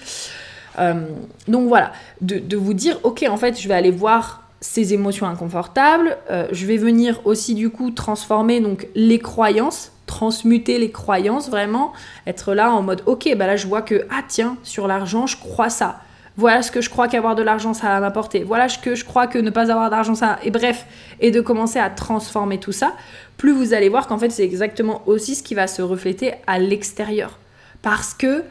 Euh, 0.78 1.07
donc 1.49 1.68
voilà, 1.68 1.93
de, 2.20 2.57
vous 2.57 2.74
dire, 2.74 2.99
ok, 3.03 3.24
en 3.28 3.37
fait, 3.37 3.61
je 3.61 3.68
vais 3.68 3.74
aller 3.74 3.91
voir 3.91 4.43
ces 4.61 4.95
émotions 4.95 5.26
inconfortables. 5.26 6.16
Euh, 6.30 6.47
je 6.53 6.66
vais 6.66 6.76
venir 6.76 7.20
aussi 7.24 7.55
du 7.55 7.70
coup 7.70 7.91
transformer 7.91 8.61
donc 8.61 8.87
les 8.95 9.18
croyances, 9.18 9.93
transmuter 10.07 10.78
les 10.78 10.91
croyances 10.91 11.51
vraiment, 11.51 11.93
être 12.26 12.55
là 12.55 12.72
en 12.72 12.83
mode, 12.83 13.03
ok, 13.07 13.35
bah 13.37 13.47
là 13.47 13.57
je 13.57 13.66
vois 13.66 13.83
que 13.83 14.07
ah 14.11 14.22
tiens, 14.26 14.57
sur 14.62 14.87
l'argent, 14.87 15.26
je 15.26 15.37
crois 15.37 15.68
ça. 15.70 16.01
Voilà 16.37 16.62
ce 16.62 16.70
que 16.70 16.80
je 16.80 16.89
crois 16.89 17.09
qu'avoir 17.09 17.35
de 17.35 17.43
l'argent 17.43 17.74
ça 17.74 17.89
va 17.89 18.01
m'apporter. 18.01 18.45
Voilà 18.45 18.68
ce 18.68 18.78
que 18.78 18.95
je 18.95 19.05
crois 19.05 19.26
que 19.26 19.39
ne 19.39 19.51
pas 19.51 19.70
avoir 19.70 19.91
d'argent 19.91 20.14
ça. 20.14 20.39
Et 20.43 20.51
bref, 20.51 20.87
et 21.20 21.30
de 21.30 21.41
commencer 21.41 21.78
à 21.78 21.91
transformer 21.91 22.59
tout 22.59 22.72
ça 22.72 22.95
plus 23.37 23.53
vous 23.53 23.74
allez 23.74 23.89
voir 23.89 24.07
qu'en 24.07 24.18
fait 24.18 24.30
c'est 24.30 24.45
exactement 24.45 25.03
aussi 25.07 25.35
ce 25.35 25.43
qui 25.43 25.55
va 25.55 25.66
se 25.66 25.83
refléter 25.83 26.33
à 26.47 26.59
l'extérieur. 26.59 27.39
Parce 27.83 28.14
que 28.14 28.45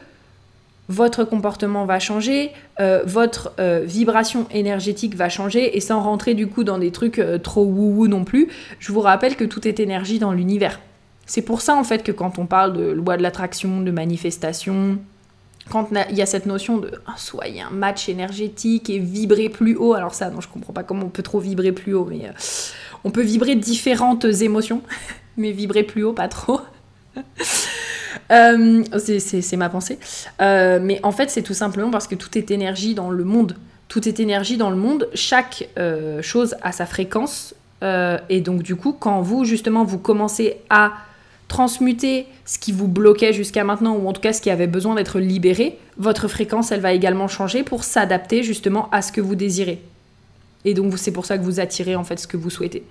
votre 0.88 1.24
comportement 1.24 1.86
va 1.86 1.98
changer, 1.98 2.50
euh, 2.78 3.02
votre 3.06 3.52
euh, 3.58 3.82
vibration 3.84 4.46
énergétique 4.50 5.14
va 5.14 5.28
changer, 5.28 5.76
et 5.76 5.80
sans 5.80 6.02
rentrer 6.02 6.34
du 6.34 6.46
coup 6.48 6.64
dans 6.64 6.78
des 6.78 6.90
trucs 6.90 7.18
euh, 7.18 7.38
trop 7.38 7.64
wou-wou 7.64 8.08
non 8.08 8.24
plus, 8.24 8.48
je 8.78 8.92
vous 8.92 9.00
rappelle 9.00 9.36
que 9.36 9.44
tout 9.44 9.66
est 9.66 9.80
énergie 9.80 10.18
dans 10.18 10.32
l'univers. 10.32 10.80
C'est 11.24 11.42
pour 11.42 11.62
ça 11.62 11.74
en 11.74 11.84
fait 11.84 12.02
que 12.02 12.12
quand 12.12 12.38
on 12.38 12.46
parle 12.46 12.74
de 12.74 12.90
loi 12.90 13.16
de 13.16 13.22
l'attraction, 13.22 13.80
de 13.80 13.90
manifestation, 13.90 14.98
quand 15.70 15.88
il 16.10 16.16
y 16.16 16.22
a 16.22 16.26
cette 16.26 16.46
notion 16.46 16.78
de 16.78 16.90
oh, 17.08 17.12
soyez 17.16 17.62
un 17.62 17.70
match 17.70 18.08
énergétique 18.08 18.90
et 18.90 18.98
vibrer 18.98 19.48
plus 19.48 19.76
haut, 19.76 19.94
alors 19.94 20.14
ça, 20.14 20.30
non, 20.30 20.40
je 20.40 20.48
comprends 20.48 20.72
pas 20.72 20.82
comment 20.82 21.06
on 21.06 21.10
peut 21.10 21.22
trop 21.22 21.40
vibrer 21.40 21.72
plus 21.72 21.94
haut, 21.94 22.04
mais 22.04 22.30
on 23.04 23.10
peut 23.10 23.22
vibrer 23.22 23.54
différentes 23.54 24.24
émotions, 24.24 24.82
mais 25.36 25.52
vibrer 25.52 25.82
plus 25.82 26.04
haut, 26.04 26.12
pas 26.12 26.28
trop. 26.28 26.60
Euh, 28.30 28.82
c'est 28.98 29.56
ma 29.56 29.68
pensée. 29.68 29.98
Euh, 30.40 30.78
mais 30.80 31.00
en 31.02 31.12
fait, 31.12 31.28
c'est 31.28 31.42
tout 31.42 31.54
simplement 31.54 31.90
parce 31.90 32.06
que 32.06 32.14
tout 32.14 32.38
est 32.38 32.50
énergie 32.50 32.94
dans 32.94 33.10
le 33.10 33.24
monde. 33.24 33.56
Tout 33.88 34.08
est 34.08 34.20
énergie 34.20 34.56
dans 34.56 34.70
le 34.70 34.76
monde. 34.76 35.08
Chaque 35.14 35.68
euh, 35.78 36.22
chose 36.22 36.56
a 36.62 36.72
sa 36.72 36.86
fréquence. 36.86 37.54
et 37.82 38.40
donc, 38.40 38.62
du 38.62 38.76
coup, 38.76 38.92
quand 38.92 39.20
vous, 39.20 39.44
justement, 39.44 39.84
vous 39.84 39.98
commencez 39.98 40.58
à 40.70 40.92
transmuter 41.52 42.26
ce 42.46 42.58
qui 42.58 42.72
vous 42.72 42.88
bloquait 42.88 43.34
jusqu'à 43.34 43.62
maintenant, 43.62 43.94
ou 43.94 44.08
en 44.08 44.14
tout 44.14 44.22
cas 44.22 44.32
ce 44.32 44.40
qui 44.40 44.48
avait 44.48 44.66
besoin 44.66 44.94
d'être 44.94 45.20
libéré, 45.20 45.78
votre 45.98 46.26
fréquence, 46.26 46.72
elle 46.72 46.80
va 46.80 46.94
également 46.94 47.28
changer 47.28 47.62
pour 47.62 47.84
s'adapter 47.84 48.42
justement 48.42 48.88
à 48.90 49.02
ce 49.02 49.12
que 49.12 49.20
vous 49.20 49.34
désirez. 49.34 49.82
Et 50.64 50.72
donc 50.72 50.96
c'est 50.96 51.12
pour 51.12 51.26
ça 51.26 51.36
que 51.36 51.42
vous 51.42 51.60
attirez 51.60 51.94
en 51.94 52.04
fait 52.04 52.18
ce 52.18 52.26
que 52.26 52.38
vous 52.38 52.48
souhaitez. 52.48 52.84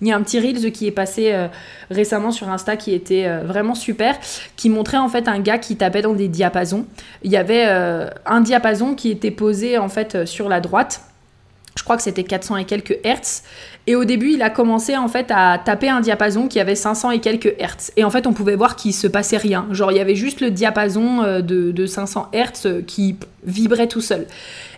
Il 0.00 0.08
y 0.08 0.12
a 0.12 0.16
un 0.16 0.22
petit 0.22 0.40
Reels 0.40 0.72
qui 0.72 0.86
est 0.86 0.90
passé 0.90 1.32
euh, 1.32 1.48
récemment 1.90 2.30
sur 2.30 2.48
Insta 2.48 2.78
qui 2.78 2.94
était 2.94 3.26
euh, 3.26 3.42
vraiment 3.44 3.74
super, 3.74 4.16
qui 4.56 4.70
montrait 4.70 4.96
en 4.96 5.10
fait 5.10 5.28
un 5.28 5.38
gars 5.38 5.58
qui 5.58 5.76
tapait 5.76 6.00
dans 6.00 6.14
des 6.14 6.28
diapasons. 6.28 6.86
Il 7.22 7.30
y 7.30 7.36
avait 7.36 7.66
euh, 7.68 8.08
un 8.24 8.40
diapason 8.40 8.94
qui 8.94 9.10
était 9.10 9.30
posé 9.30 9.76
en 9.76 9.90
fait 9.90 10.24
sur 10.24 10.48
la 10.48 10.60
droite. 10.60 11.02
Je 11.76 11.84
crois 11.84 11.96
que 11.96 12.02
c'était 12.02 12.24
400 12.24 12.56
et 12.56 12.64
quelques 12.64 12.98
hertz. 13.04 13.44
Et 13.88 13.96
au 13.96 14.04
début, 14.04 14.32
il 14.32 14.42
a 14.42 14.50
commencé 14.50 14.98
en 14.98 15.08
fait 15.08 15.30
à 15.30 15.58
taper 15.58 15.88
un 15.88 16.02
diapason 16.02 16.46
qui 16.46 16.60
avait 16.60 16.74
500 16.74 17.10
et 17.12 17.20
quelques 17.20 17.54
hertz. 17.58 17.90
Et 17.96 18.04
en 18.04 18.10
fait, 18.10 18.26
on 18.26 18.34
pouvait 18.34 18.54
voir 18.54 18.76
qu'il 18.76 18.92
se 18.92 19.06
passait 19.06 19.38
rien. 19.38 19.66
Genre, 19.70 19.90
il 19.90 19.96
y 19.96 20.00
avait 20.00 20.14
juste 20.14 20.42
le 20.42 20.50
diapason 20.50 21.22
de, 21.40 21.72
de 21.72 21.86
500 21.86 22.28
hertz 22.34 22.68
qui 22.86 23.16
vibrait 23.44 23.88
tout 23.88 24.02
seul. 24.02 24.26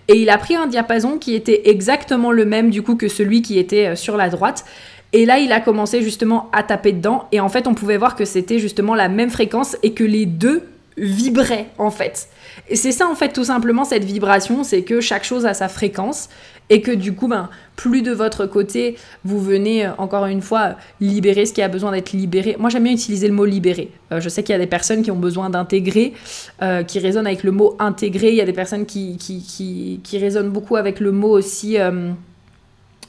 Et 0.07 0.23
il 0.23 0.31
a 0.31 0.39
pris 0.39 0.55
un 0.55 0.69
diapason 0.69 1.19
qui 1.19 1.35
était 1.35 1.71
exactement 1.71 2.31
le 2.31 2.45
même 2.45 2.71
du 2.71 2.83
coup 2.83 2.95
que 2.95 3.09
celui 3.09 3.43
qui 3.43 3.59
était 3.59 3.89
euh, 3.89 3.97
sur 3.97 4.17
la 4.17 4.29
droite. 4.29 4.65
Et 5.13 5.27
là, 5.27 5.41
il 5.41 5.51
a 5.51 5.61
commencé 5.61 6.03
justement 6.03 6.49
à 6.53 6.63
taper 6.63 6.93
dedans. 6.93 7.27
Et 7.33 7.41
en 7.41 7.49
fait, 7.49 7.67
on 7.67 7.75
pouvait 7.75 7.97
voir 7.97 8.15
que 8.15 8.25
c'était 8.25 8.61
justement 8.61 8.95
la 8.95 9.09
même 9.09 9.31
fréquence 9.31 9.77
et 9.83 9.93
que 9.93 10.05
les 10.05 10.25
deux 10.25 10.63
vibraient 10.97 11.67
en 11.79 11.91
fait. 11.91 12.29
Et 12.69 12.77
c'est 12.77 12.93
ça 12.93 13.09
en 13.09 13.15
fait 13.15 13.33
tout 13.33 13.45
simplement 13.45 13.85
cette 13.85 14.05
vibration, 14.05 14.65
c'est 14.65 14.83
que 14.83 15.01
chaque 15.01 15.25
chose 15.25 15.47
a 15.47 15.55
sa 15.55 15.69
fréquence 15.69 16.29
et 16.71 16.81
que 16.81 16.93
du 16.93 17.15
coup, 17.15 17.27
ben, 17.29 17.51
plus 17.75 18.01
de 18.03 18.13
votre 18.13 18.47
côté, 18.47 18.97
vous 19.25 19.41
venez 19.41 19.85
euh, 19.85 19.91
encore 19.99 20.27
une 20.27 20.41
fois 20.41 20.77
libérer 21.01 21.45
ce 21.45 21.53
qui 21.53 21.61
a 21.63 21.69
besoin 21.69 21.91
d'être 21.91 22.13
libéré. 22.13 22.57
Moi, 22.59 22.71
j'aime 22.71 22.85
bien 22.85 22.93
utiliser 22.93 23.27
le 23.27 23.35
mot 23.35 23.45
libérer. 23.45 23.91
Euh, 24.13 24.21
je 24.21 24.29
sais 24.29 24.45
qu'il 24.45 24.53
y 24.53 24.57
a 24.57 24.59
des 24.59 24.69
personnes 24.69 25.03
qui 25.03 25.11
ont 25.11 25.17
besoin 25.17 25.51
d'intégrer, 25.51 26.15
euh, 26.63 26.85
qui 26.85 27.01
résonnent 27.01 27.27
avec 27.27 27.43
le 27.43 27.51
mot 27.51 27.75
intégrer. 27.81 28.29
Il 28.29 28.37
y 28.37 28.41
a 28.41 28.45
des 28.45 28.53
personnes 28.53 28.87
qui, 28.87 29.19
qui, 29.19 30.01
qui, 30.03 30.19
résonnent 30.19 30.51
beaucoup 30.51 30.77
avec 30.77 31.01
le 31.01 31.11
mot 31.11 31.31
aussi, 31.31 31.77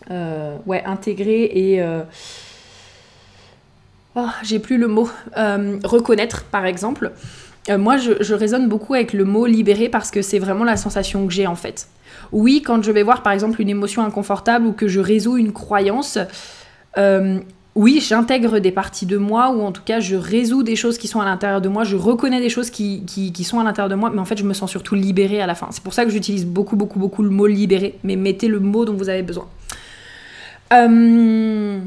ouais, 0.10 0.84
intégrer 0.86 1.44
et 1.44 1.84
oh, 4.16 4.28
j'ai 4.44 4.60
plus 4.60 4.78
le 4.78 4.88
mot, 4.88 5.10
reconnaître 5.84 6.46
par 6.46 6.66
exemple. 6.66 7.12
Moi, 7.70 7.98
je, 7.98 8.12
je 8.22 8.34
résonne 8.34 8.68
beaucoup 8.68 8.94
avec 8.94 9.14
le 9.14 9.24
mot 9.24 9.46
libérer 9.46 9.90
parce 9.90 10.12
que 10.12 10.22
c'est 10.22 10.40
vraiment 10.40 10.64
la 10.64 10.78
sensation 10.78 11.28
que 11.28 11.34
j'ai 11.34 11.48
en 11.48 11.56
fait. 11.56 11.88
Oui, 12.32 12.62
quand 12.62 12.84
je 12.84 12.92
vais 12.92 13.04
voir 13.04 13.24
par 13.24 13.34
exemple 13.34 13.62
une 13.62 13.70
émotion 13.70 14.04
inconfortable 14.04 14.66
ou 14.66 14.74
que 14.74 14.88
je 14.88 15.00
résous 15.00 15.38
une 15.38 15.52
croyance, 15.52 16.18
euh, 16.98 17.40
oui, 17.76 18.04
j'intègre 18.06 18.60
des 18.60 18.72
parties 18.72 19.06
de 19.06 19.18
moi 19.18 19.52
ou 19.52 19.62
en 19.62 19.72
tout 19.72 19.82
cas 19.84 20.00
je 20.00 20.16
résous 20.16 20.64
des 20.64 20.76
choses 20.76 20.98
qui 20.98 21.08
sont 21.08 21.22
à 21.22 21.26
l'intérieur 21.26 21.62
de 21.62 21.70
moi, 21.70 21.84
je 21.84 21.96
reconnais 21.96 22.40
des 22.40 22.50
choses 22.50 22.70
qui, 22.70 23.06
qui, 23.06 23.44
sont 23.44 23.60
à 23.60 23.64
l'intérieur 23.64 23.90
de 23.90 23.96
moi, 23.96 24.10
mais 24.14 24.20
en 24.20 24.26
fait 24.26 24.38
je 24.38 24.44
me 24.44 24.54
sens 24.54 24.70
surtout 24.70 24.96
libérée 24.96 25.42
à 25.42 25.48
la 25.48 25.56
fin. 25.56 25.68
C'est 25.72 25.84
pour 25.84 25.94
ça 25.94 26.04
que 26.04 26.12
j'utilise 26.12 26.46
beaucoup, 26.46 26.76
beaucoup, 26.76 27.00
beaucoup 27.00 27.24
le 27.24 27.30
mot 27.30 27.48
libéré, 27.48 27.98
mais 28.04 28.16
mettez 28.16 28.48
le 28.48 28.60
mot 28.60 28.86
dont 28.86 28.94
vous 28.94 29.10
avez 29.10 29.24
besoin. 29.24 29.48
Euh, 30.74 31.80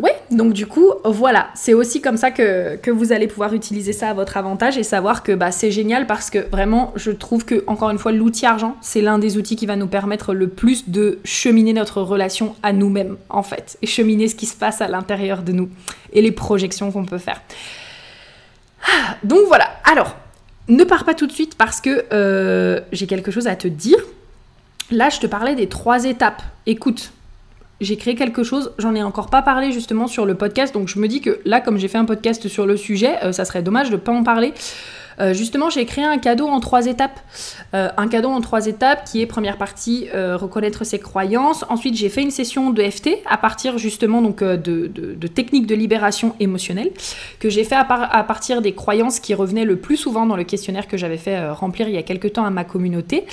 oui, 0.00 0.10
donc 0.30 0.52
du 0.52 0.66
coup, 0.66 0.92
voilà, 1.04 1.48
c'est 1.54 1.74
aussi 1.74 2.00
comme 2.00 2.16
ça 2.16 2.30
que, 2.30 2.90
vous 2.90 3.12
allez 3.12 3.26
pouvoir 3.26 3.52
utiliser 3.52 3.92
ça 3.92 4.10
à 4.10 4.14
votre 4.14 4.36
avantage 4.36 4.78
et 4.78 4.84
savoir 4.84 5.24
que 5.24 5.32
bah, 5.32 5.50
c'est 5.50 5.72
génial 5.72 6.06
parce 6.06 6.30
que 6.30 6.38
vraiment, 6.50 6.92
je 6.94 7.10
trouve 7.10 7.44
que, 7.44 7.64
encore 7.66 7.90
une 7.90 7.98
fois, 7.98 8.12
l'outil 8.12 8.46
argent, 8.46 8.76
c'est 8.80 9.00
l'un 9.00 9.18
des 9.18 9.36
outils 9.36 9.56
qui 9.56 9.66
va 9.66 9.74
nous 9.74 9.88
permettre 9.88 10.34
le 10.34 10.48
plus 10.48 10.88
de 10.88 11.18
cheminer 11.24 11.72
notre 11.72 12.00
relation 12.00 12.54
à 12.62 12.72
nous-mêmes, 12.72 13.16
en 13.28 13.42
fait, 13.42 13.76
et 13.82 13.86
cheminer 13.86 14.28
ce 14.28 14.36
qui 14.36 14.46
se 14.46 14.56
passe 14.56 14.80
à 14.80 14.86
l'intérieur 14.86 15.42
de 15.42 15.52
nous 15.52 15.68
et 16.12 16.22
les 16.22 16.32
projections 16.32 16.92
qu'on 16.92 17.04
peut 17.04 17.18
faire. 17.18 17.42
Ah, 18.84 19.16
donc 19.24 19.40
voilà, 19.48 19.68
alors, 19.84 20.14
ne 20.68 20.84
pars 20.84 21.04
pas 21.04 21.14
tout 21.14 21.26
de 21.26 21.32
suite 21.32 21.56
parce 21.56 21.80
que 21.80 22.04
euh, 22.12 22.80
j'ai 22.92 23.08
quelque 23.08 23.32
chose 23.32 23.48
à 23.48 23.56
te 23.56 23.66
dire. 23.66 23.98
Là, 24.90 25.08
je 25.10 25.18
te 25.18 25.26
parlais 25.26 25.54
des 25.54 25.68
trois 25.68 26.04
étapes. 26.04 26.42
Écoute, 26.66 27.12
j'ai 27.80 27.96
créé 27.96 28.14
quelque 28.14 28.42
chose, 28.42 28.72
j'en 28.78 28.94
ai 28.94 29.02
encore 29.02 29.30
pas 29.30 29.42
parlé 29.42 29.72
justement 29.72 30.06
sur 30.06 30.26
le 30.26 30.34
podcast, 30.34 30.74
donc 30.74 30.88
je 30.88 30.98
me 30.98 31.06
dis 31.08 31.20
que 31.20 31.40
là, 31.44 31.60
comme 31.60 31.78
j'ai 31.78 31.88
fait 31.88 31.98
un 31.98 32.04
podcast 32.04 32.48
sur 32.48 32.66
le 32.66 32.76
sujet, 32.76 33.16
euh, 33.22 33.32
ça 33.32 33.44
serait 33.44 33.62
dommage 33.62 33.90
de 33.90 33.96
pas 33.96 34.12
en 34.12 34.22
parler. 34.22 34.52
Euh, 35.20 35.34
justement, 35.34 35.70
j'ai 35.70 35.84
créé 35.84 36.04
un 36.04 36.18
cadeau 36.18 36.46
en 36.46 36.60
trois 36.60 36.86
étapes. 36.86 37.20
Euh, 37.74 37.88
un 37.96 38.08
cadeau 38.08 38.28
en 38.28 38.40
trois 38.40 38.66
étapes 38.66 39.04
qui 39.04 39.20
est 39.20 39.26
première 39.26 39.56
partie 39.56 40.08
reconnaître 40.12 40.84
ses 40.84 40.98
croyances. 40.98 41.64
Ensuite, 41.68 41.96
j'ai 41.96 42.08
fait 42.08 42.22
une 42.22 42.30
session 42.30 42.70
de 42.70 42.82
FT 42.82 43.22
à 43.28 43.36
partir 43.36 43.78
justement 43.78 44.22
donc 44.22 44.42
de, 44.42 45.26
techniques 45.28 45.66
de 45.66 45.74
libération 45.74 46.34
émotionnelle 46.40 46.90
que 47.40 47.50
j'ai 47.50 47.64
fait 47.64 47.74
à, 47.74 47.80
à, 47.80 48.24
partir 48.24 48.62
des 48.62 48.72
croyances 48.72 49.20
qui 49.20 49.34
revenaient 49.34 49.64
le 49.64 49.76
plus 49.76 49.96
souvent 49.96 50.26
dans 50.26 50.36
le 50.36 50.44
questionnaire 50.44 50.88
que 50.88 50.96
j'avais 50.96 51.16
fait 51.16 51.48
remplir 51.50 51.88
il 51.88 51.94
y 51.94 51.98
a 51.98 52.02
quelques 52.02 52.34
temps 52.34 52.44
à 52.44 52.50
ma 52.50 52.64
communauté. 52.64 53.24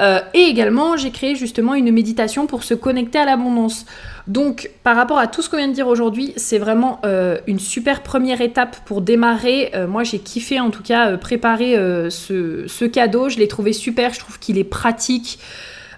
Euh, 0.00 0.20
et 0.34 0.42
également, 0.42 0.96
j'ai 0.96 1.10
créé 1.10 1.34
justement 1.34 1.74
une 1.74 1.90
méditation 1.92 2.46
pour 2.46 2.62
se 2.62 2.74
connecter 2.74 3.18
à 3.18 3.24
l'abondance. 3.24 3.84
Donc, 4.26 4.70
par 4.84 4.94
rapport 4.94 5.18
à 5.18 5.26
tout 5.26 5.42
ce 5.42 5.50
qu'on 5.50 5.56
vient 5.56 5.68
de 5.68 5.72
dire 5.72 5.88
aujourd'hui, 5.88 6.32
c'est 6.36 6.58
vraiment 6.58 7.00
euh, 7.04 7.38
une 7.46 7.58
super 7.58 8.02
première 8.02 8.40
étape 8.40 8.76
pour 8.84 9.00
démarrer. 9.00 9.70
Euh, 9.74 9.88
moi, 9.88 10.04
j'ai 10.04 10.18
kiffé 10.18 10.60
en 10.60 10.70
tout 10.70 10.82
cas 10.82 11.16
préparer 11.18 11.74
ce, 12.10 12.64
ce, 12.66 12.84
cadeau. 12.84 13.28
Je 13.28 13.38
l'ai 13.38 13.48
trouvé 13.48 13.72
super. 13.72 14.12
Je 14.14 14.20
trouve 14.20 14.38
qu'il 14.38 14.58
est 14.58 14.64
pratique. 14.64 15.38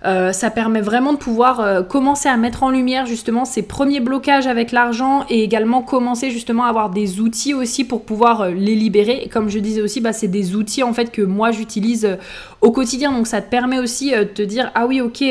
Euh, 0.04 0.32
ça 0.32 0.50
permet 0.50 0.80
vraiment 0.80 1.12
de 1.12 1.18
pouvoir 1.18 1.60
euh, 1.60 1.82
commencer 1.82 2.28
à 2.28 2.36
mettre 2.38 2.62
en 2.62 2.70
lumière 2.70 3.04
justement 3.04 3.44
ces 3.44 3.62
premiers 3.62 4.00
blocages 4.00 4.46
avec 4.46 4.72
l'argent 4.72 5.26
et 5.28 5.44
également 5.44 5.82
commencer 5.82 6.30
justement 6.30 6.64
à 6.64 6.68
avoir 6.68 6.88
des 6.88 7.20
outils 7.20 7.52
aussi 7.52 7.84
pour 7.84 8.04
pouvoir 8.04 8.40
euh, 8.40 8.50
les 8.50 8.74
libérer. 8.74 9.22
Et 9.22 9.28
comme 9.28 9.50
je 9.50 9.58
disais 9.58 9.82
aussi, 9.82 10.00
bah, 10.00 10.14
c'est 10.14 10.28
des 10.28 10.56
outils 10.56 10.82
en 10.82 10.94
fait 10.94 11.12
que 11.12 11.20
moi 11.20 11.50
j'utilise 11.50 12.16
au 12.62 12.70
quotidien. 12.70 13.12
Donc 13.12 13.26
ça 13.26 13.42
te 13.42 13.50
permet 13.50 13.78
aussi 13.78 14.12
de 14.12 14.24
te 14.24 14.42
dire 14.42 14.70
ah 14.74 14.86
oui 14.86 15.00
ok 15.00 15.22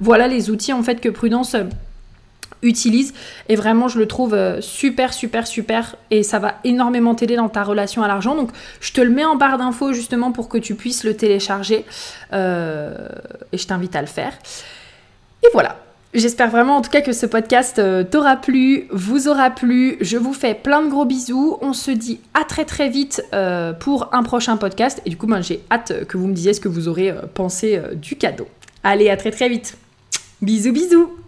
voilà 0.00 0.26
les 0.26 0.50
outils 0.50 0.72
en 0.72 0.82
fait 0.82 1.00
que 1.00 1.08
Prudence 1.08 1.56
utilise 2.62 3.14
et 3.48 3.56
vraiment 3.56 3.88
je 3.88 3.98
le 3.98 4.06
trouve 4.06 4.34
euh, 4.34 4.60
super 4.60 5.12
super 5.12 5.46
super 5.46 5.96
et 6.10 6.22
ça 6.22 6.38
va 6.38 6.56
énormément 6.64 7.14
t'aider 7.14 7.36
dans 7.36 7.48
ta 7.48 7.62
relation 7.62 8.02
à 8.02 8.08
l'argent 8.08 8.34
donc 8.34 8.50
je 8.80 8.92
te 8.92 9.00
le 9.00 9.10
mets 9.10 9.24
en 9.24 9.36
barre 9.36 9.58
d'infos 9.58 9.92
justement 9.92 10.32
pour 10.32 10.48
que 10.48 10.58
tu 10.58 10.74
puisses 10.74 11.04
le 11.04 11.16
télécharger 11.16 11.84
euh, 12.32 13.08
et 13.52 13.58
je 13.58 13.66
t'invite 13.66 13.94
à 13.96 14.00
le 14.00 14.06
faire 14.06 14.32
et 15.42 15.48
voilà 15.52 15.76
J'espère 16.14 16.48
vraiment 16.48 16.78
en 16.78 16.80
tout 16.80 16.88
cas 16.88 17.02
que 17.02 17.12
ce 17.12 17.26
podcast 17.26 17.78
euh, 17.78 18.02
t'aura 18.02 18.36
plu, 18.36 18.88
vous 18.90 19.28
aura 19.28 19.50
plu. 19.50 19.98
Je 20.00 20.16
vous 20.16 20.32
fais 20.32 20.54
plein 20.54 20.80
de 20.80 20.88
gros 20.88 21.04
bisous. 21.04 21.58
On 21.60 21.74
se 21.74 21.90
dit 21.90 22.18
à 22.32 22.44
très 22.44 22.64
très 22.64 22.88
vite 22.88 23.22
pour 23.78 24.08
un 24.14 24.22
prochain 24.22 24.56
podcast. 24.56 25.02
Et 25.04 25.10
du 25.10 25.18
coup, 25.18 25.26
ben, 25.26 25.42
j'ai 25.42 25.60
hâte 25.70 26.06
que 26.06 26.16
vous 26.16 26.26
me 26.26 26.32
disiez 26.32 26.54
ce 26.54 26.60
que 26.60 26.68
vous 26.68 26.88
aurez 26.88 27.14
pensé 27.34 27.78
du 27.94 28.16
cadeau. 28.16 28.48
Allez, 28.82 29.10
à 29.10 29.18
très 29.18 29.30
très 29.30 29.50
vite. 29.50 29.76
Bisous 30.40 30.72
bisous 30.72 31.27